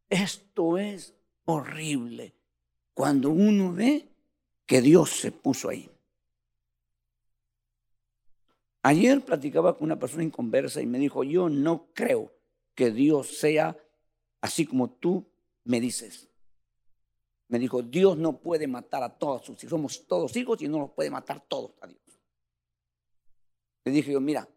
Esto 0.09 0.77
es 0.77 1.13
horrible 1.45 2.35
cuando 2.93 3.29
uno 3.29 3.71
ve 3.71 4.09
que 4.65 4.81
Dios 4.81 5.11
se 5.11 5.31
puso 5.31 5.69
ahí. 5.69 5.89
Ayer 8.81 9.23
platicaba 9.23 9.77
con 9.77 9.85
una 9.85 9.99
persona 9.99 10.25
inconversa 10.25 10.81
y 10.81 10.85
me 10.85 10.99
dijo, 10.99 11.23
yo 11.23 11.47
no 11.47 11.87
creo 11.93 12.29
que 12.75 12.91
Dios 12.91 13.37
sea 13.37 13.77
así 14.41 14.65
como 14.65 14.89
tú 14.89 15.31
me 15.63 15.79
dices. 15.79 16.28
Me 17.49 17.57
dijo, 17.57 17.81
Dios 17.81 18.17
no 18.17 18.39
puede 18.39 18.67
matar 18.67 19.03
a 19.03 19.09
todos 19.09 19.45
sus 19.45 19.57
hijos. 19.63 19.71
Somos 19.71 20.07
todos 20.07 20.35
hijos 20.37 20.61
y 20.61 20.67
no 20.67 20.79
los 20.79 20.91
puede 20.91 21.09
matar 21.09 21.41
todos 21.41 21.73
a 21.81 21.87
Dios. 21.87 21.99
Le 23.83 23.91
dije 23.91 24.11
yo, 24.11 24.21
mira, 24.21 24.47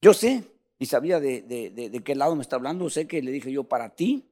yo 0.00 0.12
sé 0.12 0.44
y 0.78 0.86
sabía 0.86 1.20
de, 1.20 1.42
de, 1.42 2.02
qué 2.02 2.16
lado 2.16 2.34
me 2.34 2.42
está 2.42 2.56
hablando. 2.56 2.90
Sé 2.90 3.06
que 3.06 3.22
le 3.22 3.30
dije 3.30 3.52
yo, 3.52 3.62
para 3.62 3.94
ti, 3.94 4.28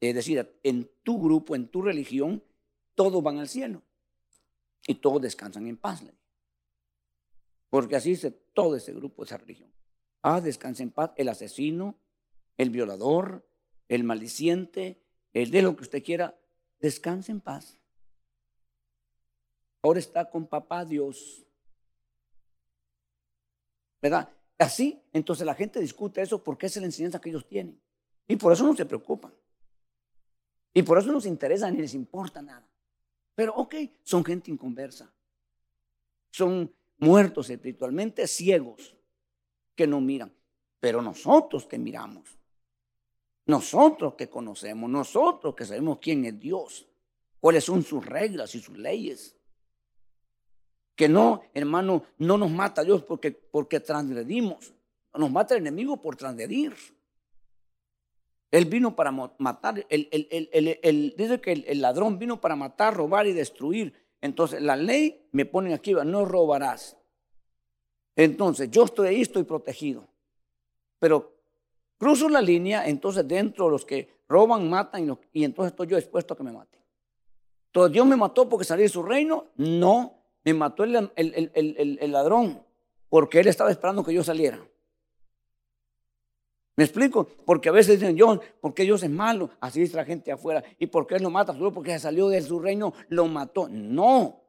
es 0.00 0.14
decir, 0.14 0.50
en 0.62 0.90
tu 1.02 1.20
grupo, 1.20 1.54
en 1.54 1.68
tu 1.68 1.82
religión, 1.82 2.42
todos 2.94 3.22
van 3.22 3.38
al 3.38 3.48
cielo 3.48 3.82
y 4.86 4.94
todos 4.94 5.20
descansan 5.20 5.66
en 5.66 5.76
paz. 5.76 6.04
Porque 7.68 7.96
así 7.96 8.10
dice 8.10 8.30
todo 8.30 8.76
ese 8.76 8.94
grupo, 8.94 9.24
esa 9.24 9.36
religión. 9.36 9.70
Ah, 10.22 10.40
descansa 10.40 10.82
en 10.82 10.90
paz 10.90 11.10
el 11.16 11.28
asesino, 11.28 11.98
el 12.56 12.70
violador, 12.70 13.46
el 13.88 14.04
maldiciente, 14.04 15.02
el 15.34 15.50
de 15.50 15.60
lo 15.60 15.76
que 15.76 15.82
usted 15.82 16.02
quiera, 16.02 16.38
descansa 16.80 17.32
en 17.32 17.40
paz. 17.40 17.78
Ahora 19.82 19.98
está 19.98 20.28
con 20.28 20.46
papá 20.46 20.84
Dios. 20.84 21.46
¿Verdad? 24.00 24.28
Así, 24.58 25.02
entonces 25.12 25.46
la 25.46 25.54
gente 25.54 25.80
discute 25.80 26.22
eso 26.22 26.42
porque 26.42 26.66
es 26.66 26.76
la 26.76 26.86
enseñanza 26.86 27.20
que 27.20 27.28
ellos 27.28 27.46
tienen. 27.46 27.80
Y 28.26 28.36
por 28.36 28.52
eso 28.52 28.64
no 28.64 28.74
se 28.74 28.86
preocupan. 28.86 29.32
Y 30.72 30.82
por 30.82 30.98
eso 30.98 31.10
no 31.12 31.20
se 31.20 31.28
interesa 31.28 31.70
ni 31.70 31.78
les 31.78 31.94
importa 31.94 32.42
nada. 32.42 32.66
Pero 33.34 33.54
ok, 33.54 33.74
son 34.02 34.24
gente 34.24 34.50
inconversa. 34.50 35.12
Son 36.30 36.74
muertos 36.98 37.48
espiritualmente, 37.50 38.26
ciegos, 38.26 38.96
que 39.74 39.86
no 39.86 40.00
miran. 40.00 40.34
Pero 40.80 41.00
nosotros 41.02 41.66
que 41.66 41.78
miramos, 41.78 42.36
nosotros 43.46 44.14
que 44.14 44.28
conocemos, 44.28 44.90
nosotros 44.90 45.54
que 45.54 45.64
sabemos 45.64 45.98
quién 46.00 46.24
es 46.24 46.38
Dios, 46.38 46.88
cuáles 47.40 47.64
son 47.64 47.82
sus 47.82 48.04
reglas 48.04 48.54
y 48.54 48.60
sus 48.60 48.76
leyes. 48.76 49.36
Que 50.96 51.08
no, 51.08 51.42
hermano, 51.54 52.04
no 52.18 52.38
nos 52.38 52.50
mata 52.50 52.82
Dios 52.82 53.02
porque, 53.04 53.30
porque 53.30 53.80
transgredimos. 53.80 54.72
Nos 55.14 55.30
mata 55.30 55.54
el 55.54 55.60
enemigo 55.60 56.00
por 56.00 56.16
transgredir. 56.16 56.74
Él 58.50 58.64
vino 58.64 58.96
para 58.96 59.10
matar. 59.10 59.86
Dice 59.88 61.40
que 61.40 61.52
el, 61.52 61.80
ladrón 61.80 62.18
vino 62.18 62.40
para 62.40 62.56
matar, 62.56 62.94
robar 62.94 63.26
y 63.26 63.32
destruir. 63.32 63.94
Entonces 64.20 64.62
la 64.62 64.76
ley 64.76 65.28
me 65.32 65.44
pone 65.44 65.74
aquí, 65.74 65.92
no 65.92 66.24
robarás. 66.24 66.96
Entonces 68.16 68.70
yo 68.70 68.84
estoy 68.84 69.08
ahí, 69.08 69.20
estoy 69.20 69.44
protegido. 69.44 70.08
Pero 70.98 71.35
cruzo 71.98 72.28
la 72.28 72.40
línea, 72.40 72.86
entonces 72.88 73.26
dentro 73.26 73.66
de 73.66 73.70
los 73.70 73.84
que 73.84 74.08
roban, 74.28 74.68
matan 74.68 75.18
y, 75.32 75.44
entonces 75.44 75.72
estoy 75.72 75.86
yo 75.88 75.96
expuesto 75.96 76.34
a 76.34 76.36
que 76.36 76.42
me 76.42 76.52
maten. 76.52 76.80
Entonces 77.66 77.92
Dios 77.92 78.06
me 78.06 78.16
mató 78.16 78.48
porque 78.48 78.64
salí 78.64 78.82
de 78.82 78.88
su 78.88 79.02
reino. 79.02 79.46
No, 79.56 80.14
me 80.44 80.54
mató 80.54 80.84
el, 80.84 81.10
el, 81.14 82.12
ladrón 82.12 82.62
porque 83.08 83.40
él 83.40 83.48
estaba 83.48 83.70
esperando 83.70 84.04
que 84.04 84.14
yo 84.14 84.24
saliera. 84.24 84.58
¿Me 86.76 86.84
explico? 86.84 87.26
Porque 87.44 87.70
a 87.70 87.72
veces 87.72 87.98
dicen, 87.98 88.14
Dios, 88.14 88.40
porque 88.60 88.82
Dios 88.82 89.02
es 89.02 89.10
malo, 89.10 89.50
así 89.60 89.80
dice 89.80 89.96
la 89.96 90.04
gente 90.04 90.30
afuera. 90.30 90.62
¿Y 90.78 90.86
por 90.86 91.06
qué 91.06 91.16
él 91.16 91.22
lo 91.22 91.30
mata? 91.30 91.54
Solo 91.54 91.72
porque 91.72 91.98
salió 91.98 92.28
de 92.28 92.42
su 92.42 92.60
reino, 92.60 92.92
lo 93.08 93.26
mató. 93.26 93.66
No, 93.70 94.46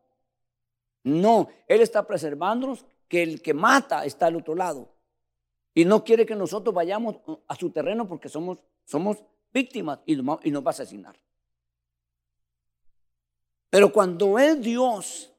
no, 1.08 1.48
Él 1.68 1.80
está 1.80 2.06
preservándonos 2.06 2.86
que 3.08 3.24
el 3.24 3.42
que 3.42 3.54
mata 3.54 4.04
está 4.04 4.26
al 4.26 4.36
otro 4.36 4.56
lado. 4.56 4.90
Y 5.78 5.86
no 5.86 6.04
quiere 6.04 6.26
que 6.26 6.34
nosotros 6.34 6.74
vayamos 6.74 7.18
a 7.48 7.56
su 7.56 7.70
terreno 7.70 8.08
porque 8.08 8.30
somos, 8.30 8.58
somos 8.84 9.18
víctimas 9.54 10.00
y 10.08 10.16
nos, 10.16 10.40
va 10.40 10.40
a 10.66 10.70
asesinar. 10.72 11.16
Pero 13.70 13.94
cuando 13.94 14.40
es 14.40 14.60
Dios 14.60 15.32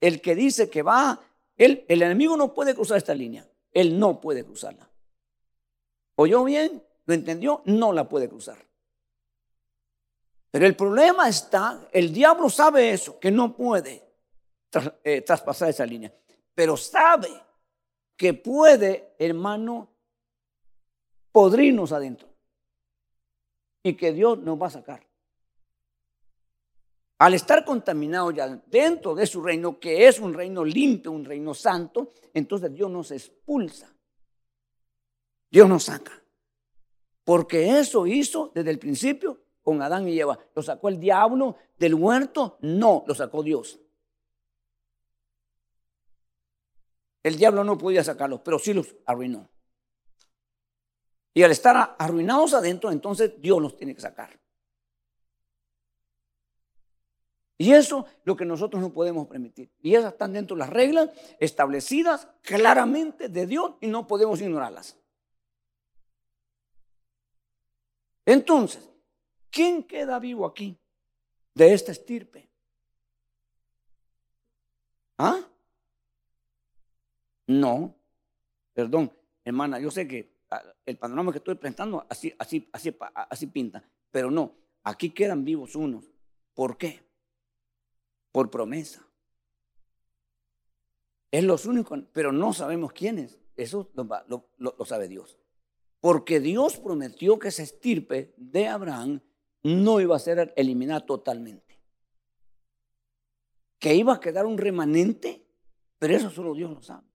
el 0.00 0.22
que 0.22 0.34
dice 0.34 0.70
que 0.70 0.80
va, 0.80 1.20
el 1.58 1.84
enemigo 1.86 2.34
no 2.34 2.54
puede 2.54 2.74
cruzar 2.74 2.96
esta 2.96 3.14
línea. 3.14 3.46
Él 3.70 3.98
no 3.98 4.18
puede 4.22 4.42
cruzarla. 4.42 4.88
¿Oyó 6.14 6.44
bien? 6.44 6.82
¿Lo 7.04 7.12
entendió? 7.12 7.60
No 7.66 7.92
la 7.92 8.08
puede 8.08 8.26
cruzar. 8.26 8.56
Pero 10.50 10.64
el 10.64 10.76
problema 10.76 11.28
está, 11.28 11.86
el 11.92 12.10
diablo 12.10 12.48
sabe 12.48 12.92
eso, 12.92 13.20
que 13.20 13.30
no 13.30 13.54
puede 13.54 14.02
eh, 15.04 15.20
traspasar 15.20 15.68
esa 15.68 15.84
línea. 15.84 16.10
Pero 16.54 16.74
sabe 16.74 17.47
que 18.18 18.34
puede, 18.34 19.14
hermano, 19.18 19.88
podrirnos 21.32 21.92
adentro. 21.92 22.28
Y 23.84 23.94
que 23.94 24.12
Dios 24.12 24.40
nos 24.40 24.60
va 24.60 24.66
a 24.66 24.70
sacar. 24.70 25.06
Al 27.18 27.34
estar 27.34 27.64
contaminado 27.64 28.32
ya 28.32 28.48
dentro 28.66 29.14
de 29.14 29.24
su 29.24 29.40
reino, 29.40 29.78
que 29.78 30.08
es 30.08 30.18
un 30.18 30.34
reino 30.34 30.64
limpio, 30.64 31.12
un 31.12 31.24
reino 31.24 31.54
santo, 31.54 32.12
entonces 32.34 32.74
Dios 32.74 32.90
nos 32.90 33.12
expulsa. 33.12 33.88
Dios 35.48 35.68
nos 35.68 35.84
saca. 35.84 36.20
Porque 37.24 37.78
eso 37.78 38.06
hizo 38.06 38.50
desde 38.52 38.70
el 38.70 38.80
principio 38.80 39.38
con 39.62 39.80
Adán 39.80 40.08
y 40.08 40.18
Eva. 40.18 40.38
¿Lo 40.56 40.62
sacó 40.62 40.88
el 40.88 40.98
diablo 40.98 41.56
del 41.78 41.94
huerto? 41.94 42.58
No, 42.62 43.04
lo 43.06 43.14
sacó 43.14 43.44
Dios. 43.44 43.78
El 47.28 47.36
diablo 47.36 47.62
no 47.62 47.76
podía 47.76 48.02
sacarlos, 48.02 48.40
pero 48.42 48.58
sí 48.58 48.72
los 48.72 48.96
arruinó. 49.04 49.50
Y 51.34 51.42
al 51.42 51.50
estar 51.50 51.94
arruinados 51.98 52.54
adentro, 52.54 52.90
entonces 52.90 53.38
Dios 53.38 53.60
los 53.60 53.76
tiene 53.76 53.94
que 53.94 54.00
sacar. 54.00 54.40
Y 57.58 57.74
eso 57.74 58.06
es 58.08 58.16
lo 58.24 58.34
que 58.34 58.46
nosotros 58.46 58.80
no 58.80 58.94
podemos 58.94 59.26
permitir. 59.26 59.70
Y 59.82 59.94
esas 59.94 60.14
están 60.14 60.32
dentro 60.32 60.56
de 60.56 60.60
las 60.60 60.70
reglas 60.70 61.10
establecidas 61.38 62.28
claramente 62.40 63.28
de 63.28 63.46
Dios 63.46 63.74
y 63.82 63.88
no 63.88 64.06
podemos 64.06 64.40
ignorarlas. 64.40 64.96
Entonces, 68.24 68.88
¿quién 69.50 69.82
queda 69.82 70.18
vivo 70.18 70.46
aquí 70.46 70.78
de 71.52 71.74
esta 71.74 71.92
estirpe? 71.92 72.48
¿Ah? 75.18 75.42
No, 77.48 77.96
perdón, 78.72 79.12
hermana, 79.44 79.80
yo 79.80 79.90
sé 79.90 80.06
que 80.06 80.30
ah, 80.50 80.62
el 80.86 80.96
panorama 80.96 81.32
que 81.32 81.38
estoy 81.38 81.56
presentando 81.56 82.06
así, 82.08 82.32
así, 82.38 82.68
así, 82.72 82.96
así 83.14 83.46
pinta, 83.48 83.82
pero 84.12 84.30
no, 84.30 84.54
aquí 84.84 85.10
quedan 85.10 85.44
vivos 85.44 85.74
unos. 85.74 86.08
¿Por 86.54 86.78
qué? 86.78 87.08
por 88.38 88.50
promesa. 88.50 89.04
Es 91.32 91.42
los 91.42 91.66
únicos, 91.66 92.00
pero 92.12 92.30
no 92.30 92.52
sabemos 92.52 92.92
quiénes. 92.92 93.40
Eso 93.56 93.90
lo, 93.94 94.84
sabe 94.84 95.08
Dios. 95.08 95.36
Porque 96.00 96.38
Dios 96.38 96.76
prometió 96.76 97.40
que 97.40 97.48
esa 97.48 97.64
estirpe 97.64 98.32
de 98.36 98.68
Abraham 98.68 99.20
no 99.64 100.00
iba 100.00 100.14
a 100.14 100.20
ser 100.20 100.52
eliminada 100.56 101.04
totalmente. 101.04 101.80
Que 103.80 103.96
iba 103.96 104.14
a 104.14 104.20
quedar 104.20 104.46
un 104.46 104.56
remanente, 104.56 105.44
pero 105.98 106.14
eso 106.14 106.30
solo 106.30 106.54
Dios 106.54 106.70
lo 106.70 106.80
sabe. 106.80 107.07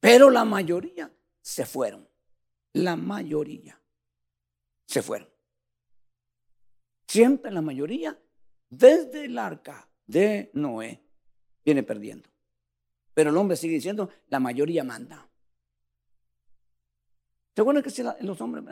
Pero 0.00 0.30
la 0.30 0.44
mayoría 0.44 1.12
se 1.40 1.66
fueron. 1.66 2.08
La 2.72 2.96
mayoría 2.96 3.80
se 4.86 5.02
fueron. 5.02 5.28
Siempre 7.06 7.50
la 7.50 7.60
mayoría, 7.60 8.18
desde 8.68 9.26
el 9.26 9.38
arca 9.38 9.88
de 10.06 10.50
Noé, 10.54 11.02
viene 11.64 11.82
perdiendo. 11.82 12.28
Pero 13.12 13.30
el 13.30 13.36
hombre 13.36 13.56
sigue 13.56 13.74
diciendo, 13.74 14.10
la 14.28 14.40
mayoría 14.40 14.84
manda. 14.84 15.28
¿Se 17.54 17.60
acuerdan 17.60 17.82
que 17.82 17.90
si 17.90 18.02
los 18.20 18.40
hombres, 18.40 18.64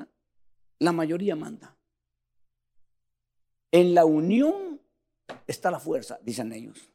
la 0.79 0.93
mayoría 0.93 1.37
manda? 1.37 1.76
En 3.70 3.95
la 3.95 4.05
unión 4.05 4.81
está 5.47 5.70
la 5.70 5.81
fuerza, 5.81 6.18
dicen 6.22 6.53
ellos. 6.53 6.91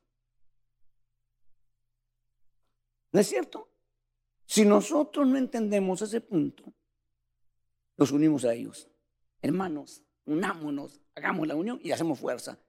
¿No 3.11 3.19
es 3.19 3.27
cierto? 3.27 3.72
Si 4.45 4.65
nosotros 4.65 5.27
no 5.27 5.37
entendemos 5.37 6.01
ese 6.01 6.21
punto, 6.21 6.63
nos 7.97 8.11
unimos 8.11 8.45
a 8.45 8.53
ellos. 8.53 8.89
Hermanos, 9.41 10.03
unámonos, 10.25 10.99
hagamos 11.15 11.47
la 11.47 11.55
unión 11.55 11.79
y 11.83 11.91
hacemos 11.91 12.19
fuerza. 12.19 12.59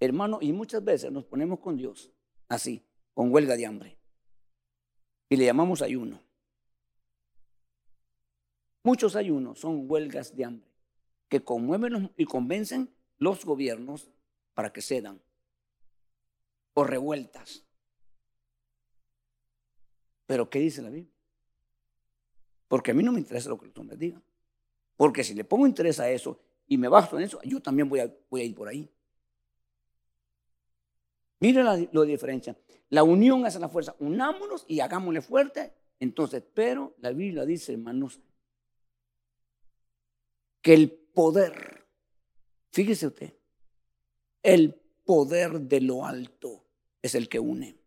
Hermano, 0.00 0.38
y 0.40 0.52
muchas 0.52 0.84
veces 0.84 1.10
nos 1.10 1.24
ponemos 1.24 1.60
con 1.60 1.76
Dios 1.76 2.10
así, 2.48 2.84
con 3.14 3.32
huelga 3.32 3.56
de 3.56 3.66
hambre. 3.66 3.98
Y 5.28 5.36
le 5.36 5.44
llamamos 5.44 5.82
ayuno. 5.82 6.22
Muchos 8.82 9.16
ayunos 9.16 9.58
son 9.58 9.90
huelgas 9.90 10.34
de 10.34 10.44
hambre 10.44 10.68
que 11.28 11.42
conmueven 11.42 12.12
y 12.16 12.24
convencen 12.24 12.94
los 13.18 13.44
gobiernos 13.44 14.10
para 14.54 14.72
que 14.72 14.80
cedan 14.80 15.20
o 16.72 16.84
revueltas. 16.84 17.67
Pero 20.28 20.50
¿qué 20.50 20.58
dice 20.58 20.82
la 20.82 20.90
Biblia? 20.90 21.10
Porque 22.68 22.90
a 22.90 22.94
mí 22.94 23.02
no 23.02 23.12
me 23.12 23.18
interesa 23.18 23.48
lo 23.48 23.58
que 23.58 23.64
los 23.64 23.78
hombres 23.78 23.98
digan. 23.98 24.22
Porque 24.94 25.24
si 25.24 25.32
le 25.32 25.42
pongo 25.42 25.66
interés 25.66 25.98
a 26.00 26.10
eso 26.10 26.38
y 26.66 26.76
me 26.76 26.86
baso 26.86 27.16
en 27.16 27.24
eso, 27.24 27.40
yo 27.44 27.62
también 27.62 27.88
voy 27.88 28.00
a, 28.00 28.44
ir 28.44 28.54
por 28.54 28.68
ahí. 28.68 28.92
Mire 31.40 31.64
la, 31.64 31.78
la 31.90 32.02
diferencia. 32.02 32.54
La 32.90 33.04
unión 33.04 33.46
hace 33.46 33.58
la 33.58 33.70
fuerza. 33.70 33.96
Unámonos 34.00 34.66
y 34.68 34.80
hagámosle 34.80 35.22
fuerte. 35.22 35.72
Entonces, 35.98 36.44
pero 36.52 36.94
la 36.98 37.10
Biblia 37.12 37.46
dice, 37.46 37.72
hermanos, 37.72 38.20
que 40.60 40.74
el 40.74 40.90
poder, 40.90 41.86
fíjese 42.70 43.06
usted, 43.06 43.32
el 44.42 44.74
poder 45.06 45.58
de 45.58 45.80
lo 45.80 46.04
alto 46.04 46.66
es 47.00 47.14
el 47.14 47.30
que 47.30 47.38
une. 47.38 47.77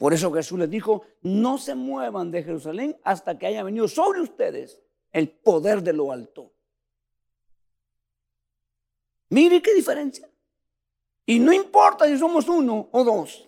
Por 0.00 0.14
eso 0.14 0.32
Jesús 0.32 0.58
les 0.58 0.70
dijo, 0.70 1.02
no 1.20 1.58
se 1.58 1.74
muevan 1.74 2.30
de 2.30 2.42
Jerusalén 2.42 2.98
hasta 3.04 3.38
que 3.38 3.46
haya 3.46 3.62
venido 3.62 3.86
sobre 3.86 4.22
ustedes 4.22 4.80
el 5.12 5.28
poder 5.28 5.82
de 5.82 5.92
lo 5.92 6.10
alto. 6.10 6.54
Mire 9.28 9.60
qué 9.60 9.74
diferencia. 9.74 10.26
Y 11.26 11.38
no 11.38 11.52
importa 11.52 12.06
si 12.06 12.16
somos 12.16 12.48
uno 12.48 12.88
o 12.92 13.04
dos, 13.04 13.46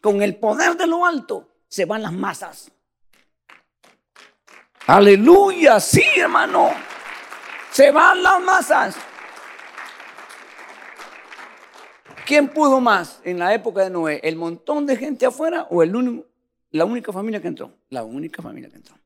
con 0.00 0.22
el 0.22 0.34
poder 0.34 0.76
de 0.76 0.88
lo 0.88 1.06
alto 1.06 1.54
se 1.68 1.84
van 1.84 2.02
las 2.02 2.12
masas. 2.12 2.72
Aleluya, 4.88 5.78
sí 5.78 6.02
hermano. 6.16 6.72
Se 7.70 7.92
van 7.92 8.24
las 8.24 8.42
masas. 8.42 8.96
¿Quién 12.26 12.48
pudo 12.48 12.80
más 12.80 13.20
en 13.24 13.38
la 13.38 13.54
época 13.54 13.84
de 13.84 13.90
Noé? 13.90 14.20
¿El 14.22 14.36
montón 14.36 14.86
de 14.86 14.96
gente 14.96 15.26
afuera 15.26 15.66
o 15.70 15.84
la 15.84 16.84
única 16.84 17.12
familia 17.12 17.40
que 17.40 17.48
entró? 17.48 17.72
La 17.90 18.02
única 18.02 18.42
familia 18.42 18.70
que 18.70 18.76
entró. 18.76 18.96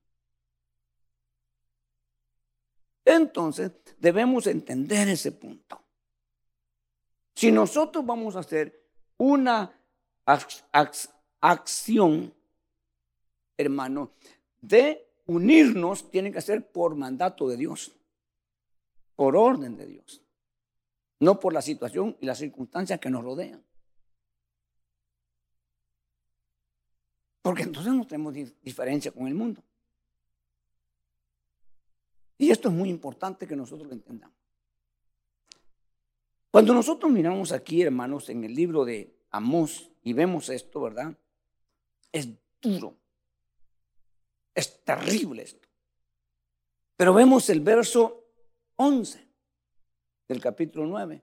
Entonces, 3.04 3.72
debemos 3.98 4.46
entender 4.46 5.08
ese 5.08 5.32
punto. 5.32 5.82
Si 7.34 7.50
nosotros 7.50 8.04
vamos 8.04 8.36
a 8.36 8.40
hacer 8.40 8.84
una 9.16 9.72
acción, 11.40 12.34
hermano, 13.56 14.12
de 14.60 15.08
unirnos, 15.26 16.10
tiene 16.10 16.30
que 16.30 16.40
ser 16.40 16.70
por 16.70 16.94
mandato 16.94 17.48
de 17.48 17.56
Dios, 17.56 17.92
por 19.16 19.36
orden 19.36 19.76
de 19.76 19.86
Dios 19.86 20.22
no 21.20 21.40
por 21.40 21.52
la 21.52 21.62
situación 21.62 22.16
y 22.20 22.26
las 22.26 22.38
circunstancias 22.38 23.00
que 23.00 23.10
nos 23.10 23.24
rodean. 23.24 23.62
Porque 27.42 27.62
entonces 27.62 27.92
no 27.92 28.06
tenemos 28.06 28.34
diferencia 28.62 29.10
con 29.10 29.26
el 29.26 29.34
mundo. 29.34 29.62
Y 32.36 32.50
esto 32.50 32.68
es 32.68 32.74
muy 32.74 32.88
importante 32.88 33.46
que 33.46 33.56
nosotros 33.56 33.88
lo 33.88 33.94
entendamos. 33.94 34.36
Cuando 36.50 36.72
nosotros 36.72 37.10
miramos 37.10 37.52
aquí, 37.52 37.82
hermanos, 37.82 38.28
en 38.28 38.44
el 38.44 38.54
libro 38.54 38.84
de 38.84 39.14
Amós 39.30 39.90
y 40.02 40.12
vemos 40.12 40.48
esto, 40.48 40.80
¿verdad? 40.80 41.16
Es 42.12 42.28
duro. 42.60 42.96
Es 44.54 44.82
terrible 44.84 45.42
esto. 45.42 45.68
Pero 46.96 47.12
vemos 47.14 47.48
el 47.50 47.60
verso 47.60 48.24
11 48.76 49.27
del 50.28 50.40
capítulo 50.40 50.86
9, 50.86 51.22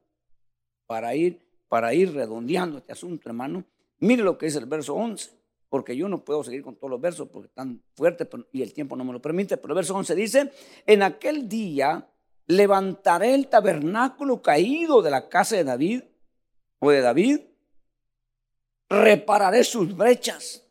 para 0.87 1.15
ir, 1.15 1.39
para 1.69 1.93
ir 1.93 2.13
redondeando 2.13 2.79
este 2.79 2.91
asunto, 2.91 3.29
hermano. 3.29 3.63
Mire 3.99 4.23
lo 4.23 4.37
que 4.37 4.47
es 4.47 4.55
el 4.55 4.65
verso 4.65 4.95
11, 4.95 5.31
porque 5.69 5.95
yo 5.95 6.09
no 6.09 6.25
puedo 6.25 6.43
seguir 6.43 6.63
con 6.63 6.75
todos 6.75 6.89
los 6.89 6.99
versos 6.99 7.29
porque 7.29 7.47
están 7.47 7.81
fuertes 7.93 8.27
y 8.51 8.61
el 8.63 8.73
tiempo 8.73 8.95
no 8.95 9.03
me 9.03 9.13
lo 9.13 9.21
permite, 9.21 9.57
pero 9.57 9.73
el 9.73 9.75
verso 9.75 9.95
11 9.95 10.15
dice, 10.15 10.51
en 10.85 11.03
aquel 11.03 11.47
día 11.47 12.09
levantaré 12.47 13.35
el 13.35 13.47
tabernáculo 13.47 14.41
caído 14.41 15.01
de 15.01 15.11
la 15.11 15.29
casa 15.29 15.55
de 15.55 15.63
David 15.63 16.03
o 16.79 16.89
de 16.89 17.01
David, 17.01 17.41
repararé 18.89 19.63
sus 19.63 19.95
brechas, 19.95 20.67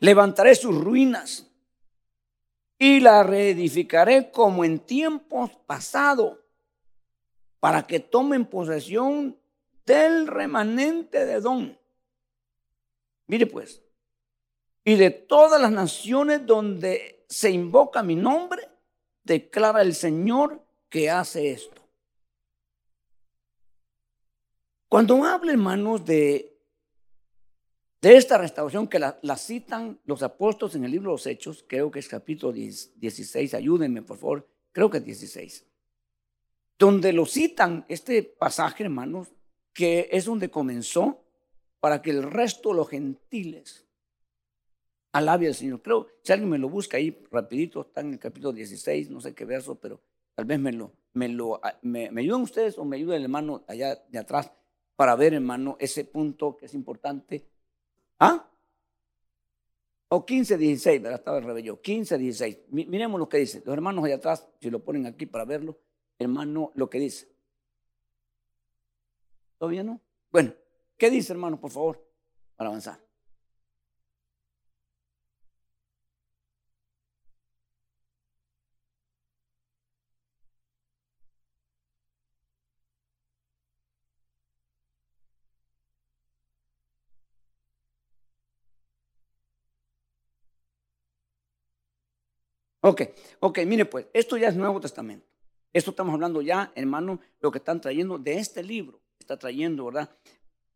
levantaré 0.00 0.54
sus 0.54 0.76
ruinas 0.76 1.50
y 2.78 3.00
la 3.00 3.22
reedificaré 3.22 4.30
como 4.30 4.64
en 4.64 4.80
tiempos 4.80 5.50
pasados 5.66 6.43
para 7.64 7.86
que 7.86 7.98
tomen 7.98 8.44
posesión 8.44 9.38
del 9.86 10.26
remanente 10.26 11.24
de 11.24 11.40
Don. 11.40 11.78
Mire 13.26 13.46
pues, 13.46 13.82
y 14.84 14.96
de 14.96 15.08
todas 15.08 15.58
las 15.58 15.72
naciones 15.72 16.44
donde 16.44 17.24
se 17.26 17.50
invoca 17.50 18.02
mi 18.02 18.16
nombre, 18.16 18.68
declara 19.22 19.80
el 19.80 19.94
Señor 19.94 20.62
que 20.90 21.08
hace 21.08 21.52
esto. 21.52 21.80
Cuando 24.86 25.24
habla, 25.24 25.52
hermanos, 25.52 26.04
de, 26.04 26.60
de 28.02 28.16
esta 28.18 28.36
restauración 28.36 28.88
que 28.88 28.98
la, 28.98 29.36
citan 29.38 29.98
los 30.04 30.22
apóstoles 30.22 30.74
en 30.74 30.84
el 30.84 30.90
libro 30.90 31.12
de 31.12 31.14
los 31.14 31.26
Hechos, 31.26 31.64
creo 31.66 31.90
que 31.90 32.00
es 32.00 32.08
capítulo 32.08 32.52
16, 32.52 33.54
ayúdenme 33.54 34.02
por 34.02 34.18
favor, 34.18 34.46
creo 34.70 34.90
que 34.90 34.98
es 34.98 35.04
16 35.06 35.64
donde 36.78 37.12
lo 37.12 37.26
citan 37.26 37.84
este 37.88 38.22
pasaje, 38.22 38.84
hermanos, 38.84 39.32
que 39.72 40.08
es 40.12 40.24
donde 40.24 40.50
comenzó 40.50 41.24
para 41.80 42.02
que 42.02 42.10
el 42.10 42.22
resto 42.22 42.70
de 42.70 42.76
los 42.76 42.88
gentiles 42.88 43.86
alabe 45.12 45.46
al 45.46 45.54
Señor. 45.54 45.82
Creo, 45.82 46.08
si 46.22 46.32
alguien 46.32 46.50
me 46.50 46.58
lo 46.58 46.68
busca 46.68 46.96
ahí 46.96 47.24
rapidito, 47.30 47.82
está 47.82 48.00
en 48.00 48.14
el 48.14 48.18
capítulo 48.18 48.52
16, 48.52 49.10
no 49.10 49.20
sé 49.20 49.34
qué 49.34 49.44
verso, 49.44 49.76
pero 49.76 50.00
tal 50.34 50.44
vez 50.44 50.58
me 50.58 50.72
lo, 50.72 50.92
me 51.12 51.28
lo, 51.28 51.64
ah, 51.64 51.78
me, 51.82 52.08
ayuden 52.16 52.42
ustedes 52.42 52.78
o 52.78 52.84
me 52.84 52.96
ayuda 52.96 53.16
el 53.16 53.24
hermano 53.24 53.64
allá 53.68 54.02
de 54.08 54.18
atrás 54.18 54.50
para 54.96 55.14
ver, 55.16 55.34
hermano, 55.34 55.76
ese 55.80 56.04
punto 56.04 56.56
que 56.56 56.66
es 56.66 56.74
importante. 56.74 57.46
¿Ah? 58.18 58.48
O 60.08 60.24
15, 60.24 60.56
16, 60.56 61.02
¿verdad? 61.02 61.18
Estaba 61.18 61.38
el 61.38 61.44
rebello. 61.44 61.80
15, 61.80 62.16
16. 62.16 62.58
Miremos 62.70 63.18
lo 63.18 63.28
que 63.28 63.38
dice. 63.38 63.62
Los 63.64 63.74
hermanos 63.74 64.04
allá 64.04 64.16
atrás, 64.16 64.48
si 64.60 64.70
lo 64.70 64.84
ponen 64.84 65.06
aquí 65.06 65.26
para 65.26 65.44
verlo 65.44 65.76
hermano, 66.18 66.72
lo 66.74 66.90
que 66.90 66.98
dice. 66.98 67.34
¿Todavía 69.58 69.82
no? 69.82 70.00
Bueno, 70.30 70.52
¿qué 70.96 71.10
dice, 71.10 71.32
hermano, 71.32 71.60
por 71.60 71.70
favor, 71.70 72.04
para 72.56 72.68
avanzar? 72.68 73.00
Ok, 92.80 93.00
ok, 93.40 93.60
mire 93.66 93.86
pues, 93.86 94.06
esto 94.12 94.36
ya 94.36 94.48
es 94.48 94.56
Nuevo 94.56 94.78
Testamento. 94.78 95.33
Esto 95.74 95.90
estamos 95.90 96.14
hablando 96.14 96.40
ya, 96.40 96.70
hermano, 96.76 97.18
lo 97.40 97.50
que 97.50 97.58
están 97.58 97.80
trayendo 97.80 98.16
de 98.16 98.38
este 98.38 98.62
libro, 98.62 99.00
está 99.18 99.36
trayendo, 99.36 99.86
¿verdad? 99.86 100.08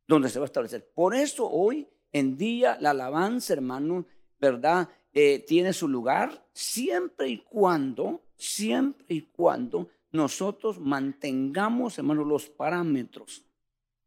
Donde 0.08 0.28
se 0.28 0.40
va 0.40 0.44
a 0.44 0.46
establecer. 0.46 0.90
Por 0.92 1.14
eso 1.14 1.48
hoy 1.48 1.88
en 2.10 2.36
día 2.36 2.76
la 2.80 2.90
alabanza, 2.90 3.52
hermano, 3.52 4.06
¿verdad? 4.40 4.88
Eh, 5.12 5.44
tiene 5.46 5.72
su 5.72 5.86
lugar 5.86 6.44
siempre 6.52 7.28
y 7.28 7.38
cuando, 7.38 8.24
siempre 8.34 9.06
y 9.08 9.22
cuando 9.22 9.88
nosotros 10.10 10.80
mantengamos, 10.80 11.96
hermano, 11.98 12.24
los 12.24 12.48
parámetros, 12.48 13.44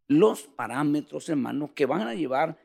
los 0.08 0.42
parámetros, 0.42 1.30
hermano, 1.30 1.74
que 1.74 1.86
van 1.86 2.02
a 2.02 2.16
llevar 2.16 2.58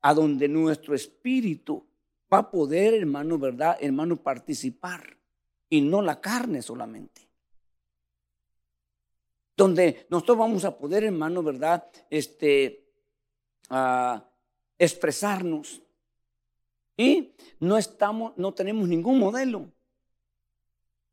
a 0.00 0.14
donde 0.14 0.48
nuestro 0.48 0.94
espíritu 0.94 1.84
va 2.32 2.38
a 2.38 2.50
poder, 2.50 2.94
hermano, 2.94 3.38
¿verdad? 3.38 3.76
Hermano, 3.78 4.16
participar 4.16 5.18
y 5.68 5.82
no 5.82 6.00
la 6.00 6.18
carne 6.22 6.62
solamente. 6.62 7.23
Donde 9.56 10.06
nosotros 10.10 10.38
vamos 10.38 10.64
a 10.64 10.76
poder, 10.76 11.04
hermano, 11.04 11.42
¿verdad? 11.42 11.88
Este, 12.10 12.84
expresarnos. 14.78 15.82
Y 16.96 17.34
no 17.60 17.76
estamos, 17.76 18.32
no 18.36 18.52
tenemos 18.54 18.88
ningún 18.88 19.18
modelo. 19.18 19.70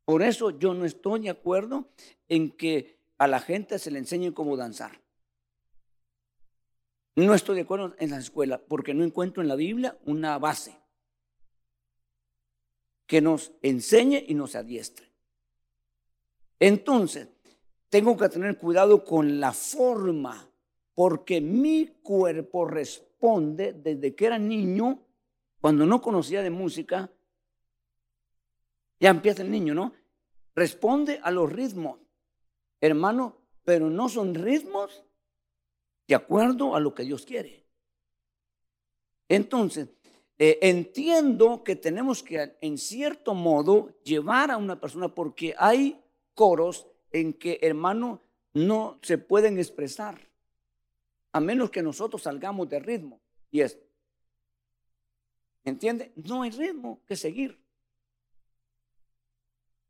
Por 0.04 0.22
eso 0.22 0.50
yo 0.50 0.74
no 0.74 0.84
estoy 0.84 1.20
de 1.20 1.30
acuerdo 1.30 1.88
en 2.28 2.50
que 2.50 2.98
a 3.18 3.26
la 3.26 3.40
gente 3.40 3.78
se 3.78 3.90
le 3.90 3.98
enseñe 3.98 4.32
cómo 4.32 4.56
danzar. 4.56 5.00
No 7.14 7.34
estoy 7.34 7.56
de 7.56 7.62
acuerdo 7.62 7.94
en 7.98 8.10
la 8.10 8.18
escuela 8.18 8.58
porque 8.58 8.94
no 8.94 9.04
encuentro 9.04 9.42
en 9.42 9.48
la 9.48 9.54
Biblia 9.54 9.98
una 10.04 10.38
base 10.38 10.78
que 13.06 13.20
nos 13.20 13.52
enseñe 13.60 14.24
y 14.26 14.34
nos 14.34 14.54
adiestre. 14.54 15.12
Entonces, 16.58 17.28
tengo 17.92 18.16
que 18.16 18.30
tener 18.30 18.56
cuidado 18.56 19.04
con 19.04 19.38
la 19.38 19.52
forma, 19.52 20.50
porque 20.94 21.42
mi 21.42 21.88
cuerpo 22.02 22.64
responde 22.64 23.74
desde 23.74 24.14
que 24.14 24.24
era 24.24 24.38
niño, 24.38 24.98
cuando 25.60 25.84
no 25.84 26.00
conocía 26.00 26.40
de 26.40 26.48
música, 26.48 27.12
ya 28.98 29.10
empieza 29.10 29.42
el 29.42 29.50
niño, 29.50 29.74
¿no? 29.74 29.92
Responde 30.54 31.20
a 31.22 31.30
los 31.30 31.52
ritmos, 31.52 32.00
hermano, 32.80 33.36
pero 33.62 33.90
no 33.90 34.08
son 34.08 34.34
ritmos 34.36 35.04
de 36.08 36.14
acuerdo 36.14 36.74
a 36.74 36.80
lo 36.80 36.94
que 36.94 37.02
Dios 37.02 37.26
quiere. 37.26 37.66
Entonces, 39.28 39.90
eh, 40.38 40.58
entiendo 40.62 41.62
que 41.62 41.76
tenemos 41.76 42.22
que, 42.22 42.56
en 42.62 42.78
cierto 42.78 43.34
modo, 43.34 44.00
llevar 44.02 44.50
a 44.50 44.56
una 44.56 44.80
persona 44.80 45.14
porque 45.14 45.54
hay 45.58 46.02
coros 46.32 46.86
en 47.12 47.32
que, 47.34 47.58
hermano, 47.62 48.22
no 48.54 48.98
se 49.02 49.18
pueden 49.18 49.58
expresar, 49.58 50.20
a 51.32 51.40
menos 51.40 51.70
que 51.70 51.82
nosotros 51.82 52.22
salgamos 52.22 52.68
de 52.68 52.80
ritmo. 52.80 53.20
Y 53.50 53.60
es, 53.60 53.78
¿entiende? 55.64 56.12
No 56.16 56.42
hay 56.42 56.50
ritmo 56.50 57.00
que 57.06 57.16
seguir. 57.16 57.58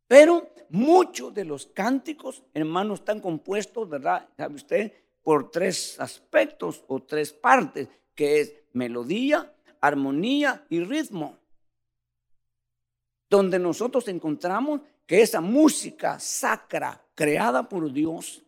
Pero 0.07 0.53
muchos 0.69 1.33
de 1.33 1.45
los 1.45 1.67
cánticos, 1.67 2.43
hermanos, 2.53 3.01
están 3.01 3.21
compuestos, 3.21 3.89
¿verdad? 3.89 4.29
¿Sabe 4.37 4.55
usted? 4.57 4.93
Por 5.23 5.51
tres 5.51 5.99
aspectos 5.99 6.85
o 6.89 7.03
tres 7.03 7.33
partes, 7.33 7.89
que 8.15 8.41
es 8.41 8.55
melodía, 8.73 9.55
armonía 9.81 10.67
y 10.69 10.81
ritmo. 10.81 11.39
Donde 13.31 13.59
nosotros 13.59 14.07
encontramos 14.09 14.83
que 15.07 15.23
esa 15.23 15.41
música 15.41 16.19
sacra 16.19 17.05
creada 17.15 17.69
por 17.69 17.93
Dios, 17.93 18.43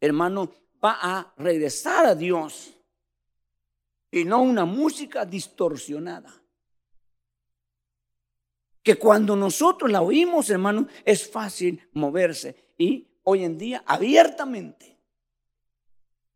hermano, 0.00 0.50
va 0.82 0.98
a 1.00 1.34
regresar 1.36 2.06
a 2.06 2.14
Dios 2.14 2.74
y 4.10 4.24
no 4.24 4.42
una 4.42 4.64
música 4.64 5.24
distorsionada 5.24 6.32
que 8.82 8.96
cuando 8.96 9.34
nosotros 9.34 9.90
la 9.90 10.02
oímos, 10.02 10.50
hermano, 10.50 10.86
es 11.04 11.28
fácil 11.28 11.88
moverse. 11.94 12.74
Y 12.76 13.08
hoy 13.22 13.42
en 13.42 13.56
día, 13.56 13.82
abiertamente, 13.86 14.98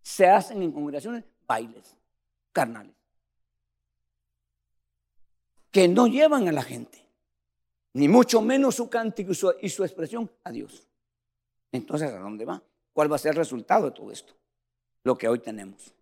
se 0.01 0.27
hacen 0.27 0.63
en 0.63 0.73
congregaciones 0.73 1.25
bailes 1.47 1.95
carnales 2.53 2.99
que 5.71 5.87
no 5.87 6.07
llevan 6.07 6.49
a 6.49 6.53
la 6.53 6.63
gente, 6.63 7.08
ni 7.95 8.09
mucho 8.09 8.41
menos 8.41 8.77
su 8.77 8.89
cántico 8.89 9.33
y 9.61 9.69
su, 9.69 9.85
expresión 9.85 10.31
a 10.45 10.53
Dios. 10.53 10.87
Entonces, 11.73 12.11
¿a 12.11 12.19
dónde 12.19 12.45
va? 12.45 12.63
¿Cuál 12.93 13.11
va 13.11 13.17
a 13.17 13.19
ser 13.19 13.31
el 13.31 13.37
resultado 13.37 13.87
de 13.87 13.91
todo 13.93 14.11
esto? 14.11 14.35
Lo 15.05 15.17
que 15.17 15.29
hoy 15.29 15.39
tenemos. 15.39 15.95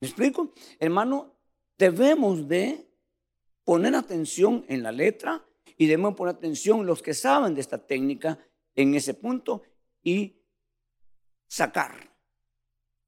¿Me 0.00 0.08
explico? 0.08 0.52
Hermano, 0.78 1.34
debemos 1.76 2.46
de 2.46 2.88
poner 3.64 3.94
atención 3.94 4.64
en 4.68 4.82
la 4.82 4.92
letra 4.92 5.44
y 5.76 5.86
debemos 5.86 6.14
poner 6.14 6.34
atención 6.34 6.86
los 6.86 7.02
que 7.02 7.14
saben 7.14 7.54
de 7.54 7.60
esta 7.60 7.78
técnica 7.78 8.38
en 8.74 8.94
ese 8.94 9.14
punto 9.14 9.62
y 10.02 10.36
sacar 11.48 12.07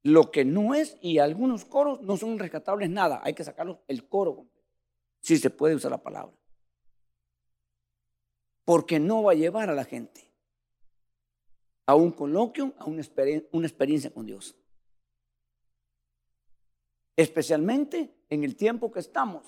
lo 0.03 0.31
que 0.31 0.45
no 0.45 0.75
es 0.75 0.97
y 1.01 1.19
algunos 1.19 1.65
coros 1.65 2.01
no 2.03 2.17
son 2.17 2.39
rescatables 2.39 2.91
nada, 2.91 3.21
hay 3.23 3.35
que 3.35 3.45
sacarlos 3.45 3.79
el 3.89 4.09
coro 4.09 4.47
si 5.21 5.37
se 5.37 5.51
puede 5.51 5.75
usar 5.75 5.91
la 5.91 6.03
palabra. 6.03 6.35
Porque 8.65 8.99
no 8.99 9.23
va 9.23 9.33
a 9.33 9.35
llevar 9.37 9.69
a 9.69 9.75
la 9.75 9.85
gente 9.85 10.31
a 11.87 11.95
un 11.95 12.13
coloquio, 12.13 12.73
a 12.79 12.85
una, 12.85 13.03
una 13.53 13.67
experiencia 13.67 14.11
con 14.11 14.27
Dios 14.27 14.57
especialmente 17.21 18.15
en 18.31 18.45
el 18.45 18.57
tiempo 18.57 18.91
que 18.91 19.01
estamos, 19.01 19.45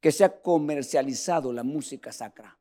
que 0.00 0.10
se 0.12 0.24
ha 0.24 0.40
comercializado 0.40 1.52
la 1.52 1.62
música 1.62 2.10
sacra. 2.10 2.58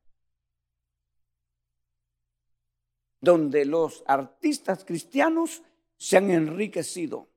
Donde 3.22 3.64
los 3.66 4.04
artistas 4.08 4.84
cristianos 4.84 5.62
se 6.02 6.18
han 6.18 6.32
enriquecido 6.32 7.30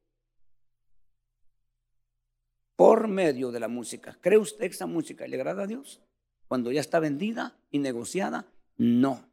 por 2.77 3.09
medio 3.09 3.53
de 3.53 3.61
la 3.61 3.69
música. 3.69 4.17
¿Cree 4.23 4.39
usted 4.39 4.61
que 4.61 4.75
esa 4.75 4.87
música 4.87 5.27
le 5.27 5.37
agrada 5.37 5.65
a 5.65 5.67
Dios? 5.67 6.01
Cuando 6.49 6.73
ya 6.73 6.81
está 6.81 6.99
vendida 6.99 7.59
y 7.71 7.79
negociada, 7.79 8.47
no. 8.79 9.29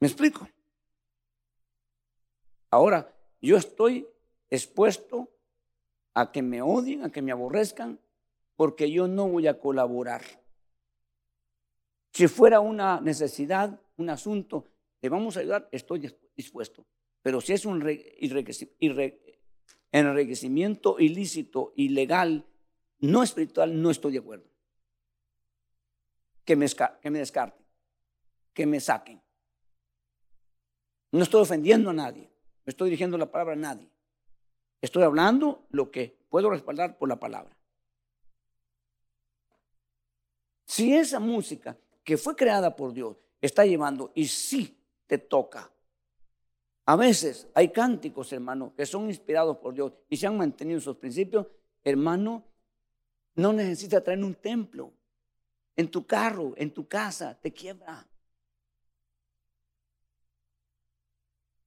¿Me 0.00 0.08
explico? 0.08 0.48
Ahora, 2.68 3.14
yo 3.40 3.58
estoy 3.58 4.08
expuesto 4.50 5.30
a 6.12 6.32
que 6.32 6.42
me 6.42 6.60
odien, 6.60 7.04
a 7.04 7.12
que 7.12 7.22
me 7.22 7.30
aborrezcan, 7.30 8.00
porque 8.56 8.90
yo 8.90 9.06
no 9.06 9.28
voy 9.28 9.46
a 9.46 9.60
colaborar. 9.60 10.22
Si 12.12 12.26
fuera 12.26 12.58
una 12.58 13.00
necesidad, 13.00 13.80
un 13.96 14.10
asunto, 14.10 14.66
le 15.00 15.08
vamos 15.08 15.36
a 15.36 15.40
ayudar, 15.40 15.68
estoy 15.72 16.12
dispuesto. 16.34 16.86
Pero 17.22 17.40
si 17.40 17.52
es 17.52 17.64
un 17.64 17.82
enriquecimiento 19.90 21.00
ilícito, 21.00 21.72
ilegal, 21.76 22.46
no 23.00 23.22
espiritual, 23.22 23.80
no 23.80 23.90
estoy 23.90 24.12
de 24.12 24.18
acuerdo. 24.18 24.46
Que 26.44 26.56
me, 26.56 26.66
que 27.02 27.10
me 27.10 27.18
descarten, 27.18 27.66
que 28.52 28.66
me 28.66 28.80
saquen. 28.80 29.20
No 31.10 31.22
estoy 31.22 31.42
ofendiendo 31.42 31.90
a 31.90 31.94
nadie. 31.94 32.30
No 32.64 32.70
estoy 32.70 32.90
dirigiendo 32.90 33.16
la 33.18 33.30
palabra 33.30 33.54
a 33.54 33.56
nadie. 33.56 33.88
Estoy 34.80 35.02
hablando 35.02 35.66
lo 35.70 35.90
que 35.90 36.16
puedo 36.28 36.50
respaldar 36.50 36.98
por 36.98 37.08
la 37.08 37.18
palabra. 37.18 37.56
Si 40.64 40.94
esa 40.94 41.20
música 41.20 41.76
que 42.04 42.16
fue 42.16 42.36
creada 42.36 42.76
por 42.76 42.92
Dios 42.92 43.25
está 43.40 43.64
llevando 43.64 44.12
y 44.14 44.26
sí 44.26 44.76
te 45.06 45.18
toca. 45.18 45.70
A 46.86 46.96
veces 46.96 47.48
hay 47.54 47.70
cánticos, 47.70 48.32
hermano, 48.32 48.72
que 48.74 48.86
son 48.86 49.08
inspirados 49.08 49.56
por 49.58 49.74
Dios 49.74 49.92
y 50.08 50.16
se 50.16 50.26
han 50.26 50.36
mantenido 50.36 50.80
sus 50.80 50.96
principios. 50.96 51.46
Hermano, 51.82 52.44
no 53.34 53.52
necesitas 53.52 54.02
traer 54.04 54.22
un 54.22 54.34
templo. 54.34 54.92
En 55.74 55.90
tu 55.90 56.06
carro, 56.06 56.54
en 56.56 56.72
tu 56.72 56.86
casa, 56.88 57.36
te 57.38 57.52
quiebra. 57.52 58.06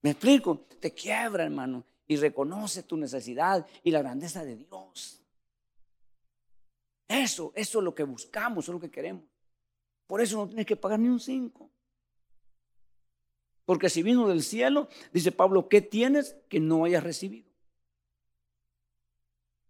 ¿Me 0.01 0.11
explico? 0.11 0.65
Te 0.79 0.93
quiebra, 0.93 1.43
hermano, 1.43 1.83
y 2.07 2.15
reconoce 2.15 2.83
tu 2.83 2.97
necesidad 2.97 3.67
y 3.83 3.91
la 3.91 3.99
grandeza 3.99 4.43
de 4.43 4.55
Dios. 4.55 5.21
Eso, 7.07 7.51
eso 7.55 7.79
es 7.79 7.83
lo 7.83 7.93
que 7.93 8.03
buscamos, 8.03 8.65
eso 8.65 8.71
es 8.71 8.73
lo 8.75 8.79
que 8.79 8.91
queremos. 8.91 9.23
Por 10.09 10.21
eso 10.21 10.37
no 10.37 10.47
tienes 10.47 10.65
que 10.65 10.75
pagar 10.75 10.99
ni 10.99 11.07
un 11.07 11.19
cinco. 11.19 11.69
Porque 13.63 13.91
si 13.91 14.01
vino 14.01 14.27
del 14.27 14.41
cielo, 14.41 14.89
dice 15.13 15.31
Pablo, 15.31 15.69
¿qué 15.69 15.83
tienes 15.83 16.35
que 16.49 16.59
no 16.59 16.83
hayas 16.83 17.03
recibido? 17.03 17.47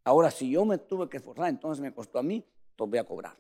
Ahora, 0.05 0.31
si 0.31 0.49
yo 0.49 0.63
me 0.63 0.77
tuve 0.77 1.09
que 1.09 1.17
esforzar, 1.17 1.49
entonces 1.49 1.81
me 1.81 1.93
costó 1.93 2.19
a 2.19 2.23
mí, 2.23 2.45
entonces 2.71 2.89
voy 2.89 2.99
a 2.99 3.03
cobrar. 3.03 3.37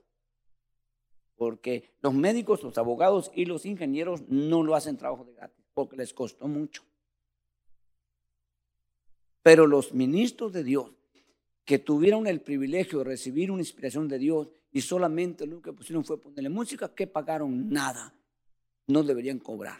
porque 1.37 1.95
los 2.01 2.13
médicos, 2.13 2.63
los 2.63 2.77
abogados 2.77 3.31
y 3.33 3.45
los 3.45 3.65
ingenieros 3.65 4.27
no 4.27 4.61
lo 4.61 4.75
hacen 4.75 4.97
trabajo 4.97 5.23
de 5.23 5.33
gratis, 5.35 5.65
porque 5.73 5.95
les 5.95 6.13
costó 6.13 6.49
mucho. 6.49 6.83
Pero 9.41 9.65
los 9.65 9.93
ministros 9.93 10.51
de 10.51 10.65
Dios 10.65 10.91
que 11.63 11.79
tuvieron 11.79 12.27
el 12.27 12.41
privilegio 12.41 12.99
de 12.99 13.05
recibir 13.05 13.51
una 13.51 13.61
inspiración 13.61 14.09
de 14.09 14.19
Dios 14.19 14.51
y 14.71 14.81
solamente 14.81 15.45
lo 15.45 15.61
que 15.61 15.73
pusieron 15.73 16.05
fue 16.05 16.19
ponerle 16.19 16.49
música, 16.49 16.93
que 16.93 17.07
pagaron 17.07 17.69
nada, 17.69 18.13
no 18.87 19.03
deberían 19.03 19.39
cobrar. 19.39 19.79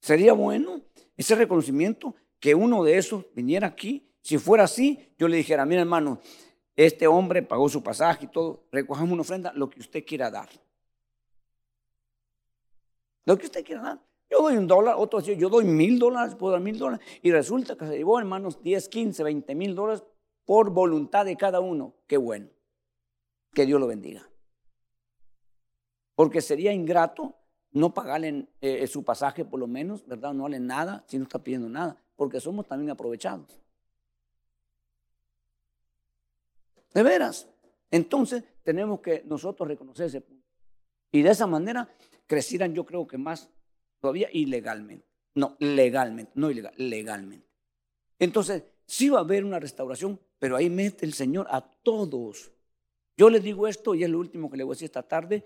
Sería 0.00 0.32
bueno 0.32 0.82
ese 1.16 1.34
reconocimiento 1.34 2.14
que 2.38 2.54
uno 2.54 2.84
de 2.84 2.96
esos 2.96 3.24
viniera 3.34 3.66
aquí. 3.66 4.08
Si 4.22 4.38
fuera 4.38 4.64
así, 4.64 5.12
yo 5.18 5.28
le 5.28 5.36
dijera, 5.36 5.66
mira 5.66 5.80
hermano, 5.80 6.20
este 6.74 7.06
hombre 7.06 7.42
pagó 7.42 7.68
su 7.68 7.82
pasaje 7.82 8.26
y 8.26 8.28
todo, 8.28 8.66
recojamos 8.70 9.12
una 9.12 9.22
ofrenda, 9.22 9.52
lo 9.54 9.68
que 9.68 9.80
usted 9.80 10.04
quiera 10.04 10.30
dar. 10.30 10.48
Lo 13.24 13.36
que 13.36 13.46
usted 13.46 13.64
quiera 13.64 13.82
dar. 13.82 14.06
Yo 14.30 14.42
doy 14.42 14.56
un 14.56 14.66
dólar, 14.66 14.96
otro 14.98 15.20
yo 15.20 15.48
doy 15.48 15.64
mil 15.64 15.98
dólares, 15.98 16.34
puedo 16.34 16.52
dar 16.52 16.60
mil 16.60 16.78
dólares. 16.78 17.04
Y 17.22 17.30
resulta 17.30 17.76
que 17.76 17.86
se 17.86 17.96
llevó, 17.96 18.18
hermanos, 18.18 18.62
10, 18.62 18.88
15, 18.88 19.22
20 19.22 19.54
mil 19.54 19.74
dólares 19.74 20.04
por 20.46 20.70
voluntad 20.70 21.26
de 21.26 21.36
cada 21.36 21.60
uno. 21.60 21.94
Qué 22.06 22.16
bueno. 22.16 22.48
Que 23.52 23.66
Dios 23.66 23.78
lo 23.78 23.86
bendiga. 23.86 24.26
Porque 26.14 26.40
sería 26.40 26.72
ingrato 26.72 27.34
no 27.72 27.92
pagarle 27.92 28.46
eh, 28.62 28.86
su 28.86 29.04
pasaje 29.04 29.44
por 29.44 29.60
lo 29.60 29.66
menos, 29.66 30.06
¿verdad? 30.06 30.32
No 30.32 30.44
vale 30.44 30.58
nada 30.58 31.04
si 31.06 31.18
no 31.18 31.24
está 31.24 31.38
pidiendo 31.38 31.68
nada, 31.68 32.00
porque 32.16 32.40
somos 32.40 32.66
también 32.66 32.90
aprovechados. 32.90 33.60
De 36.94 37.02
veras. 37.02 37.46
Entonces 37.90 38.44
tenemos 38.62 39.00
que 39.00 39.22
nosotros 39.26 39.68
reconocer 39.68 40.06
ese 40.06 40.22
punto. 40.22 40.46
Y 41.12 41.22
de 41.22 41.30
esa 41.30 41.46
manera 41.46 41.88
crecieran 42.26 42.74
yo 42.74 42.86
creo 42.86 43.06
que 43.06 43.18
más 43.18 43.50
todavía 44.00 44.28
ilegalmente. 44.32 45.06
No, 45.34 45.56
legalmente, 45.58 46.32
no 46.34 46.50
ilegal, 46.50 46.72
legalmente. 46.78 47.46
Entonces, 48.18 48.64
sí 48.86 49.08
va 49.08 49.18
a 49.18 49.22
haber 49.22 49.44
una 49.44 49.60
restauración, 49.60 50.18
pero 50.38 50.56
ahí 50.56 50.70
mete 50.70 51.04
el 51.04 51.12
Señor 51.12 51.46
a 51.50 51.60
todos. 51.60 52.50
Yo 53.16 53.30
les 53.30 53.42
digo 53.42 53.66
esto 53.66 53.94
y 53.94 54.04
es 54.04 54.10
lo 54.10 54.18
último 54.18 54.50
que 54.50 54.56
le 54.56 54.64
voy 54.64 54.72
a 54.72 54.74
decir 54.74 54.86
esta 54.86 55.02
tarde. 55.02 55.44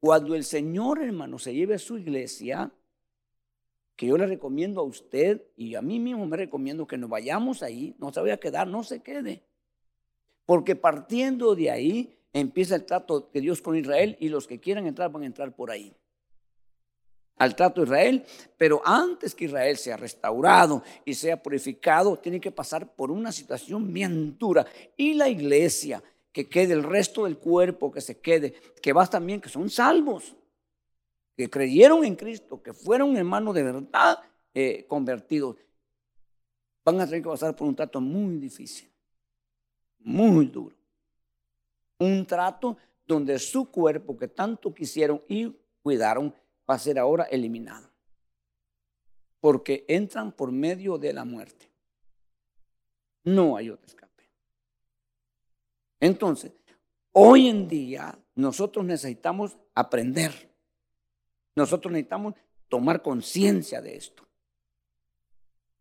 Cuando 0.00 0.34
el 0.34 0.44
Señor, 0.44 1.02
hermano, 1.02 1.38
se 1.38 1.52
lleve 1.52 1.74
a 1.74 1.78
su 1.78 1.98
iglesia, 1.98 2.72
que 3.96 4.06
yo 4.06 4.16
le 4.16 4.26
recomiendo 4.26 4.80
a 4.80 4.84
usted 4.84 5.42
y 5.56 5.74
a 5.74 5.82
mí 5.82 5.98
mismo 5.98 6.24
me 6.24 6.36
recomiendo 6.36 6.86
que 6.86 6.96
nos 6.96 7.10
vayamos 7.10 7.64
ahí, 7.64 7.96
no 7.98 8.12
se 8.12 8.20
vaya 8.20 8.34
a 8.34 8.38
quedar, 8.38 8.68
no 8.68 8.84
se 8.84 9.02
quede. 9.02 9.42
Porque 10.46 10.76
partiendo 10.76 11.56
de 11.56 11.70
ahí 11.70 12.18
empieza 12.32 12.76
el 12.76 12.84
trato 12.84 13.28
de 13.32 13.40
Dios 13.40 13.60
con 13.60 13.76
Israel 13.76 14.16
y 14.20 14.28
los 14.28 14.46
que 14.46 14.60
quieran 14.60 14.86
entrar 14.86 15.10
van 15.10 15.24
a 15.24 15.26
entrar 15.26 15.54
por 15.54 15.72
ahí. 15.72 15.96
Al 17.38 17.54
trato 17.54 17.80
de 17.80 17.86
Israel, 17.86 18.24
pero 18.56 18.82
antes 18.84 19.34
que 19.34 19.44
Israel 19.44 19.76
sea 19.76 19.96
restaurado 19.96 20.82
y 21.04 21.14
sea 21.14 21.40
purificado, 21.40 22.16
tiene 22.18 22.40
que 22.40 22.50
pasar 22.50 22.94
por 22.94 23.10
una 23.10 23.30
situación 23.30 23.92
bien 23.92 24.36
dura. 24.36 24.66
Y 24.96 25.14
la 25.14 25.28
iglesia 25.28 26.02
que 26.32 26.48
quede 26.48 26.72
el 26.74 26.82
resto 26.82 27.24
del 27.24 27.38
cuerpo, 27.38 27.90
que 27.90 28.00
se 28.00 28.20
quede, 28.20 28.54
que 28.82 28.92
vas 28.92 29.10
también, 29.10 29.40
que 29.40 29.48
son 29.48 29.70
salvos, 29.70 30.36
que 31.36 31.48
creyeron 31.48 32.04
en 32.04 32.16
Cristo, 32.16 32.62
que 32.62 32.72
fueron 32.72 33.16
hermanos 33.16 33.54
de 33.54 33.62
verdad 33.62 34.18
eh, 34.52 34.84
convertidos, 34.88 35.56
van 36.84 37.00
a 37.00 37.06
tener 37.06 37.22
que 37.22 37.28
pasar 37.28 37.54
por 37.54 37.68
un 37.68 37.76
trato 37.76 38.00
muy 38.00 38.36
difícil, 38.38 38.90
muy 40.00 40.46
duro. 40.46 40.76
Un 41.98 42.26
trato 42.26 42.76
donde 43.06 43.38
su 43.38 43.70
cuerpo 43.70 44.16
que 44.16 44.28
tanto 44.28 44.74
quisieron 44.74 45.22
y 45.28 45.52
cuidaron 45.82 46.34
va 46.68 46.74
a 46.74 46.78
ser 46.78 46.98
ahora 46.98 47.24
eliminado. 47.24 47.90
Porque 49.40 49.84
entran 49.88 50.32
por 50.32 50.52
medio 50.52 50.98
de 50.98 51.12
la 51.12 51.24
muerte. 51.24 51.70
No 53.24 53.56
hay 53.56 53.70
otro 53.70 53.86
escape. 53.86 54.24
Entonces, 56.00 56.52
hoy 57.12 57.48
en 57.48 57.68
día 57.68 58.18
nosotros 58.34 58.84
necesitamos 58.84 59.56
aprender. 59.74 60.50
Nosotros 61.54 61.92
necesitamos 61.92 62.34
tomar 62.68 63.02
conciencia 63.02 63.80
de 63.80 63.96
esto. 63.96 64.24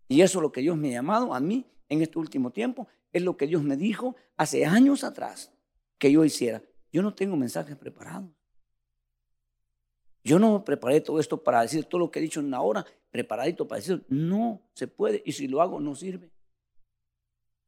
Y 0.07 0.21
eso 0.21 0.39
es 0.39 0.41
lo 0.41 0.51
que 0.51 0.61
Dios 0.61 0.77
me 0.77 0.89
ha 0.89 0.93
llamado 0.93 1.33
a 1.33 1.39
mí 1.39 1.65
en 1.89 2.01
este 2.01 2.17
último 2.19 2.51
tiempo. 2.51 2.87
Es 3.11 3.23
lo 3.23 3.37
que 3.37 3.47
Dios 3.47 3.63
me 3.63 3.75
dijo 3.75 4.15
hace 4.37 4.65
años 4.65 5.03
atrás 5.03 5.51
que 5.97 6.11
yo 6.11 6.23
hiciera. 6.23 6.61
Yo 6.91 7.01
no 7.01 7.13
tengo 7.13 7.35
mensajes 7.35 7.75
preparados. 7.75 8.29
Yo 10.27 10.39
no 10.39 10.65
preparé 10.65 10.99
todo 10.99 11.21
esto 11.21 11.41
para 11.41 11.61
decir 11.61 11.85
todo 11.85 11.99
lo 11.99 12.11
que 12.11 12.19
he 12.19 12.21
dicho 12.21 12.41
en 12.41 12.47
una 12.47 12.61
hora, 12.61 12.85
preparadito 13.11 13.65
para 13.65 13.79
decir, 13.79 14.05
no 14.09 14.59
se 14.73 14.85
puede. 14.85 15.23
Y 15.25 15.31
si 15.31 15.47
lo 15.47 15.61
hago, 15.61 15.79
no 15.79 15.95
sirve. 15.95 16.29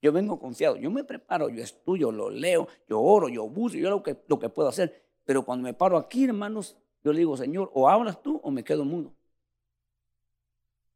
Yo 0.01 0.11
vengo 0.11 0.37
confiado, 0.37 0.75
yo 0.75 0.91
me 0.91 1.05
preparo, 1.05 1.47
yo 1.47 1.63
estudio, 1.63 2.11
lo 2.11 2.29
leo, 2.29 2.67
yo 2.89 2.99
oro, 2.99 3.29
yo 3.29 3.47
busco, 3.47 3.77
yo 3.77 3.89
lo 3.89 4.03
que, 4.03 4.17
lo 4.27 4.37
que 4.37 4.49
puedo 4.49 4.67
hacer. 4.67 5.05
Pero 5.23 5.45
cuando 5.45 5.63
me 5.63 5.73
paro 5.73 5.95
aquí, 5.95 6.25
hermanos, 6.25 6.75
yo 7.01 7.13
le 7.13 7.19
digo, 7.19 7.37
Señor, 7.37 7.71
o 7.73 7.87
hablas 7.87 8.21
tú 8.21 8.41
o 8.43 8.51
me 8.51 8.61
quedo 8.61 8.83
mudo. 8.83 9.13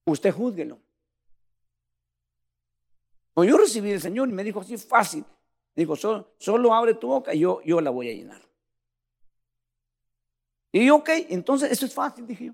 Usted 0.04 0.34
júzguelo. 0.34 0.80
O 3.36 3.46
yo 3.46 3.58
recibí 3.58 3.92
el 3.92 4.02
Señor 4.02 4.28
y 4.28 4.34
me 4.34 4.44
dijo 4.44 4.60
así 4.60 4.76
fácil. 4.76 5.24
Dijo, 5.78 5.96
solo, 5.96 6.74
abre 6.74 6.96
tu 6.96 7.08
boca 7.08 7.34
y 7.34 7.40
yo 7.40 7.62
la 7.64 7.90
voy 7.90 8.10
a 8.10 8.14
llenar. 8.14 8.53
Y 10.76 10.90
ok, 10.90 11.08
entonces 11.30 11.72
eso 11.72 11.86
es 11.86 11.94
fácil, 11.94 12.26
dije 12.26 12.46
yo. 12.46 12.54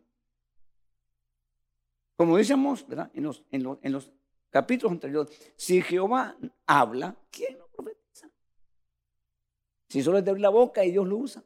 Como 2.17 2.36
decíamos, 2.36 2.86
¿verdad? 2.86 3.09
En 3.13 3.24
los, 3.24 3.45
en 3.49 3.63
los, 3.63 3.78
en 3.82 3.93
los 3.93 4.11
capítulos 4.49 4.91
anteriores, 4.91 5.53
si 5.55 5.82
Jehová 5.82 6.36
habla, 6.67 7.15
¿quién 7.32 7.57
no 7.57 7.67
profetiza? 7.67 8.30
Si 9.88 10.03
solo 10.03 10.17
es 10.17 10.26
de 10.26 10.32
abrir 10.32 10.41
la 10.41 10.49
boca 10.49 10.84
y 10.84 10.91
Dios 10.91 11.07
lo 11.07 11.15
usa. 11.15 11.41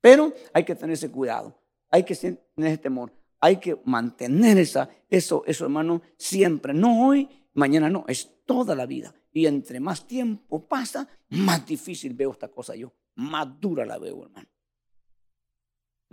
Pero 0.00 0.32
hay 0.52 0.64
que 0.64 0.74
tener 0.74 0.94
ese 0.94 1.12
cuidado, 1.12 1.56
hay 1.88 2.02
que 2.02 2.16
tener 2.16 2.40
ese 2.56 2.78
temor, 2.78 3.12
hay 3.38 3.58
que 3.58 3.80
mantener 3.84 4.58
esa, 4.58 4.90
eso, 5.08 5.44
eso, 5.46 5.64
hermano, 5.64 6.02
siempre, 6.16 6.74
no 6.74 7.06
hoy, 7.06 7.28
mañana 7.54 7.88
no, 7.88 8.04
es 8.08 8.28
toda 8.44 8.74
la 8.74 8.86
vida. 8.86 9.14
Y 9.30 9.46
entre 9.46 9.78
más 9.78 10.08
tiempo 10.08 10.66
pasa, 10.66 11.06
más 11.28 11.64
difícil 11.64 12.14
veo 12.14 12.32
esta 12.32 12.48
cosa 12.48 12.74
yo, 12.74 12.92
más 13.14 13.60
dura 13.60 13.86
la 13.86 13.98
veo, 13.98 14.24
hermano. 14.24 14.51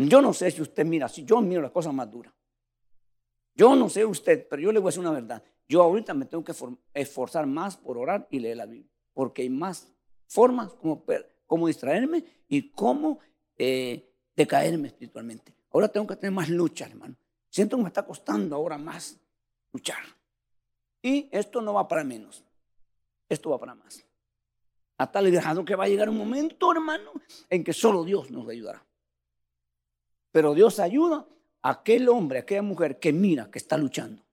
Yo 0.08 0.22
no 0.22 0.34
sé 0.34 0.50
si 0.50 0.62
usted 0.62 0.86
mira, 0.86 1.10
si 1.10 1.26
yo 1.26 1.42
miro 1.42 1.62
las 1.62 1.72
cosas 1.72 1.94
más 1.94 2.10
duras. 2.10 2.34
Yo 3.54 3.76
no 3.76 3.90
sé 3.90 4.06
usted, 4.06 4.48
pero 4.50 4.62
yo 4.62 4.72
le 4.72 4.80
voy 4.80 4.88
a 4.88 4.92
decir 4.92 5.02
una 5.02 5.12
verdad. 5.12 5.44
Yo 5.68 5.84
ahorita 5.84 6.14
me 6.14 6.26
tengo 6.26 6.42
que 6.42 6.54
esforzar 6.94 7.46
más 7.46 7.76
por 7.76 7.98
orar 7.98 8.26
y 8.32 8.40
leer 8.40 8.58
la 8.58 8.66
Biblia, 8.66 8.90
porque 9.14 9.42
hay 9.42 9.50
más 9.50 9.92
formas 10.26 10.72
como, 11.48 11.68
distraerme 11.68 12.24
y 12.48 12.70
cómo 12.70 13.20
eh, 13.58 14.10
decaerme 14.38 14.88
espiritualmente. 14.88 15.54
Ahora 15.72 15.90
tengo 15.90 16.08
que 16.08 16.16
tener 16.16 16.32
más 16.32 16.48
lucha, 16.48 16.86
hermano. 16.86 17.18
Siento 17.50 17.76
que 17.76 17.84
me 17.84 17.90
está 17.90 18.06
costando 18.06 18.56
ahora 18.56 18.78
más 18.78 19.20
luchar. 19.74 20.04
Y 21.02 21.28
esto 21.30 21.62
no 21.62 21.74
va 21.74 21.90
para 21.90 22.06
menos. 22.06 22.46
Esto 23.28 23.50
va 23.50 23.60
para 23.60 23.76
más. 23.76 24.06
A 24.98 25.12
tal 25.12 25.30
grado 25.30 25.66
que 25.66 25.76
va 25.76 25.84
a 25.84 25.90
llegar 25.90 26.10
un 26.10 26.18
momento, 26.18 26.72
hermano, 26.72 27.12
en 27.50 27.66
que 27.66 27.74
solo 27.74 28.06
Dios 28.06 28.32
nos 28.32 28.48
ayudará. 28.48 28.86
Pero 30.32 30.54
Dios 30.54 30.80
ayuda 30.80 31.28
aquel 31.62 32.10
hombre, 32.10 32.40
aquella 32.40 32.62
mujer 32.62 33.00
que 33.00 33.12
mira, 33.14 33.50
que 33.50 33.60
está 33.60 33.78
luchando. 33.78 34.24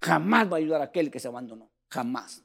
Jamás 0.00 0.50
va 0.50 0.56
a 0.56 0.58
ayudar 0.58 0.80
a 0.80 0.84
aquel 0.84 1.10
que 1.10 1.20
se 1.20 1.28
abandonó. 1.28 1.70
Jamás. 1.88 2.44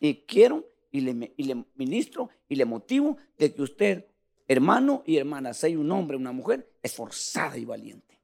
Y 0.00 0.22
quiero 0.22 0.68
y 0.90 1.00
le 1.00 1.64
ministro 1.74 2.30
y 2.48 2.56
le 2.56 2.64
motivo 2.64 3.16
de 3.36 3.52
que 3.52 3.62
usted, 3.62 4.06
hermano 4.46 5.02
y 5.06 5.16
hermana, 5.16 5.52
sea 5.52 5.78
un 5.78 5.90
hombre, 5.90 6.16
una 6.16 6.32
mujer 6.32 6.70
esforzada 6.82 7.58
y 7.58 7.64
valiente. 7.64 8.18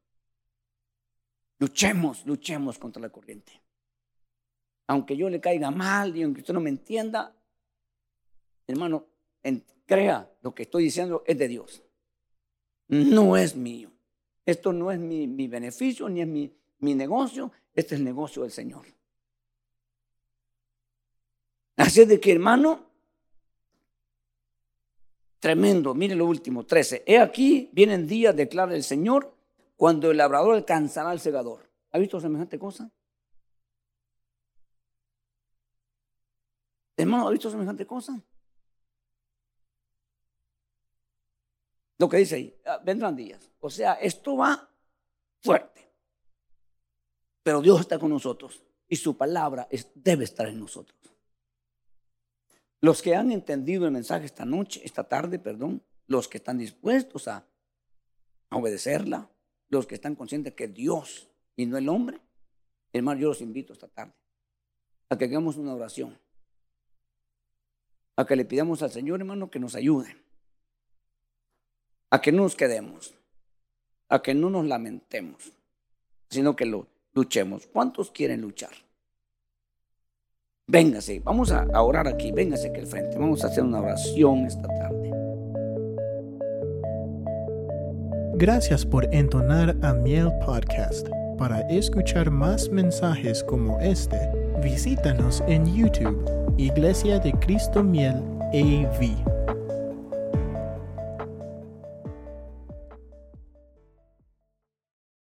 Luchemos, 1.59 2.25
luchemos 2.27 2.79
contra 2.79 3.03
la 3.03 3.11
corriente. 3.11 3.61
Aunque 4.87 5.17
yo 5.17 5.31
le 5.31 5.41
caiga 5.41 5.71
mal 5.71 6.17
y 6.17 6.23
aunque 6.23 6.41
usted 6.41 6.55
no 6.55 6.61
me 6.61 6.71
entienda, 6.71 7.35
hermano, 8.67 9.07
crea 9.87 10.31
lo 10.43 10.55
que 10.55 10.63
estoy 10.65 10.85
diciendo 10.85 11.23
es 11.27 11.39
de 11.39 11.49
Dios 11.49 11.84
no 12.89 13.37
es 13.37 13.57
mío. 13.57 13.91
Esto 14.47 14.73
no 14.73 14.91
es 14.91 14.99
mi, 14.99 15.49
beneficio 15.49 16.09
ni 16.09 16.21
es 16.21 16.27
mi, 16.27 16.95
negocio, 16.95 17.51
este 17.75 17.95
es 17.95 18.01
el 18.01 18.05
negocio 18.05 18.43
del 18.43 18.51
Señor. 18.51 18.87
Así 21.77 22.03
es 22.03 22.09
de 22.09 22.21
que, 22.21 22.33
hermano, 22.33 22.87
tremendo. 25.41 25.95
Mire 25.95 26.15
lo 26.15 26.27
último, 26.27 26.65
13. 26.65 27.05
He 27.07 27.19
aquí, 27.19 27.71
vienen 27.73 28.07
días, 28.07 28.37
declara 28.37 28.75
el 28.75 28.85
Señor, 28.85 29.35
cuando 29.77 30.11
el 30.11 30.19
labrador 30.19 30.55
alcanzará 30.55 31.11
al 31.11 31.21
segador. 31.21 31.69
¿Ha 31.91 31.99
visto 31.99 32.21
semejante 32.21 32.59
cosa? 32.59 32.91
hermano, 36.97 37.29
¿ha 37.29 37.31
visto 37.33 37.51
semejante 37.51 37.87
cosa? 37.87 38.21
Lo 42.05 42.11
que 42.11 42.19
dice 42.19 42.35
ahí, 42.35 42.55
ah, 42.67 42.79
vendrán 42.85 43.17
días. 43.17 43.51
O 43.61 43.71
sea, 43.71 43.95
esto 43.95 44.37
va 44.37 44.69
fuerte. 45.41 45.91
Pero 47.43 47.63
Dios 47.63 47.81
está 47.81 47.99
con 47.99 48.11
nosotros 48.11 48.63
y 48.87 48.97
su 48.97 49.17
palabra 49.17 49.67
debe 49.95 50.25
estar 50.25 50.47
en 50.47 50.61
nosotros. 50.61 50.99
Los 52.83 53.01
que 53.01 53.15
han 53.17 53.33
entendido 53.33 53.87
el 53.87 53.91
mensaje 53.91 54.27
esta 54.27 54.45
noche, 54.45 54.83
esta 54.85 55.05
tarde, 55.05 55.39
perdón, 55.39 55.83
los 56.07 56.29
que 56.29 56.37
están 56.37 56.59
dispuestos 56.59 57.27
a, 57.27 57.47
obedecerla, 58.51 59.31
los 59.71 59.87
que 59.87 59.95
están 59.95 60.15
conscientes 60.15 60.53
que 60.53 60.69
Dios 60.69 61.31
y 61.57 61.65
no 61.65 61.79
el 61.79 61.89
hombre, 61.89 62.21
hermano, 62.93 63.19
yo 63.19 63.29
los 63.29 63.41
invito 63.41 63.73
esta 63.73 63.89
tarde 63.89 64.13
a 65.09 65.17
que 65.17 65.25
hagamos 65.25 65.57
una 65.57 65.73
oración, 65.73 66.19
a 68.15 68.27
que 68.27 68.37
le 68.37 68.45
pidamos 68.45 68.83
al 68.83 68.91
Señor, 68.91 69.21
hermano, 69.21 69.51
que 69.51 69.59
nos 69.59 69.75
ayude, 69.75 70.23
a 72.15 72.21
que 72.21 72.31
no 72.31 72.45
nos 72.45 72.55
quedemos, 72.55 73.13
a 74.09 74.23
que 74.23 74.35
no 74.35 74.49
nos 74.49 74.65
lamentemos, 74.67 75.53
sino 76.31 76.55
que 76.55 76.65
lo 76.65 76.87
luchemos. 77.13 77.67
¿Cuántos 77.67 78.13
quieren 78.13 78.41
luchar? 78.41 78.71
Véngase, 80.69 81.19
vamos 81.25 81.51
a, 81.51 81.67
orar 81.83 82.07
aquí, 82.07 82.31
véngase 82.31 82.69
aquí 82.69 82.79
al 82.79 82.87
frente, 82.87 83.19
vamos 83.19 83.43
a 83.43 83.49
hacer 83.49 83.65
una 83.65 83.81
oración 83.81 84.47
esta 84.47 84.69
tarde. 84.69 85.11
Gracias 88.35 88.87
por 88.87 89.13
entonar 89.13 89.77
a 89.83 89.93
Miel 89.93 90.31
Podcast. 90.47 91.09
Para 91.37 91.63
escuchar 91.63 92.31
más 92.31 92.69
mensajes 92.69 93.43
como 93.43 93.81
este, 93.81 94.31
visítanos 94.63 95.43
en 95.49 95.67
YouTube, 95.67 96.25
Iglesia 96.59 97.19
de 97.19 97.33
Cristo 97.33 97.83
Miel 97.83 98.23
AV. 98.53 99.34